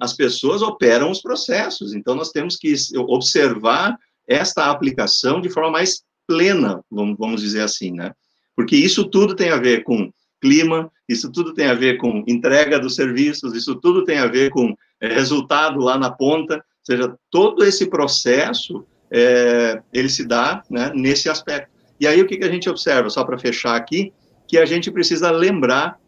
As 0.00 0.14
pessoas 0.14 0.62
operam 0.62 1.10
os 1.10 1.20
processos, 1.20 1.92
então 1.92 2.14
nós 2.14 2.30
temos 2.30 2.56
que 2.56 2.74
observar 2.96 3.94
esta 4.26 4.70
aplicação 4.70 5.38
de 5.38 5.50
forma 5.50 5.70
mais 5.70 6.02
plena, 6.26 6.82
vamos 6.90 7.42
dizer 7.42 7.60
assim, 7.60 7.92
né? 7.92 8.12
Porque 8.56 8.74
isso 8.74 9.04
tudo 9.04 9.36
tem 9.36 9.50
a 9.50 9.58
ver 9.58 9.84
com 9.84 10.10
clima, 10.40 10.90
isso 11.06 11.30
tudo 11.30 11.52
tem 11.52 11.66
a 11.66 11.74
ver 11.74 11.98
com 11.98 12.24
entrega 12.26 12.78
dos 12.78 12.94
serviços, 12.94 13.54
isso 13.54 13.76
tudo 13.76 14.02
tem 14.02 14.18
a 14.18 14.26
ver 14.26 14.50
com 14.50 14.74
é, 15.00 15.12
resultado 15.12 15.78
lá 15.78 15.98
na 15.98 16.10
ponta, 16.10 16.56
ou 16.56 16.62
seja, 16.82 17.14
todo 17.30 17.64
esse 17.64 17.86
processo, 17.86 18.84
é, 19.10 19.82
ele 19.92 20.08
se 20.08 20.26
dá 20.26 20.62
né, 20.70 20.90
nesse 20.94 21.28
aspecto. 21.28 21.75
E 21.98 22.06
aí 22.06 22.20
o 22.20 22.26
que, 22.26 22.36
que 22.36 22.44
a 22.44 22.50
gente 22.50 22.68
observa, 22.68 23.08
só 23.10 23.24
para 23.24 23.38
fechar 23.38 23.76
aqui, 23.76 24.12
que 24.46 24.58
a 24.58 24.66
gente 24.66 24.90
precisa 24.90 25.30
lembrar 25.30 25.98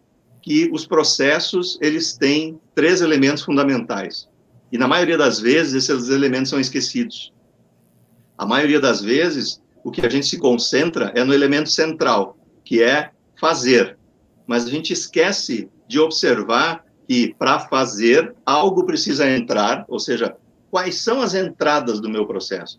que 0.43 0.71
os 0.73 0.87
processos, 0.87 1.79
eles 1.81 2.17
têm 2.17 2.61
três 2.75 3.01
elementos 3.01 3.43
fundamentais. 3.43 4.29
E 4.71 4.79
na 4.79 4.87
maioria 4.87 5.19
das 5.19 5.41
vezes, 5.41 5.89
esses 5.89 6.09
elementos 6.09 6.51
são 6.51 6.61
esquecidos. 6.61 7.33
A 8.37 8.47
maioria 8.47 8.81
das 8.81 9.01
vezes, 9.01 9.61
o 9.83 9.91
que 9.91 10.05
a 10.05 10.09
gente 10.09 10.27
se 10.27 10.39
concentra 10.39 11.13
é 11.15 11.25
no 11.25 11.35
elemento 11.35 11.71
central, 11.71 12.39
que 12.65 12.83
é 12.83 13.11
fazer. 13.41 13.99
Mas 14.47 14.67
a 14.67 14.71
gente 14.71 14.93
esquece 14.93 15.69
de 15.89 15.99
observar 15.99 16.85
que 17.09 17.35
para 17.39 17.61
fazer, 17.61 18.35
algo 18.45 18.85
precisa 18.85 19.29
entrar, 19.29 19.85
ou 19.89 19.99
seja, 19.99 20.37
quais 20.71 20.97
são 20.97 21.23
as 21.23 21.35
entradas 21.35 22.01
do 22.01 22.09
meu 22.09 22.27
processo? 22.27 22.79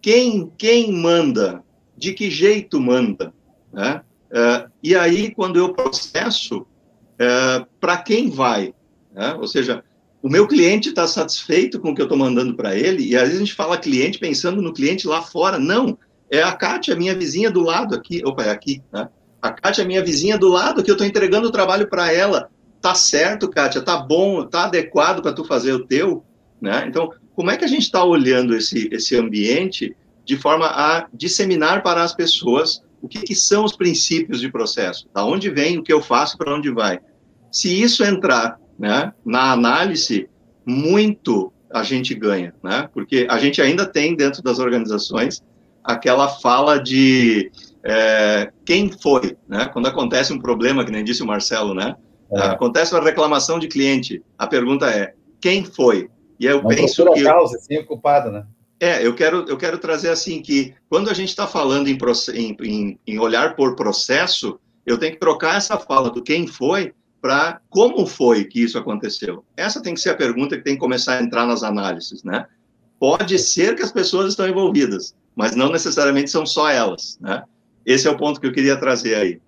Quem, 0.00 0.52
quem 0.56 0.92
manda 0.92 1.64
de 1.96 2.12
que 2.12 2.30
jeito 2.30 2.80
manda, 2.80 3.32
né? 3.72 4.02
Uh, 4.30 4.70
e 4.82 4.94
aí, 4.94 5.32
quando 5.34 5.56
eu 5.56 5.72
processo, 5.72 6.58
uh, 6.58 6.66
é, 7.18 7.66
para 7.80 7.96
quem 7.98 8.28
vai? 8.28 8.74
Né? 9.14 9.34
Ou 9.34 9.46
seja, 9.46 9.84
o 10.22 10.28
meu 10.28 10.48
cliente 10.48 10.88
está 10.88 11.06
satisfeito 11.06 11.78
com 11.78 11.90
o 11.90 11.94
que 11.94 12.00
eu 12.00 12.06
estou 12.06 12.18
mandando 12.18 12.54
para 12.54 12.76
ele, 12.76 13.06
e 13.06 13.16
às 13.16 13.22
vezes 13.22 13.36
a 13.36 13.44
gente 13.44 13.54
fala 13.54 13.78
cliente 13.78 14.18
pensando 14.18 14.60
no 14.60 14.72
cliente 14.72 15.06
lá 15.06 15.22
fora. 15.22 15.58
Não, 15.58 15.96
é 16.30 16.42
a 16.42 16.52
Kátia, 16.52 16.96
minha 16.96 17.14
vizinha 17.14 17.50
do 17.50 17.62
lado 17.62 17.94
aqui. 17.94 18.20
Opa, 18.24 18.42
é 18.42 18.50
aqui, 18.50 18.82
né? 18.92 19.08
A 19.40 19.52
Kátia 19.52 19.84
minha 19.84 20.02
vizinha 20.02 20.36
do 20.36 20.48
lado, 20.48 20.82
que 20.82 20.90
eu 20.90 20.94
estou 20.94 21.06
entregando 21.06 21.48
o 21.48 21.52
trabalho 21.52 21.88
para 21.88 22.12
ela. 22.12 22.50
Tá 22.80 22.94
certo, 22.94 23.48
Kátia, 23.48 23.80
tá 23.80 23.96
bom, 23.96 24.44
tá 24.44 24.64
adequado 24.64 25.22
para 25.22 25.32
tu 25.32 25.44
fazer 25.44 25.72
o 25.72 25.86
teu, 25.86 26.24
né? 26.60 26.84
Então, 26.88 27.12
como 27.34 27.50
é 27.50 27.56
que 27.56 27.64
a 27.64 27.68
gente 27.68 27.82
está 27.82 28.04
olhando 28.04 28.54
esse, 28.56 28.88
esse 28.90 29.16
ambiente 29.16 29.94
de 30.26 30.36
forma 30.36 30.66
a 30.66 31.06
disseminar 31.14 31.82
para 31.82 32.02
as 32.02 32.12
pessoas 32.12 32.82
o 33.00 33.08
que, 33.08 33.20
que 33.20 33.34
são 33.34 33.64
os 33.64 33.76
princípios 33.76 34.40
de 34.40 34.50
processo, 34.50 35.08
da 35.14 35.24
onde 35.24 35.48
vem, 35.48 35.78
o 35.78 35.82
que 35.82 35.92
eu 35.92 36.02
faço, 36.02 36.36
para 36.36 36.52
onde 36.52 36.70
vai. 36.70 36.98
Se 37.52 37.80
isso 37.80 38.04
entrar 38.04 38.58
né, 38.78 39.12
na 39.24 39.52
análise, 39.52 40.28
muito 40.66 41.52
a 41.72 41.82
gente 41.82 42.14
ganha, 42.14 42.54
né? 42.62 42.88
Porque 42.92 43.26
a 43.30 43.38
gente 43.38 43.60
ainda 43.62 43.86
tem 43.86 44.16
dentro 44.16 44.42
das 44.42 44.58
organizações 44.58 45.42
aquela 45.84 46.28
fala 46.28 46.78
de 46.78 47.50
é, 47.84 48.50
quem 48.64 48.90
foi, 48.90 49.36
né? 49.48 49.66
Quando 49.66 49.86
acontece 49.86 50.32
um 50.32 50.40
problema, 50.40 50.84
que 50.84 50.90
nem 50.90 51.04
disse 51.04 51.22
o 51.22 51.26
Marcelo, 51.26 51.74
né? 51.74 51.94
É. 52.32 52.40
Acontece 52.40 52.94
uma 52.94 53.04
reclamação 53.04 53.58
de 53.58 53.68
cliente, 53.68 54.22
a 54.36 54.46
pergunta 54.46 54.90
é 54.90 55.14
quem 55.40 55.64
foi? 55.64 56.08
E 56.40 56.46
eu 56.46 56.62
Não 56.62 56.68
penso 56.68 57.04
que 57.12 57.22
causa, 57.22 57.58
sim, 57.58 57.82
culpado, 57.84 58.30
né? 58.30 58.44
É, 58.78 59.06
eu 59.06 59.14
quero, 59.14 59.46
eu 59.48 59.56
quero 59.56 59.78
trazer 59.78 60.10
assim 60.10 60.42
que 60.42 60.74
quando 60.88 61.08
a 61.08 61.14
gente 61.14 61.30
está 61.30 61.46
falando 61.46 61.88
em, 61.88 61.98
em, 62.62 62.98
em, 63.06 63.18
olhar 63.18 63.56
por 63.56 63.74
processo, 63.74 64.60
eu 64.84 64.98
tenho 64.98 65.12
que 65.12 65.18
trocar 65.18 65.56
essa 65.56 65.78
fala 65.78 66.10
do 66.10 66.22
quem 66.22 66.46
foi 66.46 66.92
para 67.20 67.60
como 67.70 68.06
foi 68.06 68.44
que 68.44 68.62
isso 68.62 68.78
aconteceu? 68.78 69.44
Essa 69.56 69.82
tem 69.82 69.94
que 69.94 70.00
ser 70.00 70.10
a 70.10 70.16
pergunta 70.16 70.56
que 70.56 70.62
tem 70.62 70.74
que 70.74 70.80
começar 70.80 71.18
a 71.18 71.22
entrar 71.22 71.46
nas 71.46 71.62
análises, 71.62 72.22
né? 72.22 72.46
Pode 73.00 73.38
ser 73.38 73.74
que 73.74 73.82
as 73.82 73.90
pessoas 73.90 74.30
estão 74.30 74.48
envolvidas, 74.48 75.14
mas 75.34 75.56
não 75.56 75.70
necessariamente 75.70 76.30
são 76.30 76.44
só 76.44 76.68
elas, 76.68 77.18
né? 77.20 77.44
Esse 77.84 78.06
é 78.06 78.10
o 78.10 78.16
ponto 78.16 78.40
que 78.40 78.46
eu 78.46 78.52
queria 78.52 78.76
trazer 78.76 79.14
aí. 79.14 79.40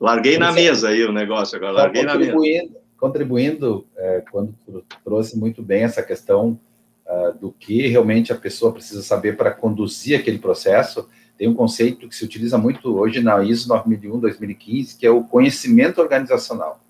Larguei 0.00 0.38
na 0.38 0.52
mesa 0.52 0.90
aí 0.90 1.02
o 1.04 1.12
negócio 1.12 1.56
agora, 1.56 1.72
larguei 1.72 2.04
na 2.04 2.16
mesa. 2.16 2.70
Contribuindo, 2.96 3.86
é, 3.96 4.24
quando 4.30 4.54
trouxe 5.04 5.38
muito 5.38 5.62
bem 5.62 5.82
essa 5.82 6.02
questão 6.02 6.58
uh, 7.08 7.38
do 7.38 7.50
que 7.50 7.86
realmente 7.88 8.32
a 8.32 8.36
pessoa 8.36 8.72
precisa 8.72 9.02
saber 9.02 9.36
para 9.36 9.50
conduzir 9.50 10.18
aquele 10.18 10.38
processo, 10.38 11.08
tem 11.38 11.48
um 11.48 11.54
conceito 11.54 12.08
que 12.08 12.16
se 12.16 12.24
utiliza 12.24 12.58
muito 12.58 12.96
hoje 12.98 13.20
na 13.20 13.42
ISO 13.42 13.68
9001-2015, 13.68 14.98
que 14.98 15.06
é 15.06 15.10
o 15.10 15.22
conhecimento 15.22 16.00
organizacional. 16.00 16.84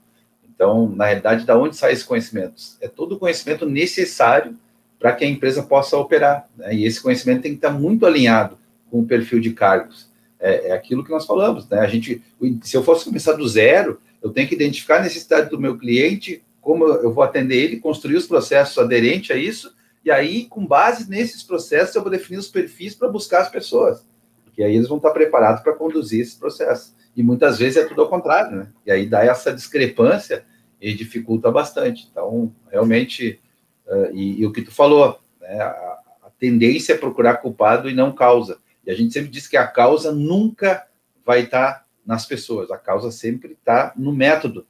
Então, 0.49 0.89
na 0.89 1.05
realidade, 1.05 1.45
da 1.45 1.57
onde 1.57 1.77
sai 1.77 1.93
esse 1.93 2.05
conhecimento? 2.05 2.55
É 2.81 2.89
todo 2.89 3.13
o 3.13 3.19
conhecimento 3.19 3.65
necessário 3.65 4.57
para 4.99 5.13
que 5.13 5.25
a 5.25 5.29
empresa 5.29 5.63
possa 5.63 5.97
operar. 5.97 6.49
Né? 6.57 6.75
E 6.75 6.85
esse 6.85 7.01
conhecimento 7.01 7.43
tem 7.43 7.53
que 7.53 7.59
estar 7.59 7.71
muito 7.71 8.05
alinhado 8.05 8.59
com 8.91 9.01
o 9.01 9.07
perfil 9.07 9.39
de 9.39 9.53
cargos. 9.53 10.09
É, 10.41 10.69
é, 10.69 10.73
aquilo 10.73 11.05
que 11.05 11.11
nós 11.11 11.27
falamos, 11.27 11.69
né? 11.69 11.81
A 11.81 11.87
gente, 11.87 12.23
se 12.63 12.77
eu 12.77 12.83
fosse 12.83 13.05
começar 13.05 13.33
do 13.33 13.47
zero, 13.47 14.01
eu 14.23 14.31
tenho 14.31 14.49
que 14.49 14.55
identificar 14.55 14.99
a 14.99 15.03
necessidade 15.03 15.51
do 15.51 15.61
meu 15.61 15.77
cliente, 15.77 16.43
como 16.61 16.85
eu 16.85 17.13
vou 17.13 17.25
atender 17.25 17.57
ele, 17.57 17.81
construir 17.81 18.17
os 18.17 18.27
processos 18.27 18.79
aderentes 18.79 19.31
a 19.33 19.37
isso, 19.37 19.75
e 20.05 20.11
aí, 20.11 20.47
com 20.47 20.67
base 20.67 21.09
nesses 21.09 21.43
processos, 21.43 21.95
eu 21.95 22.03
vou 22.03 22.11
definir 22.11 22.39
os 22.39 22.49
perfis 22.49 22.95
para 22.95 23.09
buscar 23.09 23.43
as 23.43 23.51
pessoas. 23.51 24.07
Porque 24.45 24.63
aí 24.63 24.75
eles 24.75 24.89
vão 24.89 24.97
estar 24.97 25.11
preparados 25.11 25.63
para 25.63 25.75
conduzir 25.75 26.21
esse 26.21 26.39
processo. 26.39 26.95
E 27.17 27.23
muitas 27.23 27.59
vezes 27.59 27.77
é 27.77 27.85
tudo 27.85 28.03
ao 28.03 28.09
contrário, 28.09 28.57
né? 28.57 28.69
E 28.87 28.91
aí 28.91 29.07
dá 29.07 29.25
essa 29.25 29.53
discrepância 29.53 30.45
e 30.81 30.95
dificulta 30.95 31.51
bastante. 31.51 32.09
Então, 32.11 32.55
realmente, 32.71 33.41
uh, 33.87 34.15
e, 34.15 34.41
e, 34.41 34.47
o 34.47 34.53
que 34.53 34.63
tu 34.63 34.71
falou, 34.71 35.21
né? 35.41 35.61
A, 35.61 35.99
a 36.25 36.31
tendência 36.39 36.93
é 36.93 36.97
procurar 36.97 37.39
culpado 37.39 37.91
e 37.91 37.95
não 37.95 38.13
causa. 38.13 38.59
E 38.87 38.91
a 38.91 38.95
gente 38.95 39.13
sempre 39.13 39.31
diz 39.31 39.47
que 39.47 39.57
a 39.57 39.67
causa 39.67 40.13
nunca 40.13 40.87
vai 41.25 41.41
estar 41.41 41.87
nas 42.07 42.25
pessoas, 42.25 42.71
a 42.71 42.79
causa 42.79 43.11
sempre 43.11 43.53
está 43.53 43.93
no 43.95 44.15
método, 44.15 44.67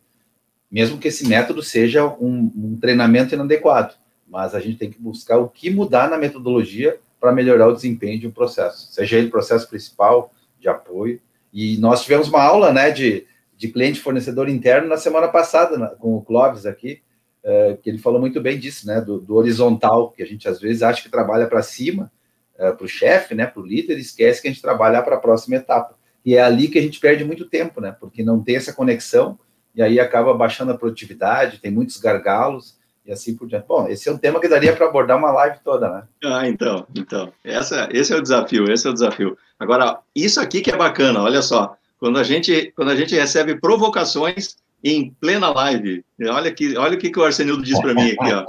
mesmo 0.68 0.98
que 0.98 1.06
esse 1.06 1.24
método 1.24 1.62
seja 1.62 2.04
um, 2.04 2.50
um 2.56 2.78
treinamento 2.80 3.32
inadequado. 3.32 3.94
Mas 4.28 4.54
a 4.54 4.60
gente 4.60 4.78
tem 4.78 4.90
que 4.90 5.00
buscar 5.00 5.38
o 5.38 5.48
que 5.48 5.70
mudar 5.70 6.10
na 6.10 6.18
metodologia 6.18 6.98
para 7.20 7.32
melhorar 7.32 7.68
o 7.68 7.74
desempenho 7.74 8.18
de 8.18 8.26
um 8.26 8.30
processo, 8.30 8.92
seja 8.92 9.16
ele 9.16 9.30
processo 9.30 9.68
principal 9.68 10.32
de 10.60 10.68
apoio, 10.68 11.20
e 11.52 11.76
nós 11.78 12.02
tivemos 12.02 12.28
uma 12.28 12.42
aula 12.42 12.72
né, 12.72 12.90
de, 12.90 13.26
de 13.56 13.68
cliente 13.68 14.00
fornecedor 14.00 14.48
interno 14.48 14.88
na 14.88 14.96
semana 14.96 15.28
passada, 15.28 15.76
né, 15.76 15.90
com 15.98 16.16
o 16.16 16.22
Clóvis 16.22 16.66
aqui, 16.66 17.02
é, 17.42 17.78
que 17.82 17.88
ele 17.88 17.98
falou 17.98 18.20
muito 18.20 18.40
bem 18.40 18.58
disso, 18.58 18.86
né, 18.86 19.00
do, 19.00 19.18
do 19.18 19.34
horizontal, 19.34 20.10
que 20.10 20.22
a 20.22 20.26
gente 20.26 20.48
às 20.48 20.60
vezes 20.60 20.82
acha 20.82 21.02
que 21.02 21.08
trabalha 21.08 21.46
para 21.46 21.62
cima, 21.62 22.12
é, 22.56 22.70
para 22.72 22.84
o 22.84 22.88
chefe, 22.88 23.34
né, 23.34 23.46
para 23.46 23.62
o 23.62 23.66
líder, 23.66 23.96
e 23.96 24.00
esquece 24.00 24.42
que 24.42 24.48
a 24.48 24.50
gente 24.50 24.62
trabalha 24.62 25.02
para 25.02 25.16
a 25.16 25.20
próxima 25.20 25.56
etapa. 25.56 25.96
E 26.24 26.34
é 26.36 26.42
ali 26.42 26.68
que 26.68 26.78
a 26.78 26.82
gente 26.82 27.00
perde 27.00 27.24
muito 27.24 27.48
tempo, 27.48 27.80
né, 27.80 27.96
porque 27.98 28.22
não 28.22 28.42
tem 28.42 28.56
essa 28.56 28.72
conexão, 28.72 29.38
e 29.74 29.82
aí 29.82 29.98
acaba 29.98 30.34
baixando 30.34 30.72
a 30.72 30.78
produtividade, 30.78 31.58
tem 31.58 31.70
muitos 31.70 31.96
gargalos, 31.96 32.77
e 33.08 33.12
assim 33.12 33.34
por 33.34 33.48
diante. 33.48 33.66
Bom, 33.66 33.88
esse 33.88 34.06
é 34.08 34.12
um 34.12 34.18
tema 34.18 34.38
que 34.38 34.48
daria 34.48 34.76
para 34.76 34.86
abordar 34.86 35.16
uma 35.16 35.32
live 35.32 35.58
toda, 35.64 35.88
né? 35.88 36.02
Ah, 36.22 36.46
então, 36.46 36.86
então. 36.94 37.32
Essa, 37.42 37.88
esse 37.90 38.12
é 38.12 38.16
o 38.16 38.22
desafio, 38.22 38.70
esse 38.70 38.86
é 38.86 38.90
o 38.90 38.92
desafio. 38.92 39.36
Agora, 39.58 40.00
isso 40.14 40.38
aqui 40.38 40.60
que 40.60 40.70
é 40.70 40.76
bacana, 40.76 41.22
olha 41.22 41.40
só. 41.40 41.74
Quando 41.98 42.18
a 42.18 42.22
gente, 42.22 42.70
quando 42.76 42.90
a 42.90 42.96
gente 42.96 43.14
recebe 43.14 43.58
provocações 43.58 44.56
em 44.84 45.10
plena 45.20 45.48
live, 45.50 46.04
olha, 46.28 46.52
que, 46.52 46.76
olha 46.76 46.96
o 46.96 46.98
que, 46.98 47.10
que 47.10 47.18
o 47.18 47.24
Arsenildo 47.24 47.62
diz 47.62 47.80
para 47.80 47.94
mim 47.94 48.10
aqui, 48.10 48.32
ó. 48.32 48.44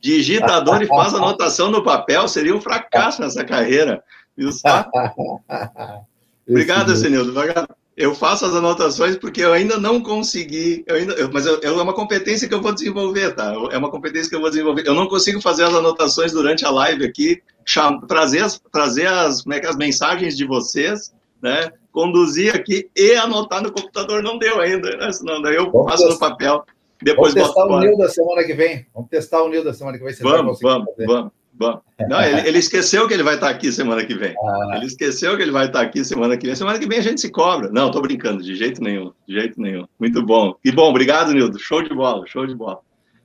Digitador 0.00 0.80
e 0.80 0.86
faz 0.86 1.12
anotação 1.12 1.70
no 1.70 1.82
papel 1.82 2.28
seria 2.28 2.54
um 2.54 2.60
fracasso 2.60 3.20
nessa 3.20 3.44
carreira. 3.44 4.02
Viu? 4.36 4.50
Obrigado, 6.48 6.92
Arsenildo. 6.92 7.32
Obrigado 7.32 7.68
eu 7.98 8.14
faço 8.14 8.46
as 8.46 8.54
anotações 8.54 9.16
porque 9.16 9.42
eu 9.42 9.52
ainda 9.52 9.76
não 9.76 10.00
consegui, 10.00 10.84
eu 10.86 10.94
ainda, 10.94 11.14
eu, 11.14 11.28
mas 11.32 11.44
eu, 11.44 11.60
é 11.60 11.70
uma 11.70 11.92
competência 11.92 12.48
que 12.48 12.54
eu 12.54 12.62
vou 12.62 12.72
desenvolver, 12.72 13.34
tá? 13.34 13.52
É 13.72 13.76
uma 13.76 13.90
competência 13.90 14.30
que 14.30 14.36
eu 14.36 14.40
vou 14.40 14.50
desenvolver. 14.50 14.86
Eu 14.86 14.94
não 14.94 15.08
consigo 15.08 15.40
fazer 15.40 15.64
as 15.64 15.74
anotações 15.74 16.30
durante 16.30 16.64
a 16.64 16.70
live 16.70 17.04
aqui, 17.04 17.42
cham, 17.64 18.00
trazer, 18.02 18.44
as, 18.44 18.60
trazer 18.70 19.08
as, 19.08 19.42
como 19.42 19.54
é 19.54 19.60
que, 19.60 19.66
as 19.66 19.76
mensagens 19.76 20.36
de 20.36 20.46
vocês, 20.46 21.12
né? 21.42 21.72
Conduzir 21.90 22.54
aqui 22.54 22.88
e 22.96 23.14
anotar 23.14 23.60
no 23.60 23.72
computador 23.72 24.22
não 24.22 24.38
deu 24.38 24.60
ainda, 24.60 24.96
né? 24.96 25.10
Senão 25.10 25.42
daí 25.42 25.56
eu 25.56 25.68
vamos 25.68 25.90
faço 25.90 26.06
testar. 26.06 26.24
no 26.24 26.30
papel. 26.30 26.64
Depois 27.02 27.34
vamos 27.34 27.48
testar 27.48 27.66
o 27.66 27.80
Nil 27.80 27.98
da 27.98 28.08
semana 28.08 28.44
que 28.44 28.54
vem. 28.54 28.86
Vamos 28.94 29.10
testar 29.10 29.42
o 29.42 29.48
Nil 29.48 29.64
da 29.64 29.74
semana 29.74 29.98
que 29.98 30.04
vem. 30.04 30.14
Vamos, 30.20 30.60
vamos, 30.60 30.86
vamos. 30.96 31.32
Bom, 31.58 31.80
não, 32.08 32.22
ele, 32.22 32.48
ele, 32.48 32.58
esqueceu 32.58 33.08
que 33.08 33.14
ele 33.14 33.24
vai 33.24 33.34
estar 33.34 33.50
aqui 33.50 33.72
semana 33.72 34.04
que 34.04 34.14
vem. 34.14 34.32
Ah. 34.38 34.76
Ele 34.76 34.86
esqueceu 34.86 35.36
que 35.36 35.42
ele 35.42 35.50
vai 35.50 35.66
estar 35.66 35.80
aqui 35.80 36.04
semana 36.04 36.36
que 36.36 36.46
vem. 36.46 36.54
Semana 36.54 36.78
que 36.78 36.86
vem 36.86 36.98
a 36.98 37.02
gente 37.02 37.20
se 37.20 37.30
cobra. 37.30 37.68
Não, 37.70 37.88
estou 37.88 38.00
brincando, 38.00 38.44
de 38.44 38.54
jeito 38.54 38.80
nenhum, 38.80 39.12
de 39.26 39.34
jeito 39.34 39.60
nenhum. 39.60 39.84
Muito 39.98 40.24
bom. 40.24 40.54
E 40.64 40.70
bom, 40.70 40.88
obrigado, 40.88 41.32
Nildo. 41.32 41.58
Show 41.58 41.82
de 41.82 41.92
bola, 41.92 42.24
show 42.28 42.46
de 42.46 42.54
bola. 42.54 42.78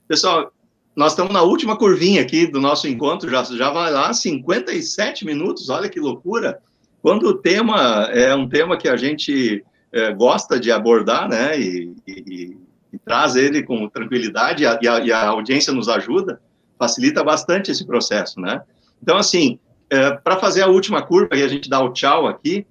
Pessoal, 0.07 0.51
nós 0.95 1.11
estamos 1.11 1.31
na 1.31 1.43
última 1.43 1.77
curvinha 1.77 2.23
aqui 2.23 2.47
do 2.47 2.59
nosso 2.59 2.88
encontro, 2.88 3.29
já, 3.29 3.43
já 3.43 3.69
vai 3.69 3.91
lá 3.91 4.11
57 4.11 5.25
minutos, 5.25 5.69
olha 5.69 5.88
que 5.88 5.99
loucura. 5.99 6.59
Quando 7.03 7.27
o 7.27 7.36
tema 7.36 8.09
é 8.11 8.34
um 8.34 8.49
tema 8.49 8.77
que 8.77 8.88
a 8.88 8.95
gente 8.95 9.63
é, 9.91 10.11
gosta 10.11 10.59
de 10.59 10.71
abordar, 10.71 11.29
né, 11.29 11.59
e, 11.59 11.95
e, 12.07 12.57
e, 12.93 12.99
traz 12.99 13.36
ele 13.36 13.61
com 13.61 13.88
tranquilidade, 13.89 14.63
e 14.63 14.67
a, 14.67 14.79
e 15.03 15.11
a 15.11 15.27
audiência 15.27 15.71
nos 15.71 15.88
ajuda, 15.88 16.41
facilita 16.84 17.23
bastante 17.23 17.71
esse 17.71 17.86
processo, 17.86 18.41
né? 18.41 18.61
Então, 19.01 19.17
assim, 19.17 19.57
é, 19.89 20.11
para 20.11 20.38
fazer 20.38 20.61
a 20.63 20.67
última 20.67 21.01
curva 21.01 21.36
e 21.36 21.43
a 21.43 21.47
gente 21.47 21.69
dá 21.69 21.81
o 21.81 21.93
tchau 21.93 22.27
aqui, 22.27 22.65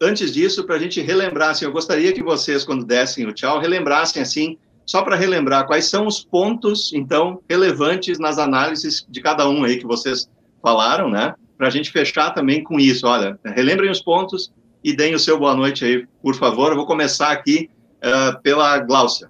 antes 0.00 0.32
disso, 0.32 0.64
para 0.64 0.76
a 0.76 0.78
gente 0.78 1.02
relembrar, 1.02 1.50
assim, 1.50 1.66
eu 1.66 1.72
gostaria 1.72 2.12
que 2.12 2.22
vocês, 2.22 2.64
quando 2.64 2.84
dessem 2.84 3.26
o 3.26 3.32
tchau, 3.32 3.60
relembrassem, 3.60 4.22
assim, 4.22 4.56
só 4.86 5.02
para 5.02 5.16
relembrar 5.16 5.66
quais 5.66 5.84
são 5.84 6.06
os 6.06 6.24
pontos, 6.24 6.94
então, 6.94 7.42
relevantes 7.48 8.18
nas 8.18 8.38
análises 8.38 9.06
de 9.06 9.20
cada 9.20 9.46
um 9.46 9.64
aí 9.64 9.76
que 9.76 9.86
vocês 9.86 10.30
falaram, 10.62 11.10
né? 11.10 11.34
Para 11.58 11.66
a 11.66 11.70
gente 11.70 11.90
fechar 11.90 12.30
também 12.30 12.64
com 12.64 12.80
isso. 12.80 13.06
Olha, 13.06 13.38
relembrem 13.44 13.90
os 13.90 14.00
pontos 14.00 14.50
e 14.82 14.96
deem 14.96 15.14
o 15.14 15.18
seu 15.18 15.38
boa 15.38 15.54
noite 15.54 15.84
aí, 15.84 16.06
por 16.22 16.34
favor. 16.34 16.70
Eu 16.70 16.76
vou 16.76 16.86
começar 16.86 17.30
aqui 17.30 17.68
uh, 17.98 18.40
pela 18.40 18.78
Gláucia. 18.78 19.28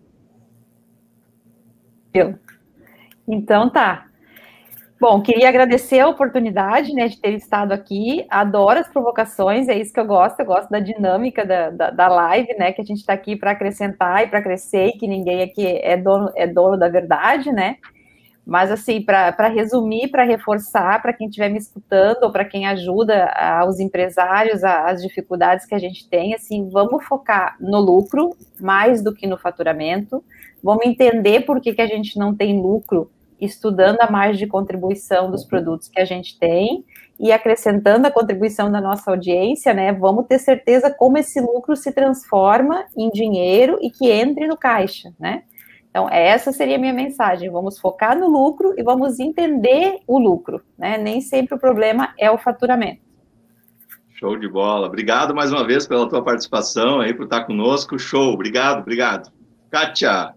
Eu. 2.15 2.39
Então 3.27 3.69
tá. 3.69 4.08
Bom, 5.01 5.23
queria 5.23 5.49
agradecer 5.49 6.01
a 6.01 6.09
oportunidade, 6.09 6.93
né, 6.93 7.07
de 7.07 7.21
ter 7.21 7.33
estado 7.35 7.71
aqui. 7.71 8.27
Adoro 8.29 8.81
as 8.81 8.89
provocações, 8.89 9.69
é 9.69 9.79
isso 9.79 9.93
que 9.93 10.01
eu 10.01 10.05
gosto. 10.05 10.41
Eu 10.41 10.47
gosto 10.47 10.69
da 10.69 10.81
dinâmica 10.81 11.47
da, 11.47 11.71
da, 11.71 11.91
da 11.91 12.09
live, 12.09 12.53
né, 12.59 12.73
que 12.73 12.81
a 12.81 12.85
gente 12.85 12.99
está 12.99 13.13
aqui 13.13 13.37
para 13.37 13.53
acrescentar 13.53 14.25
e 14.25 14.27
para 14.27 14.43
crescer, 14.43 14.89
e 14.89 14.93
que 14.99 15.07
ninguém 15.07 15.43
aqui 15.43 15.65
é 15.65 15.97
dono, 15.97 16.33
é 16.35 16.49
dono 16.49 16.77
da 16.77 16.89
verdade, 16.89 17.53
né. 17.53 17.77
Mas, 18.45 18.73
assim, 18.73 19.01
para 19.01 19.47
resumir, 19.47 20.09
para 20.09 20.25
reforçar, 20.25 21.01
para 21.01 21.13
quem 21.13 21.29
estiver 21.29 21.49
me 21.49 21.59
escutando, 21.59 22.25
ou 22.25 22.33
para 22.33 22.45
quem 22.45 22.67
ajuda 22.67 23.27
aos 23.27 23.79
empresários, 23.79 24.65
as 24.65 25.01
dificuldades 25.01 25.65
que 25.65 25.77
a 25.77 25.79
gente 25.79 26.09
tem, 26.09 26.35
assim, 26.35 26.69
vamos 26.71 27.05
focar 27.05 27.57
no 27.61 27.79
lucro 27.79 28.35
mais 28.59 29.01
do 29.01 29.15
que 29.15 29.29
no 29.29 29.39
faturamento. 29.39 30.25
Vamos 30.61 30.87
entender 30.87 31.43
por 31.43 31.61
que, 31.61 31.73
que 31.73 31.83
a 31.83 31.87
gente 31.87 32.19
não 32.19 32.35
tem 32.35 32.61
lucro 32.61 33.09
estudando 33.41 34.01
a 34.01 34.11
margem 34.11 34.39
de 34.39 34.47
contribuição 34.47 35.31
dos 35.31 35.45
produtos 35.45 35.89
que 35.89 36.01
a 36.01 36.05
gente 36.05 36.39
tem 36.39 36.85
e 37.19 37.33
acrescentando 37.33 38.07
a 38.07 38.11
contribuição 38.11 38.71
da 38.71 38.81
nossa 38.81 39.11
audiência, 39.11 39.75
né, 39.75 39.93
vamos 39.93 40.27
ter 40.27 40.39
certeza 40.39 40.91
como 40.91 41.19
esse 41.19 41.41
lucro 41.41 41.75
se 41.75 41.93
transforma 41.93 42.85
em 42.97 43.11
dinheiro 43.11 43.79
e 43.83 43.91
que 43.91 44.11
entre 44.11 44.47
no 44.47 44.57
caixa, 44.57 45.13
né? 45.19 45.43
Então, 45.91 46.09
essa 46.11 46.53
seria 46.53 46.77
a 46.77 46.79
minha 46.79 46.93
mensagem. 46.93 47.51
Vamos 47.51 47.79
focar 47.79 48.17
no 48.17 48.29
lucro 48.29 48.75
e 48.77 48.83
vamos 48.83 49.19
entender 49.19 49.99
o 50.07 50.19
lucro, 50.19 50.63
né? 50.79 50.99
Nem 50.99 51.21
sempre 51.21 51.55
o 51.55 51.59
problema 51.59 52.15
é 52.19 52.31
o 52.31 52.39
faturamento. 52.39 53.01
Show 54.11 54.37
de 54.37 54.49
bola. 54.49 54.87
Obrigado 54.87 55.35
mais 55.35 55.53
uma 55.53 55.67
vez 55.67 55.87
pela 55.87 56.09
tua 56.09 56.23
participação 56.23 57.01
aí, 57.01 57.15
por 57.15 57.25
estar 57.25 57.45
conosco. 57.45 57.99
Show. 57.99 58.33
Obrigado, 58.33 58.81
obrigado. 58.81 59.33
Kátia, 59.71 60.35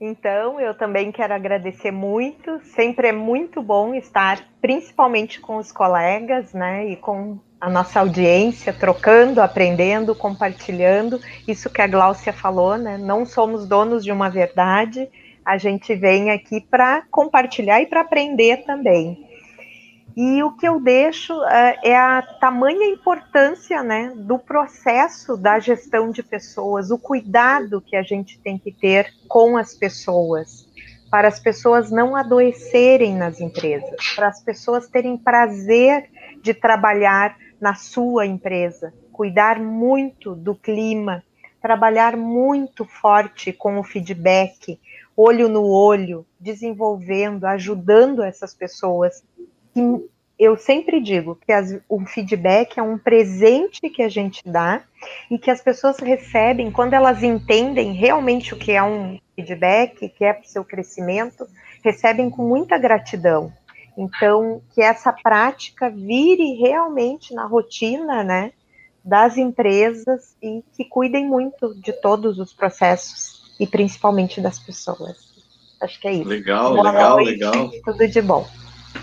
então, 0.00 0.58
eu 0.58 0.74
também 0.74 1.12
quero 1.12 1.34
agradecer 1.34 1.90
muito. 1.90 2.58
Sempre 2.64 3.08
é 3.08 3.12
muito 3.12 3.62
bom 3.62 3.94
estar, 3.94 4.42
principalmente 4.60 5.40
com 5.40 5.56
os 5.56 5.70
colegas, 5.70 6.54
né, 6.54 6.86
e 6.86 6.96
com 6.96 7.38
a 7.60 7.68
nossa 7.68 8.00
audiência, 8.00 8.72
trocando, 8.72 9.42
aprendendo, 9.42 10.14
compartilhando. 10.14 11.20
Isso 11.46 11.68
que 11.68 11.82
a 11.82 11.86
Gláucia 11.86 12.32
falou, 12.32 12.78
né? 12.78 12.96
Não 12.96 13.26
somos 13.26 13.68
donos 13.68 14.02
de 14.02 14.10
uma 14.10 14.30
verdade. 14.30 15.06
A 15.44 15.58
gente 15.58 15.94
vem 15.94 16.30
aqui 16.30 16.60
para 16.60 17.02
compartilhar 17.10 17.82
e 17.82 17.86
para 17.86 18.00
aprender 18.00 18.64
também. 18.64 19.29
E 20.16 20.42
o 20.42 20.52
que 20.52 20.66
eu 20.66 20.80
deixo 20.80 21.32
é, 21.44 21.78
é 21.84 21.96
a 21.96 22.22
tamanha 22.22 22.86
importância 22.86 23.82
né, 23.82 24.12
do 24.16 24.38
processo 24.38 25.36
da 25.36 25.58
gestão 25.58 26.10
de 26.10 26.22
pessoas, 26.22 26.90
o 26.90 26.98
cuidado 26.98 27.80
que 27.80 27.96
a 27.96 28.02
gente 28.02 28.38
tem 28.38 28.58
que 28.58 28.72
ter 28.72 29.12
com 29.28 29.56
as 29.56 29.74
pessoas, 29.74 30.68
para 31.10 31.28
as 31.28 31.40
pessoas 31.40 31.90
não 31.90 32.14
adoecerem 32.14 33.16
nas 33.16 33.40
empresas, 33.40 34.14
para 34.14 34.28
as 34.28 34.42
pessoas 34.42 34.88
terem 34.88 35.16
prazer 35.16 36.08
de 36.42 36.54
trabalhar 36.54 37.36
na 37.60 37.74
sua 37.74 38.26
empresa, 38.26 38.92
cuidar 39.12 39.60
muito 39.60 40.34
do 40.34 40.54
clima, 40.54 41.22
trabalhar 41.60 42.16
muito 42.16 42.84
forte 42.84 43.52
com 43.52 43.78
o 43.78 43.84
feedback, 43.84 44.80
olho 45.16 45.48
no 45.48 45.64
olho, 45.64 46.24
desenvolvendo, 46.38 47.44
ajudando 47.44 48.22
essas 48.22 48.54
pessoas. 48.54 49.22
Eu 50.38 50.56
sempre 50.56 51.02
digo 51.02 51.36
que 51.36 51.52
as, 51.52 51.78
o 51.86 52.00
feedback 52.06 52.78
é 52.78 52.82
um 52.82 52.96
presente 52.96 53.90
que 53.90 54.02
a 54.02 54.08
gente 54.08 54.42
dá 54.46 54.82
e 55.30 55.38
que 55.38 55.50
as 55.50 55.60
pessoas 55.60 55.98
recebem 55.98 56.70
quando 56.70 56.94
elas 56.94 57.22
entendem 57.22 57.92
realmente 57.92 58.54
o 58.54 58.56
que 58.56 58.72
é 58.72 58.82
um 58.82 59.18
feedback, 59.36 60.08
que 60.08 60.24
é 60.24 60.32
para 60.32 60.42
o 60.42 60.48
seu 60.48 60.64
crescimento, 60.64 61.46
recebem 61.84 62.30
com 62.30 62.42
muita 62.42 62.78
gratidão. 62.78 63.52
Então, 63.98 64.62
que 64.74 64.80
essa 64.80 65.12
prática 65.12 65.90
vire 65.90 66.54
realmente 66.54 67.34
na 67.34 67.44
rotina, 67.44 68.24
né, 68.24 68.52
das 69.04 69.36
empresas 69.36 70.34
e 70.42 70.62
que 70.74 70.86
cuidem 70.86 71.26
muito 71.26 71.74
de 71.74 71.92
todos 71.92 72.38
os 72.38 72.54
processos 72.54 73.54
e 73.60 73.66
principalmente 73.66 74.40
das 74.40 74.58
pessoas. 74.58 75.18
Acho 75.82 76.00
que 76.00 76.08
é 76.08 76.12
isso. 76.12 76.28
Legal, 76.28 76.74
Boa 76.74 76.90
legal, 76.90 77.16
noite, 77.16 77.30
legal. 77.30 77.70
Tudo 77.84 78.08
de 78.08 78.22
bom. 78.22 78.46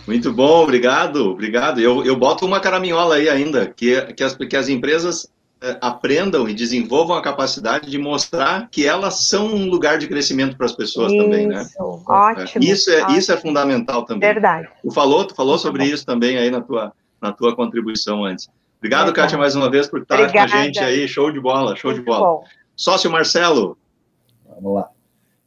Muito 0.06 0.32
bom, 0.32 0.64
obrigado, 0.64 1.32
obrigado. 1.32 1.80
Eu, 1.80 2.04
eu 2.06 2.16
boto 2.16 2.46
uma 2.46 2.60
caraminhola 2.60 3.16
aí 3.16 3.30
ainda, 3.30 3.68
que, 3.68 4.02
que, 4.14 4.24
as, 4.24 4.36
que 4.36 4.56
as 4.56 4.70
empresas 4.70 5.30
eh, 5.62 5.78
aprendam 5.82 6.48
e 6.48 6.54
desenvolvam 6.54 7.18
a 7.18 7.22
capacidade 7.22 7.90
de 7.90 7.98
mostrar 7.98 8.70
que 8.70 8.86
elas 8.86 9.28
são 9.28 9.48
um 9.48 9.70
lugar 9.70 9.98
de 9.98 10.08
crescimento 10.08 10.56
para 10.56 10.66
as 10.66 10.74
pessoas 10.74 11.12
isso, 11.12 11.24
também, 11.24 11.48
né? 11.48 11.66
Ótimo. 11.80 12.64
Isso 12.64 12.92
é, 12.92 13.02
ótimo. 13.02 13.18
isso 13.18 13.32
é 13.32 13.38
fundamental 13.38 14.06
também. 14.06 14.34
Verdade. 14.34 14.70
Tu 14.82 14.92
falou, 14.92 15.26
tu 15.26 15.36
falou 15.36 15.58
sobre 15.58 15.86
isso 15.86 16.06
também 16.06 16.38
aí 16.38 16.52
na 16.52 16.62
tua, 16.62 16.94
na 17.22 17.32
tua 17.32 17.56
contribuição 17.56 18.24
antes. 18.24 18.48
Obrigado, 18.78 19.06
Verdade. 19.06 19.26
Kátia, 19.26 19.38
mais 19.38 19.56
uma 19.56 19.70
vez 19.70 19.88
por 19.88 20.02
estar 20.02 20.20
Obrigada. 20.20 20.52
com 20.52 20.58
a 20.58 20.62
gente 20.62 20.80
aí. 20.80 21.08
Show 21.08 21.32
de 21.32 21.40
bola, 21.40 21.76
show 21.76 21.92
Muito 21.92 22.02
de 22.02 22.06
bola. 22.06 22.20
Bom. 22.20 22.44
Sócio 22.76 23.10
Marcelo. 23.10 23.78
Vamos 24.48 24.76
lá. 24.76 24.90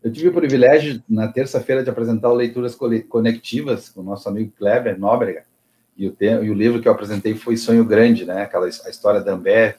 Eu 0.02 0.10
tive 0.10 0.28
o 0.28 0.32
privilégio, 0.32 1.02
na 1.08 1.28
terça-feira, 1.28 1.84
de 1.84 1.90
apresentar 1.90 2.30
o 2.30 2.34
Leituras 2.34 2.74
Conectivas 3.08 3.90
com 3.90 4.00
o 4.00 4.04
nosso 4.04 4.28
amigo 4.28 4.52
Kleber 4.56 4.98
Nóbrega. 4.98 5.44
E 5.96 6.08
o, 6.08 6.16
e 6.20 6.50
o 6.50 6.54
livro 6.54 6.80
que 6.80 6.88
eu 6.88 6.92
apresentei 6.92 7.34
foi 7.34 7.58
Sonho 7.58 7.84
Grande, 7.84 8.24
né? 8.24 8.42
Aquela 8.42 8.64
a 8.64 8.90
história 8.90 9.20
da 9.20 9.32
Ambev, 9.32 9.76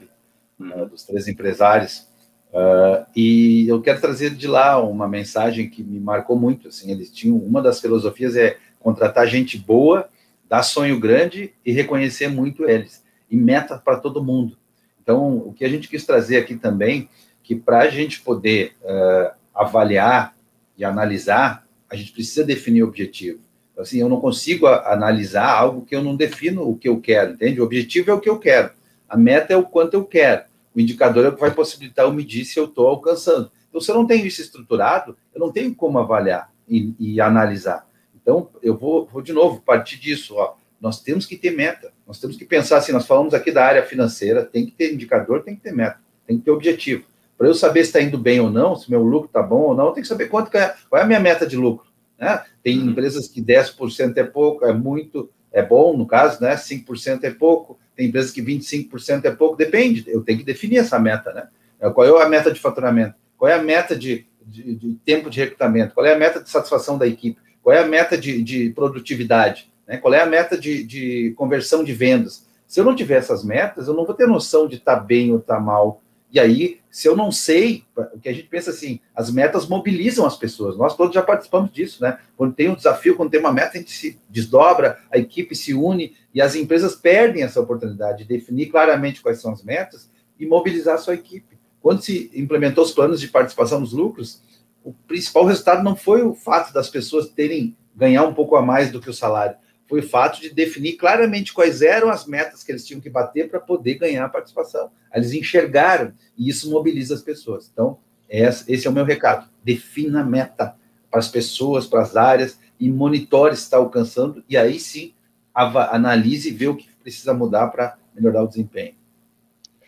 uh, 0.59 0.86
dos 0.86 1.03
três 1.03 1.28
empresários. 1.28 2.07
Uh, 2.53 3.03
e 3.15 3.67
eu 3.67 3.82
quero 3.82 3.99
trazer 3.99 4.30
de 4.32 4.45
lá 4.45 4.80
uma 4.80 5.07
mensagem 5.07 5.67
que 5.67 5.82
me 5.82 5.99
marcou 5.99 6.38
muito. 6.38 6.67
Assim, 6.67 6.91
eles 6.91 7.09
tinham 7.09 7.38
uma 7.38 7.61
das 7.61 7.82
filosofias 7.82 8.36
é 8.36 8.57
contratar 8.80 9.26
gente 9.26 9.57
boa, 9.57 10.07
dar 10.47 10.61
sonho 10.61 10.99
grande 10.99 11.53
e 11.65 11.72
reconhecer 11.72 12.28
muito 12.28 12.69
eles 12.69 13.03
e 13.30 13.38
meta 13.38 13.78
para 13.78 13.97
todo 13.97 14.24
mundo. 14.24 14.57
Então, 15.01 15.38
o 15.38 15.53
que 15.53 15.65
a 15.65 15.69
gente 15.69 15.88
quis 15.88 16.05
trazer 16.05 16.38
aqui 16.38 16.55
também, 16.55 17.09
que 17.41 17.55
para 17.55 17.80
a 17.80 17.89
gente 17.89 18.22
poder 18.22 18.74
uh, 18.84 19.40
avaliar 19.62 20.36
e 20.78 20.84
analisar, 20.84 21.66
a 21.89 21.95
gente 21.95 22.12
precisa 22.12 22.43
definir 22.43 22.84
o 22.84 22.88
objetivo. 22.88 23.39
Então, 23.72 23.84
assim, 23.84 23.99
eu 23.99 24.09
não 24.09 24.20
consigo 24.20 24.68
analisar 24.68 25.49
algo 25.49 25.86
que 25.86 25.95
eu 25.95 26.03
não 26.03 26.16
defino 26.16 26.70
o 26.70 26.78
que 26.78 26.88
eu 26.88 26.99
quero, 26.99 27.34
entende? 27.34 27.62
O 27.62 27.64
objetivo 27.64 28.12
é 28.12 28.14
o 28.14 28.20
que 28.20 28.30
eu 28.30 28.39
quero. 28.39 28.72
A 29.07 29.18
meta 29.18 29.53
é 29.53 29.57
o 29.57 29.64
quanto 29.64 29.95
eu 29.95 30.05
quero. 30.05 30.43
O 30.76 30.80
indicador 30.80 31.26
é 31.26 31.30
o 31.30 31.34
que 31.34 31.41
vai 31.41 31.51
possibilitar 31.51 32.05
eu 32.05 32.14
medir 32.14 32.45
se 32.45 32.59
eu 32.59 32.66
estou 32.66 32.88
alcançando. 32.88 33.51
Então, 33.70 33.82
se 33.82 33.91
eu 33.91 33.95
não 33.95 34.05
tenho 34.05 34.26
isso 34.26 34.41
estruturado, 34.41 35.18
eu 35.34 35.39
não 35.39 35.51
tenho 35.51 35.74
como 35.76 35.99
avaliar 35.99 36.51
e, 36.68 36.93
e 36.99 37.22
analisar. 37.22 37.88
Então, 38.16 38.49
eu 38.62 38.78
vou, 38.78 39.05
vou, 39.05 39.22
de 39.22 39.34
novo 39.34 39.62
partir 39.62 39.99
disso. 39.99 40.36
Ó. 40.36 40.55
Nós 40.80 41.01
temos 41.01 41.26
que 41.26 41.36
ter 41.36 41.51
meta. 41.51 41.91
Nós 42.07 42.20
temos 42.20 42.38
que 42.38 42.45
pensar 42.45 42.78
assim. 42.78 42.91
Nós 42.91 43.05
falamos 43.05 43.34
aqui 43.34 43.51
da 43.51 43.66
área 43.66 43.84
financeira, 43.84 44.45
tem 44.45 44.66
que 44.66 44.72
ter 44.72 44.93
indicador, 44.93 45.43
tem 45.43 45.55
que 45.55 45.62
ter 45.62 45.74
meta, 45.74 45.99
tem 46.26 46.38
que 46.38 46.45
ter 46.45 46.51
objetivo. 46.51 47.03
Para 47.41 47.49
eu 47.49 47.55
saber 47.55 47.83
se 47.83 47.89
está 47.89 47.99
indo 47.99 48.19
bem 48.19 48.39
ou 48.39 48.51
não, 48.51 48.75
se 48.75 48.87
meu 48.87 49.01
lucro 49.01 49.25
está 49.25 49.41
bom 49.41 49.61
ou 49.61 49.75
não, 49.75 49.87
eu 49.87 49.91
tenho 49.93 50.03
que 50.03 50.07
saber 50.07 50.27
quanto 50.27 50.51
que 50.51 50.59
é, 50.59 50.75
qual 50.87 51.01
é 51.01 51.03
a 51.03 51.07
minha 51.07 51.19
meta 51.19 51.43
de 51.43 51.57
lucro. 51.57 51.87
Né? 52.15 52.39
Tem 52.61 52.79
uhum. 52.79 52.91
empresas 52.91 53.27
que 53.27 53.41
10% 53.41 54.15
é 54.15 54.23
pouco, 54.23 54.63
é 54.63 54.71
muito, 54.71 55.27
é 55.51 55.63
bom, 55.63 55.97
no 55.97 56.05
caso, 56.05 56.39
né? 56.39 56.53
5% 56.55 57.23
é 57.23 57.31
pouco, 57.31 57.79
tem 57.95 58.09
empresas 58.09 58.29
que 58.29 58.43
25% 58.43 59.25
é 59.25 59.31
pouco, 59.31 59.57
depende, 59.57 60.03
eu 60.05 60.21
tenho 60.21 60.37
que 60.37 60.45
definir 60.45 60.77
essa 60.77 60.99
meta, 60.99 61.33
né? 61.33 61.47
É, 61.79 61.89
qual 61.89 62.05
é 62.05 62.23
a 62.23 62.29
meta 62.29 62.51
de 62.51 62.59
faturamento? 62.59 63.15
Qual 63.35 63.49
é 63.49 63.55
a 63.55 63.63
meta 63.63 63.95
de, 63.95 64.27
de, 64.45 64.75
de 64.75 64.93
tempo 65.03 65.27
de 65.27 65.39
recrutamento? 65.39 65.95
Qual 65.95 66.05
é 66.05 66.13
a 66.13 66.19
meta 66.19 66.43
de 66.43 66.47
satisfação 66.47 66.95
da 66.95 67.07
equipe? 67.07 67.41
Qual 67.63 67.75
é 67.75 67.79
a 67.79 67.87
meta 67.87 68.15
de, 68.15 68.43
de 68.43 68.69
produtividade? 68.69 69.73
Né? 69.87 69.97
Qual 69.97 70.13
é 70.13 70.21
a 70.21 70.27
meta 70.27 70.55
de, 70.55 70.83
de 70.83 71.33
conversão 71.35 71.83
de 71.83 71.91
vendas? 71.91 72.45
Se 72.67 72.79
eu 72.79 72.85
não 72.85 72.95
tiver 72.95 73.15
essas 73.15 73.43
metas, 73.43 73.87
eu 73.87 73.95
não 73.95 74.05
vou 74.05 74.13
ter 74.13 74.27
noção 74.27 74.67
de 74.67 74.75
estar 74.75 74.97
tá 74.97 75.01
bem 75.01 75.31
ou 75.31 75.39
estar 75.39 75.55
tá 75.55 75.59
mal. 75.59 76.03
E 76.32 76.39
aí, 76.39 76.79
se 76.89 77.07
eu 77.07 77.15
não 77.15 77.29
sei, 77.32 77.84
o 78.13 78.19
que 78.19 78.29
a 78.29 78.34
gente 78.34 78.47
pensa 78.47 78.69
assim, 78.69 79.01
as 79.13 79.29
metas 79.29 79.67
mobilizam 79.67 80.25
as 80.25 80.38
pessoas. 80.38 80.77
Nós 80.77 80.95
todos 80.95 81.13
já 81.13 81.21
participamos 81.21 81.71
disso, 81.71 82.01
né? 82.01 82.19
Quando 82.38 82.53
tem 82.53 82.69
um 82.69 82.75
desafio, 82.75 83.17
quando 83.17 83.29
tem 83.29 83.39
uma 83.39 83.51
meta, 83.51 83.77
a 83.77 83.82
gente 83.82 83.91
se 83.91 84.17
desdobra, 84.29 84.97
a 85.11 85.17
equipe 85.17 85.53
se 85.55 85.73
une 85.73 86.15
e 86.34 86.41
as 86.41 86.55
empresas 86.55 86.95
perdem 86.95 87.43
essa 87.43 87.59
oportunidade 87.59 88.19
de 88.19 88.23
definir 88.25 88.67
claramente 88.67 89.21
quais 89.21 89.41
são 89.41 89.51
as 89.51 89.61
metas 89.61 90.09
e 90.39 90.45
mobilizar 90.45 90.95
a 90.95 90.99
sua 90.99 91.15
equipe. 91.15 91.59
Quando 91.82 92.01
se 92.01 92.32
implementou 92.34 92.84
os 92.84 92.91
planos 92.91 93.19
de 93.19 93.27
participação 93.27 93.82
nos 93.82 93.91
lucros, 93.91 94.41
o 94.84 94.93
principal 94.93 95.45
resultado 95.45 95.84
não 95.84 95.95
foi 95.95 96.21
o 96.21 96.34
fato 96.34 96.73
das 96.73 96.89
pessoas 96.89 97.29
terem 97.29 97.75
ganhar 97.95 98.23
um 98.23 98.34
pouco 98.34 98.55
a 98.55 98.61
mais 98.61 98.89
do 98.89 99.01
que 99.01 99.09
o 99.09 99.13
salário, 99.13 99.57
foi 99.91 99.99
o 99.99 100.07
fato 100.07 100.39
de 100.39 100.49
definir 100.49 100.93
claramente 100.93 101.51
quais 101.51 101.81
eram 101.81 102.09
as 102.09 102.25
metas 102.25 102.63
que 102.63 102.71
eles 102.71 102.87
tinham 102.87 103.01
que 103.01 103.09
bater 103.09 103.49
para 103.49 103.59
poder 103.59 103.95
ganhar 103.95 104.23
a 104.23 104.29
participação. 104.29 104.89
Eles 105.13 105.33
enxergaram 105.33 106.13
e 106.37 106.47
isso 106.47 106.71
mobiliza 106.71 107.13
as 107.13 107.21
pessoas. 107.21 107.69
Então, 107.69 107.97
esse 108.29 108.87
é 108.87 108.89
o 108.89 108.93
meu 108.93 109.03
recado. 109.03 109.49
Defina 109.61 110.21
a 110.21 110.23
meta 110.23 110.77
para 111.09 111.19
as 111.19 111.27
pessoas, 111.27 111.85
para 111.85 112.03
as 112.03 112.15
áreas 112.15 112.57
e 112.79 112.89
monitore 112.89 113.53
se 113.53 113.63
está 113.63 113.75
alcançando 113.75 114.41
e 114.47 114.55
aí 114.55 114.79
sim 114.79 115.13
analise 115.53 116.47
e 116.47 116.53
vê 116.53 116.69
o 116.69 116.75
que 116.77 116.87
precisa 117.03 117.33
mudar 117.33 117.67
para 117.67 117.97
melhorar 118.15 118.43
o 118.43 118.47
desempenho. 118.47 118.95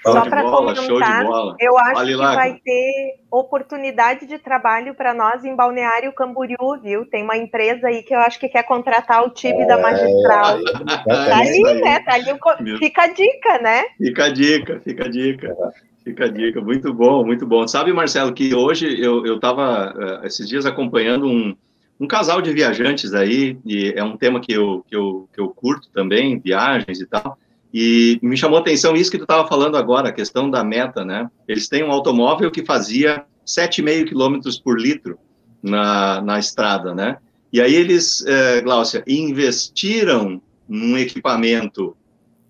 Só 0.04 0.22
para 0.26 0.44
comentar, 0.44 1.26
eu 1.60 1.78
acho 1.78 1.94
vale 1.94 2.12
que 2.12 2.16
lá. 2.18 2.36
vai 2.36 2.54
ter 2.56 3.16
oportunidade 3.32 4.28
de 4.28 4.38
trabalho 4.38 4.94
para 4.94 5.14
nós 5.14 5.46
em 5.46 5.56
Balneário 5.56 6.12
Camboriú, 6.14 6.80
viu? 6.82 7.06
Tem 7.06 7.24
uma 7.24 7.38
empresa 7.38 7.88
aí 7.88 8.04
que 8.04 8.14
eu 8.14 8.20
acho 8.20 8.38
que 8.38 8.50
quer 8.50 8.64
contratar 8.64 9.24
o 9.26 9.30
time 9.30 9.62
é, 9.62 9.66
da 9.66 9.82
magistral. 9.82 10.60
tá 11.06 11.38
ali, 11.38 11.82
né? 11.82 12.00
Tá 12.02 12.16
ali, 12.16 12.78
fica 12.78 13.04
a 13.04 13.08
dica, 13.08 13.60
né? 13.60 13.84
Fica 13.98 14.26
a 14.26 14.30
dica, 14.30 14.82
fica 14.84 15.06
a 15.06 15.10
dica. 15.10 15.56
Fica 16.04 16.26
a 16.26 16.28
dica, 16.28 16.60
muito 16.60 16.94
bom, 16.94 17.26
muito 17.26 17.48
bom. 17.48 17.66
Sabe, 17.66 17.94
Marcelo, 17.94 18.34
que 18.34 18.54
hoje 18.54 19.02
eu 19.02 19.36
estava, 19.36 19.96
eh, 19.98 20.28
esses 20.28 20.46
dias, 20.50 20.66
acompanhando 20.66 21.26
um, 21.26 21.56
um 21.98 22.06
casal 22.06 22.42
de 22.42 22.52
viajantes 22.52 23.14
aí, 23.14 23.58
e 23.66 23.94
é 23.96 24.04
um 24.04 24.18
tema 24.18 24.42
que 24.42 24.52
eu, 24.52 24.84
que 24.86 24.96
eu, 24.96 25.30
que 25.34 25.40
eu 25.40 25.48
curto 25.50 25.88
também, 25.94 26.40
viagens 26.40 27.00
e 27.00 27.06
tal, 27.06 27.38
e 27.74 28.20
me 28.22 28.38
chamou 28.38 28.60
a 28.60 28.62
atenção 28.62 28.96
isso 28.96 29.10
que 29.10 29.18
tu 29.18 29.24
estava 29.24 29.48
falando 29.48 29.76
agora, 29.76 30.10
a 30.10 30.14
questão 30.14 30.48
da 30.50 30.64
meta, 30.64 31.04
né? 31.04 31.28
Eles 31.48 31.68
têm 31.68 31.84
um 31.84 31.92
automóvel 31.92 32.52
que 32.52 32.64
fazia 32.64 33.26
7,5 33.48 34.10
km 34.10 34.40
por 34.64 34.80
litro 34.80 35.18
na, 35.62 36.22
na 36.22 36.38
estrada, 36.38 36.94
né? 36.94 37.18
E 37.52 37.60
aí 37.60 37.74
eles, 37.74 38.24
é, 38.28 38.62
Gláucia, 38.62 39.04
investiram 39.08 40.40
num 40.70 40.98
equipamento 40.98 41.98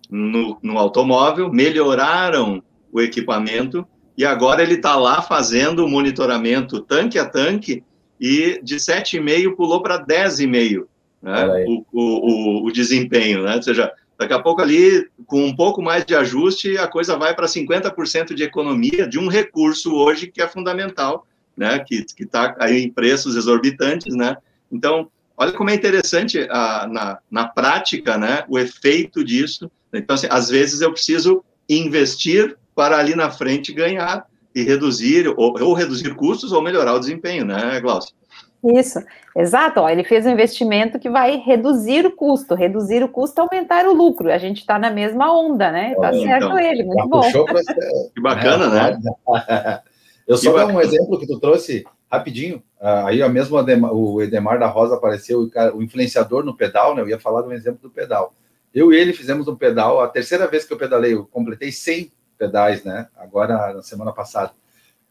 no, 0.09 0.57
no 0.61 0.77
automóvel, 0.77 1.51
melhoraram 1.51 2.61
o 2.91 3.01
equipamento 3.01 3.87
e 4.17 4.25
agora 4.25 4.61
ele 4.61 4.75
está 4.75 4.95
lá 4.95 5.21
fazendo 5.21 5.85
o 5.85 5.89
monitoramento 5.89 6.81
tanque 6.81 7.17
a 7.17 7.25
tanque 7.25 7.83
e 8.19 8.59
de 8.61 8.75
7,5 8.75 9.55
pulou 9.55 9.81
para 9.81 10.05
10,5 10.05 10.85
né? 11.21 11.65
o, 11.65 11.85
o, 11.91 12.01
o, 12.01 12.67
o 12.67 12.71
desempenho, 12.71 13.43
né? 13.43 13.55
Ou 13.55 13.63
seja, 13.63 13.91
Daqui 14.23 14.33
a 14.33 14.39
pouco 14.39 14.61
ali, 14.61 15.05
com 15.25 15.45
um 15.45 15.53
pouco 15.53 15.81
mais 15.81 16.05
de 16.05 16.15
ajuste, 16.15 16.77
a 16.77 16.87
coisa 16.87 17.17
vai 17.17 17.35
para 17.35 17.45
50% 17.45 18.33
de 18.33 18.43
economia 18.43 19.05
de 19.05 19.19
um 19.19 19.27
recurso 19.27 19.93
hoje 19.93 20.27
que 20.27 20.41
é 20.41 20.47
fundamental, 20.47 21.27
né? 21.57 21.79
Que 21.79 22.05
está 22.17 22.55
aí 22.57 22.81
em 22.81 22.89
preços 22.89 23.35
exorbitantes, 23.35 24.15
né? 24.15 24.37
Então, 24.71 25.09
olha 25.35 25.51
como 25.51 25.69
é 25.69 25.75
interessante 25.75 26.47
a, 26.49 26.87
na, 26.87 27.19
na 27.29 27.47
prática, 27.49 28.17
né? 28.17 28.45
O 28.47 28.57
efeito 28.57 29.25
disso. 29.25 29.69
Então, 29.93 30.13
assim, 30.13 30.27
às 30.29 30.47
vezes 30.47 30.79
eu 30.79 30.93
preciso 30.93 31.43
investir 31.67 32.55
para 32.73 32.97
ali 32.97 33.17
na 33.17 33.29
frente 33.29 33.73
ganhar 33.73 34.25
e 34.55 34.63
reduzir, 34.63 35.27
ou, 35.27 35.61
ou 35.61 35.73
reduzir 35.73 36.15
custos 36.15 36.53
ou 36.53 36.61
melhorar 36.61 36.93
o 36.93 36.99
desempenho, 36.99 37.43
né, 37.43 37.77
Glaucio? 37.81 38.15
Isso, 38.63 38.99
exato. 39.35 39.81
Ó, 39.81 39.89
ele 39.89 40.03
fez 40.03 40.25
um 40.25 40.29
investimento 40.29 40.97
que 40.97 41.09
vai 41.09 41.37
reduzir 41.37 42.05
o 42.05 42.11
custo. 42.11 42.55
Reduzir 42.55 43.03
o 43.03 43.09
custo 43.09 43.41
é 43.41 43.43
aumentar 43.43 43.85
o 43.85 43.93
lucro. 43.93 44.31
A 44.31 44.37
gente 44.37 44.61
está 44.61 44.79
na 44.79 44.89
mesma 44.89 45.37
onda, 45.37 45.71
né? 45.71 45.93
Tá 45.95 46.13
certo 46.13 46.45
então, 46.45 46.59
ele, 46.59 46.83
muito 46.83 47.07
bom. 47.07 47.21
Que 48.15 48.21
bacana, 48.21 48.69
né? 48.69 48.99
Eu 50.25 50.37
só 50.37 50.53
dar 50.53 50.67
um 50.67 50.79
exemplo 50.79 51.19
que 51.19 51.27
tu 51.27 51.37
trouxe 51.39 51.83
rapidinho. 52.09 52.63
Ah, 52.79 53.07
aí 53.07 53.21
a 53.21 53.27
mesma 53.27 53.61
o 53.91 54.21
Edemar 54.21 54.57
da 54.57 54.67
Rosa 54.67 54.95
apareceu, 54.95 55.49
o 55.73 55.83
influenciador 55.83 56.45
no 56.45 56.55
pedal, 56.55 56.95
né? 56.95 57.01
Eu 57.01 57.09
ia 57.09 57.19
falar 57.19 57.41
de 57.41 57.49
um 57.49 57.53
exemplo 57.53 57.81
do 57.81 57.89
pedal. 57.89 58.33
Eu 58.73 58.93
e 58.93 58.97
ele 58.97 59.13
fizemos 59.13 59.47
um 59.47 59.55
pedal, 59.55 59.99
a 59.99 60.07
terceira 60.07 60.47
vez 60.47 60.63
que 60.63 60.73
eu 60.73 60.77
pedalei, 60.77 61.13
eu 61.13 61.25
completei 61.25 61.71
100 61.71 62.11
pedais, 62.37 62.83
né? 62.83 63.07
Agora, 63.17 63.73
na 63.73 63.81
semana 63.81 64.11
passada. 64.13 64.51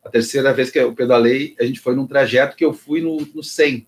A 0.05 0.11
terceira 0.11 0.53
vez 0.53 0.71
que 0.71 0.79
eu 0.79 0.93
pedalei, 0.93 1.55
a 1.61 1.65
gente 1.65 1.81
foi 1.81 1.95
num 1.95 2.07
trajeto 2.07 2.57
que 2.57 2.65
eu 2.65 2.73
fui 2.73 3.01
no, 3.01 3.19
no 3.35 3.43
100. 3.43 3.87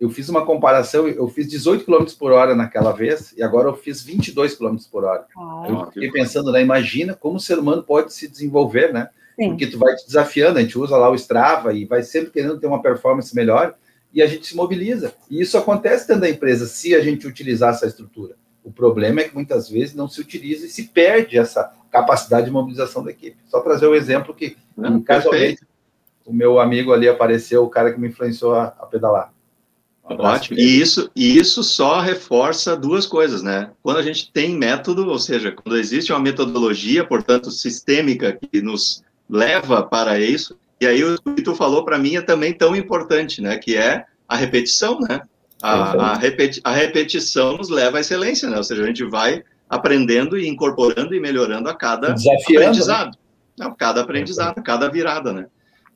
Eu 0.00 0.10
fiz 0.10 0.28
uma 0.28 0.44
comparação, 0.44 1.06
eu 1.06 1.28
fiz 1.28 1.48
18 1.48 1.84
km 1.84 2.04
por 2.18 2.32
hora 2.32 2.56
naquela 2.56 2.90
vez, 2.90 3.32
e 3.36 3.42
agora 3.42 3.68
eu 3.68 3.76
fiz 3.76 4.02
22 4.02 4.56
km 4.56 4.76
por 4.90 5.04
hora. 5.04 5.24
Ah, 5.38 5.66
eu 5.68 5.86
fiquei 5.92 6.10
pensando, 6.10 6.50
né? 6.50 6.60
Imagina 6.60 7.14
como 7.14 7.36
o 7.36 7.40
ser 7.40 7.56
humano 7.58 7.84
pode 7.84 8.12
se 8.12 8.26
desenvolver, 8.26 8.92
né? 8.92 9.08
Sim. 9.36 9.50
Porque 9.50 9.68
tu 9.68 9.78
vai 9.78 9.94
te 9.94 10.04
desafiando, 10.04 10.58
a 10.58 10.62
gente 10.62 10.76
usa 10.76 10.96
lá 10.96 11.08
o 11.08 11.14
Strava 11.14 11.72
e 11.72 11.84
vai 11.84 12.02
sempre 12.02 12.32
querendo 12.32 12.58
ter 12.58 12.66
uma 12.66 12.82
performance 12.82 13.32
melhor, 13.34 13.76
e 14.12 14.20
a 14.20 14.26
gente 14.26 14.48
se 14.48 14.56
mobiliza. 14.56 15.14
E 15.30 15.40
isso 15.40 15.56
acontece 15.56 16.08
dentro 16.08 16.22
da 16.22 16.30
empresa, 16.30 16.66
se 16.66 16.96
a 16.96 17.00
gente 17.00 17.26
utilizar 17.26 17.72
essa 17.72 17.86
estrutura. 17.86 18.34
O 18.64 18.72
problema 18.72 19.20
é 19.20 19.28
que 19.28 19.34
muitas 19.34 19.68
vezes 19.68 19.94
não 19.94 20.08
se 20.08 20.20
utiliza 20.20 20.66
e 20.66 20.68
se 20.68 20.88
perde 20.88 21.38
essa 21.38 21.72
capacidade 21.92 22.46
de 22.46 22.50
mobilização 22.50 23.04
da 23.04 23.10
equipe. 23.10 23.36
Só 23.46 23.60
trazer 23.60 23.86
o 23.86 23.90
um 23.90 23.94
exemplo 23.94 24.34
que, 24.34 24.56
não, 24.74 25.00
casualmente, 25.02 25.60
o 26.24 26.32
meu 26.32 26.58
amigo 26.58 26.92
ali 26.92 27.06
apareceu, 27.06 27.62
o 27.62 27.68
cara 27.68 27.92
que 27.92 28.00
me 28.00 28.08
influenciou 28.08 28.54
a, 28.54 28.64
a 28.80 28.86
pedalar. 28.86 29.32
Um 30.08 30.14
Ótimo. 30.14 30.58
E 30.58 30.80
isso, 30.80 31.10
e 31.14 31.36
isso 31.36 31.62
só 31.62 32.00
reforça 32.00 32.76
duas 32.76 33.06
coisas, 33.06 33.42
né? 33.42 33.70
Quando 33.82 33.98
a 33.98 34.02
gente 34.02 34.32
tem 34.32 34.56
método, 34.56 35.06
ou 35.06 35.18
seja, 35.18 35.52
quando 35.52 35.76
existe 35.76 36.12
uma 36.12 36.18
metodologia, 36.18 37.04
portanto, 37.04 37.50
sistêmica, 37.50 38.32
que 38.32 38.62
nos 38.62 39.04
leva 39.28 39.82
para 39.82 40.18
isso, 40.18 40.58
e 40.80 40.86
aí 40.86 41.04
o 41.04 41.16
que 41.36 41.42
tu 41.42 41.54
falou 41.54 41.84
para 41.84 41.98
mim 41.98 42.16
é 42.16 42.22
também 42.22 42.52
tão 42.52 42.74
importante, 42.74 43.40
né? 43.40 43.58
Que 43.58 43.76
é 43.76 44.04
a 44.26 44.34
repetição, 44.34 44.98
né? 44.98 45.20
A, 45.62 45.92
a, 45.92 46.14
repeti 46.16 46.60
a 46.64 46.72
repetição 46.72 47.56
nos 47.56 47.68
leva 47.68 47.98
à 47.98 48.00
excelência, 48.00 48.48
né? 48.48 48.56
Ou 48.56 48.64
seja, 48.64 48.82
a 48.82 48.86
gente 48.86 49.04
vai 49.04 49.44
aprendendo 49.72 50.38
e 50.38 50.46
incorporando 50.46 51.14
e 51.14 51.20
melhorando 51.20 51.66
a 51.66 51.74
cada 51.74 52.10
né? 52.10 52.14
aprendizado. 52.46 53.16
Né? 53.58 53.74
Cada 53.78 54.02
aprendizado, 54.02 54.62
cada 54.62 54.90
virada, 54.90 55.32
né? 55.32 55.46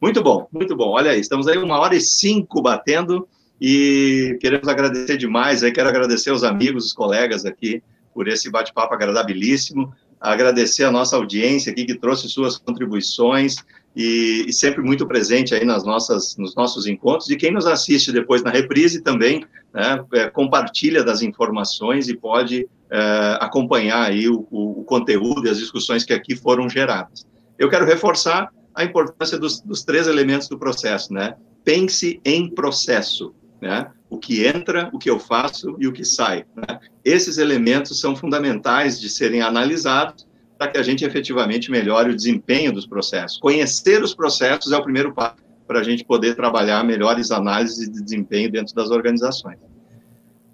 Muito 0.01 0.23
bom, 0.23 0.49
muito 0.51 0.75
bom. 0.75 0.93
Olha 0.93 1.11
aí, 1.11 1.21
estamos 1.21 1.47
aí 1.47 1.59
uma 1.59 1.79
hora 1.79 1.95
e 1.95 2.01
cinco 2.01 2.63
batendo 2.63 3.29
e 3.61 4.39
queremos 4.41 4.67
agradecer 4.67 5.19
demais. 5.19 5.63
Aí 5.63 5.73
quero 5.73 5.91
agradecer 5.91 6.31
aos 6.31 6.43
amigos, 6.43 6.87
os 6.87 6.93
colegas 6.95 7.45
aqui 7.45 7.83
por 8.15 8.27
esse 8.29 8.51
bate-papo 8.51 8.95
agradabilíssimo. 8.95 9.93
Agradecer 10.19 10.85
a 10.85 10.91
nossa 10.91 11.15
audiência 11.17 11.71
aqui 11.71 11.85
que 11.85 11.99
trouxe 11.99 12.31
suas 12.31 12.57
contribuições 12.57 13.57
e, 13.95 14.47
e, 14.49 14.53
sempre 14.55 14.83
muito 14.83 15.07
presente 15.07 15.55
aí 15.55 15.67
nas 15.67 15.85
nossas, 15.85 16.35
nos 16.39 16.55
nossos 16.55 16.87
encontros. 16.87 17.29
E 17.29 17.37
quem 17.37 17.53
nos 17.53 17.67
assiste 17.67 18.11
depois 18.11 18.43
na 18.43 18.51
reprise 18.51 19.03
também 19.03 19.45
né, 19.75 20.03
é, 20.15 20.31
compartilha 20.31 21.05
das 21.05 21.21
informações 21.21 22.09
e 22.09 22.17
pode 22.17 22.67
é, 22.91 23.39
acompanhar 23.41 24.11
aí 24.11 24.29
o, 24.29 24.47
o, 24.51 24.81
o, 24.81 24.85
conteúdo 24.85 25.47
e 25.47 25.51
as 25.51 25.59
discussões 25.59 26.05
que 26.05 26.13
aqui 26.13 26.37
foram 26.37 26.69
geradas. 26.69 27.27
Eu 27.59 27.69
quero 27.69 27.85
reforçar 27.85 28.51
a 28.75 28.85
importância 28.85 29.39
dos, 29.39 29.61
dos 29.61 29.83
três 29.83 30.07
elementos 30.07 30.49
do 30.49 30.59
processo, 30.59 31.13
né? 31.13 31.37
Pense 31.65 32.21
em 32.25 32.49
processo, 32.49 33.35
né? 33.61 33.91
O 34.09 34.19
que 34.19 34.47
entra, 34.47 34.89
o 34.93 34.99
que 34.99 35.11
eu 35.11 35.19
faço 35.19 35.77
e 35.81 35.89
o 35.89 35.93
que 35.93 36.05
sai. 36.05 36.45
Né? 36.55 36.79
Esses 37.05 37.39
elementos 37.39 37.99
são 37.99 38.15
fundamentais 38.15 39.01
de 39.01 39.09
serem 39.09 39.43
analisados 39.43 40.27
para 40.57 40.69
que 40.71 40.79
a 40.79 40.83
gente 40.83 41.05
efetivamente 41.05 41.71
melhore 41.71 42.11
o 42.11 42.17
desempenho 42.17 42.73
dos 42.73 42.87
processos. 42.87 43.39
Conhecer 43.39 44.03
os 44.03 44.15
processos 44.15 44.73
é 44.73 44.77
o 44.77 44.83
primeiro 44.83 45.13
passo 45.13 45.37
para 45.67 45.81
a 45.81 45.83
gente 45.83 46.05
poder 46.05 46.37
trabalhar 46.37 46.85
melhores 46.85 47.33
análises 47.33 47.91
de 47.91 48.01
desempenho 48.01 48.51
dentro 48.51 48.75
das 48.75 48.91
organizações. 48.91 49.59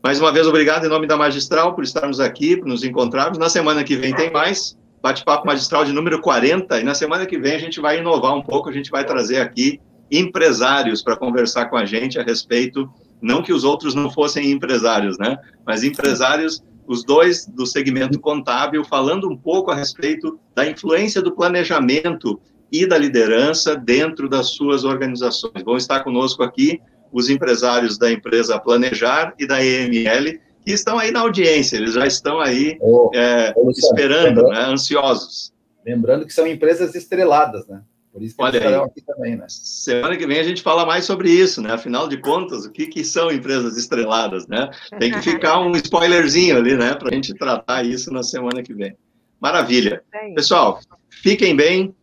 Mais 0.03 0.18
uma 0.18 0.32
vez, 0.32 0.48
obrigado 0.48 0.84
em 0.84 0.88
nome 0.88 1.07
da 1.07 1.16
Magistral 1.16 1.76
por 1.76 1.84
estarmos 1.84 2.18
aqui, 2.18 2.57
por 2.57 2.66
nos 2.66 2.82
encontrarmos. 2.82 3.38
Na 3.38 3.48
semana 3.48 3.84
que 3.84 3.94
vem 3.94 4.12
tem 4.12 4.32
mais 4.32 4.76
bate-papo 5.00 5.46
magistral 5.46 5.84
de 5.84 5.92
número 5.92 6.20
40, 6.20 6.80
e 6.80 6.82
na 6.82 6.92
semana 6.92 7.24
que 7.24 7.38
vem 7.38 7.55
a 7.55 7.59
gente 7.59 7.80
vai 7.80 8.00
inovar 8.00 8.34
um 8.34 8.42
pouco, 8.42 8.68
a 8.68 8.72
gente 8.72 8.90
vai 8.90 9.05
trazer 9.05 9.38
aqui 9.38 9.80
empresários 10.11 11.03
para 11.03 11.16
conversar 11.16 11.66
com 11.66 11.76
a 11.76 11.84
gente 11.84 12.18
a 12.18 12.24
respeito, 12.24 12.90
não 13.20 13.42
que 13.42 13.53
os 13.53 13.62
outros 13.62 13.94
não 13.94 14.11
fossem 14.11 14.50
empresários, 14.50 15.16
né? 15.18 15.38
Mas 15.64 15.84
empresários, 15.84 16.61
os 16.84 17.05
dois 17.05 17.46
do 17.46 17.64
segmento 17.64 18.18
contábil, 18.18 18.84
falando 18.84 19.30
um 19.30 19.36
pouco 19.36 19.70
a 19.70 19.74
respeito 19.76 20.36
da 20.53 20.68
influência 20.68 21.22
do 21.22 21.30
planejamento 21.30 22.40
e 22.72 22.86
da 22.86 22.98
liderança 22.98 23.76
dentro 23.76 24.28
das 24.28 24.48
suas 24.48 24.82
organizações. 24.82 25.62
Vão 25.64 25.76
estar 25.76 26.00
conosco 26.00 26.42
aqui 26.42 26.80
os 27.12 27.28
empresários 27.28 27.98
da 27.98 28.10
empresa 28.10 28.58
Planejar 28.58 29.34
e 29.38 29.46
da 29.46 29.64
EML, 29.64 30.40
que 30.64 30.72
estão 30.72 30.98
aí 30.98 31.10
na 31.10 31.20
audiência, 31.20 31.76
eles 31.76 31.94
já 31.94 32.06
estão 32.06 32.40
aí 32.40 32.78
oh, 32.80 33.10
é, 33.14 33.52
esperando, 33.70 34.48
né, 34.48 34.60
ansiosos. 34.60 35.52
Lembrando 35.84 36.24
que 36.24 36.32
são 36.32 36.46
empresas 36.46 36.94
estreladas, 36.94 37.66
né? 37.66 37.82
Por 38.12 38.22
isso 38.22 38.36
que 38.36 38.42
Olha 38.42 38.56
eles 38.58 38.78
aqui 38.78 39.02
também, 39.02 39.36
né? 39.36 39.46
Semana 39.48 40.16
que 40.16 40.26
vem 40.26 40.38
a 40.38 40.42
gente 40.42 40.62
fala 40.62 40.84
mais 40.84 41.06
sobre 41.06 41.30
isso, 41.30 41.62
né? 41.62 41.72
Afinal 41.72 42.06
de 42.06 42.18
contas, 42.18 42.66
o 42.66 42.70
que, 42.70 42.86
que 42.86 43.02
são 43.02 43.32
empresas 43.32 43.76
estreladas, 43.76 44.46
né? 44.46 44.68
Tem 44.98 45.10
que 45.10 45.22
ficar 45.22 45.58
um 45.60 45.72
spoilerzinho 45.72 46.58
ali, 46.58 46.76
né? 46.76 46.94
Para 46.94 47.08
a 47.08 47.14
gente 47.14 47.32
tratar 47.34 47.84
isso 47.84 48.12
na 48.12 48.22
semana 48.22 48.62
que 48.62 48.74
vem. 48.74 48.94
Maravilha. 49.40 50.02
Pessoal, 50.34 50.78
fiquem 51.08 51.56
bem, 51.56 51.94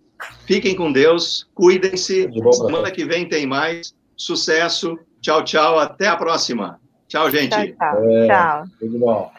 fiquem 0.48 0.76
com 0.76 0.92
Deus, 0.92 1.48
cuidem-se. 1.54 2.28
Semana 2.54 2.90
que 2.90 3.06
vem 3.06 3.30
tem 3.30 3.46
mais. 3.46 3.94
Sucesso. 4.20 5.00
Tchau, 5.22 5.44
tchau. 5.44 5.80
Até 5.80 6.08
a 6.08 6.18
próxima. 6.18 6.80
Tchau, 7.08 7.32
gente. 7.32 7.50
Tchau, 7.50 7.66
tchau. 7.66 8.10
É, 8.12 8.28
tchau. 8.28 8.64
Tudo 8.80 9.00
bom. 9.00 9.32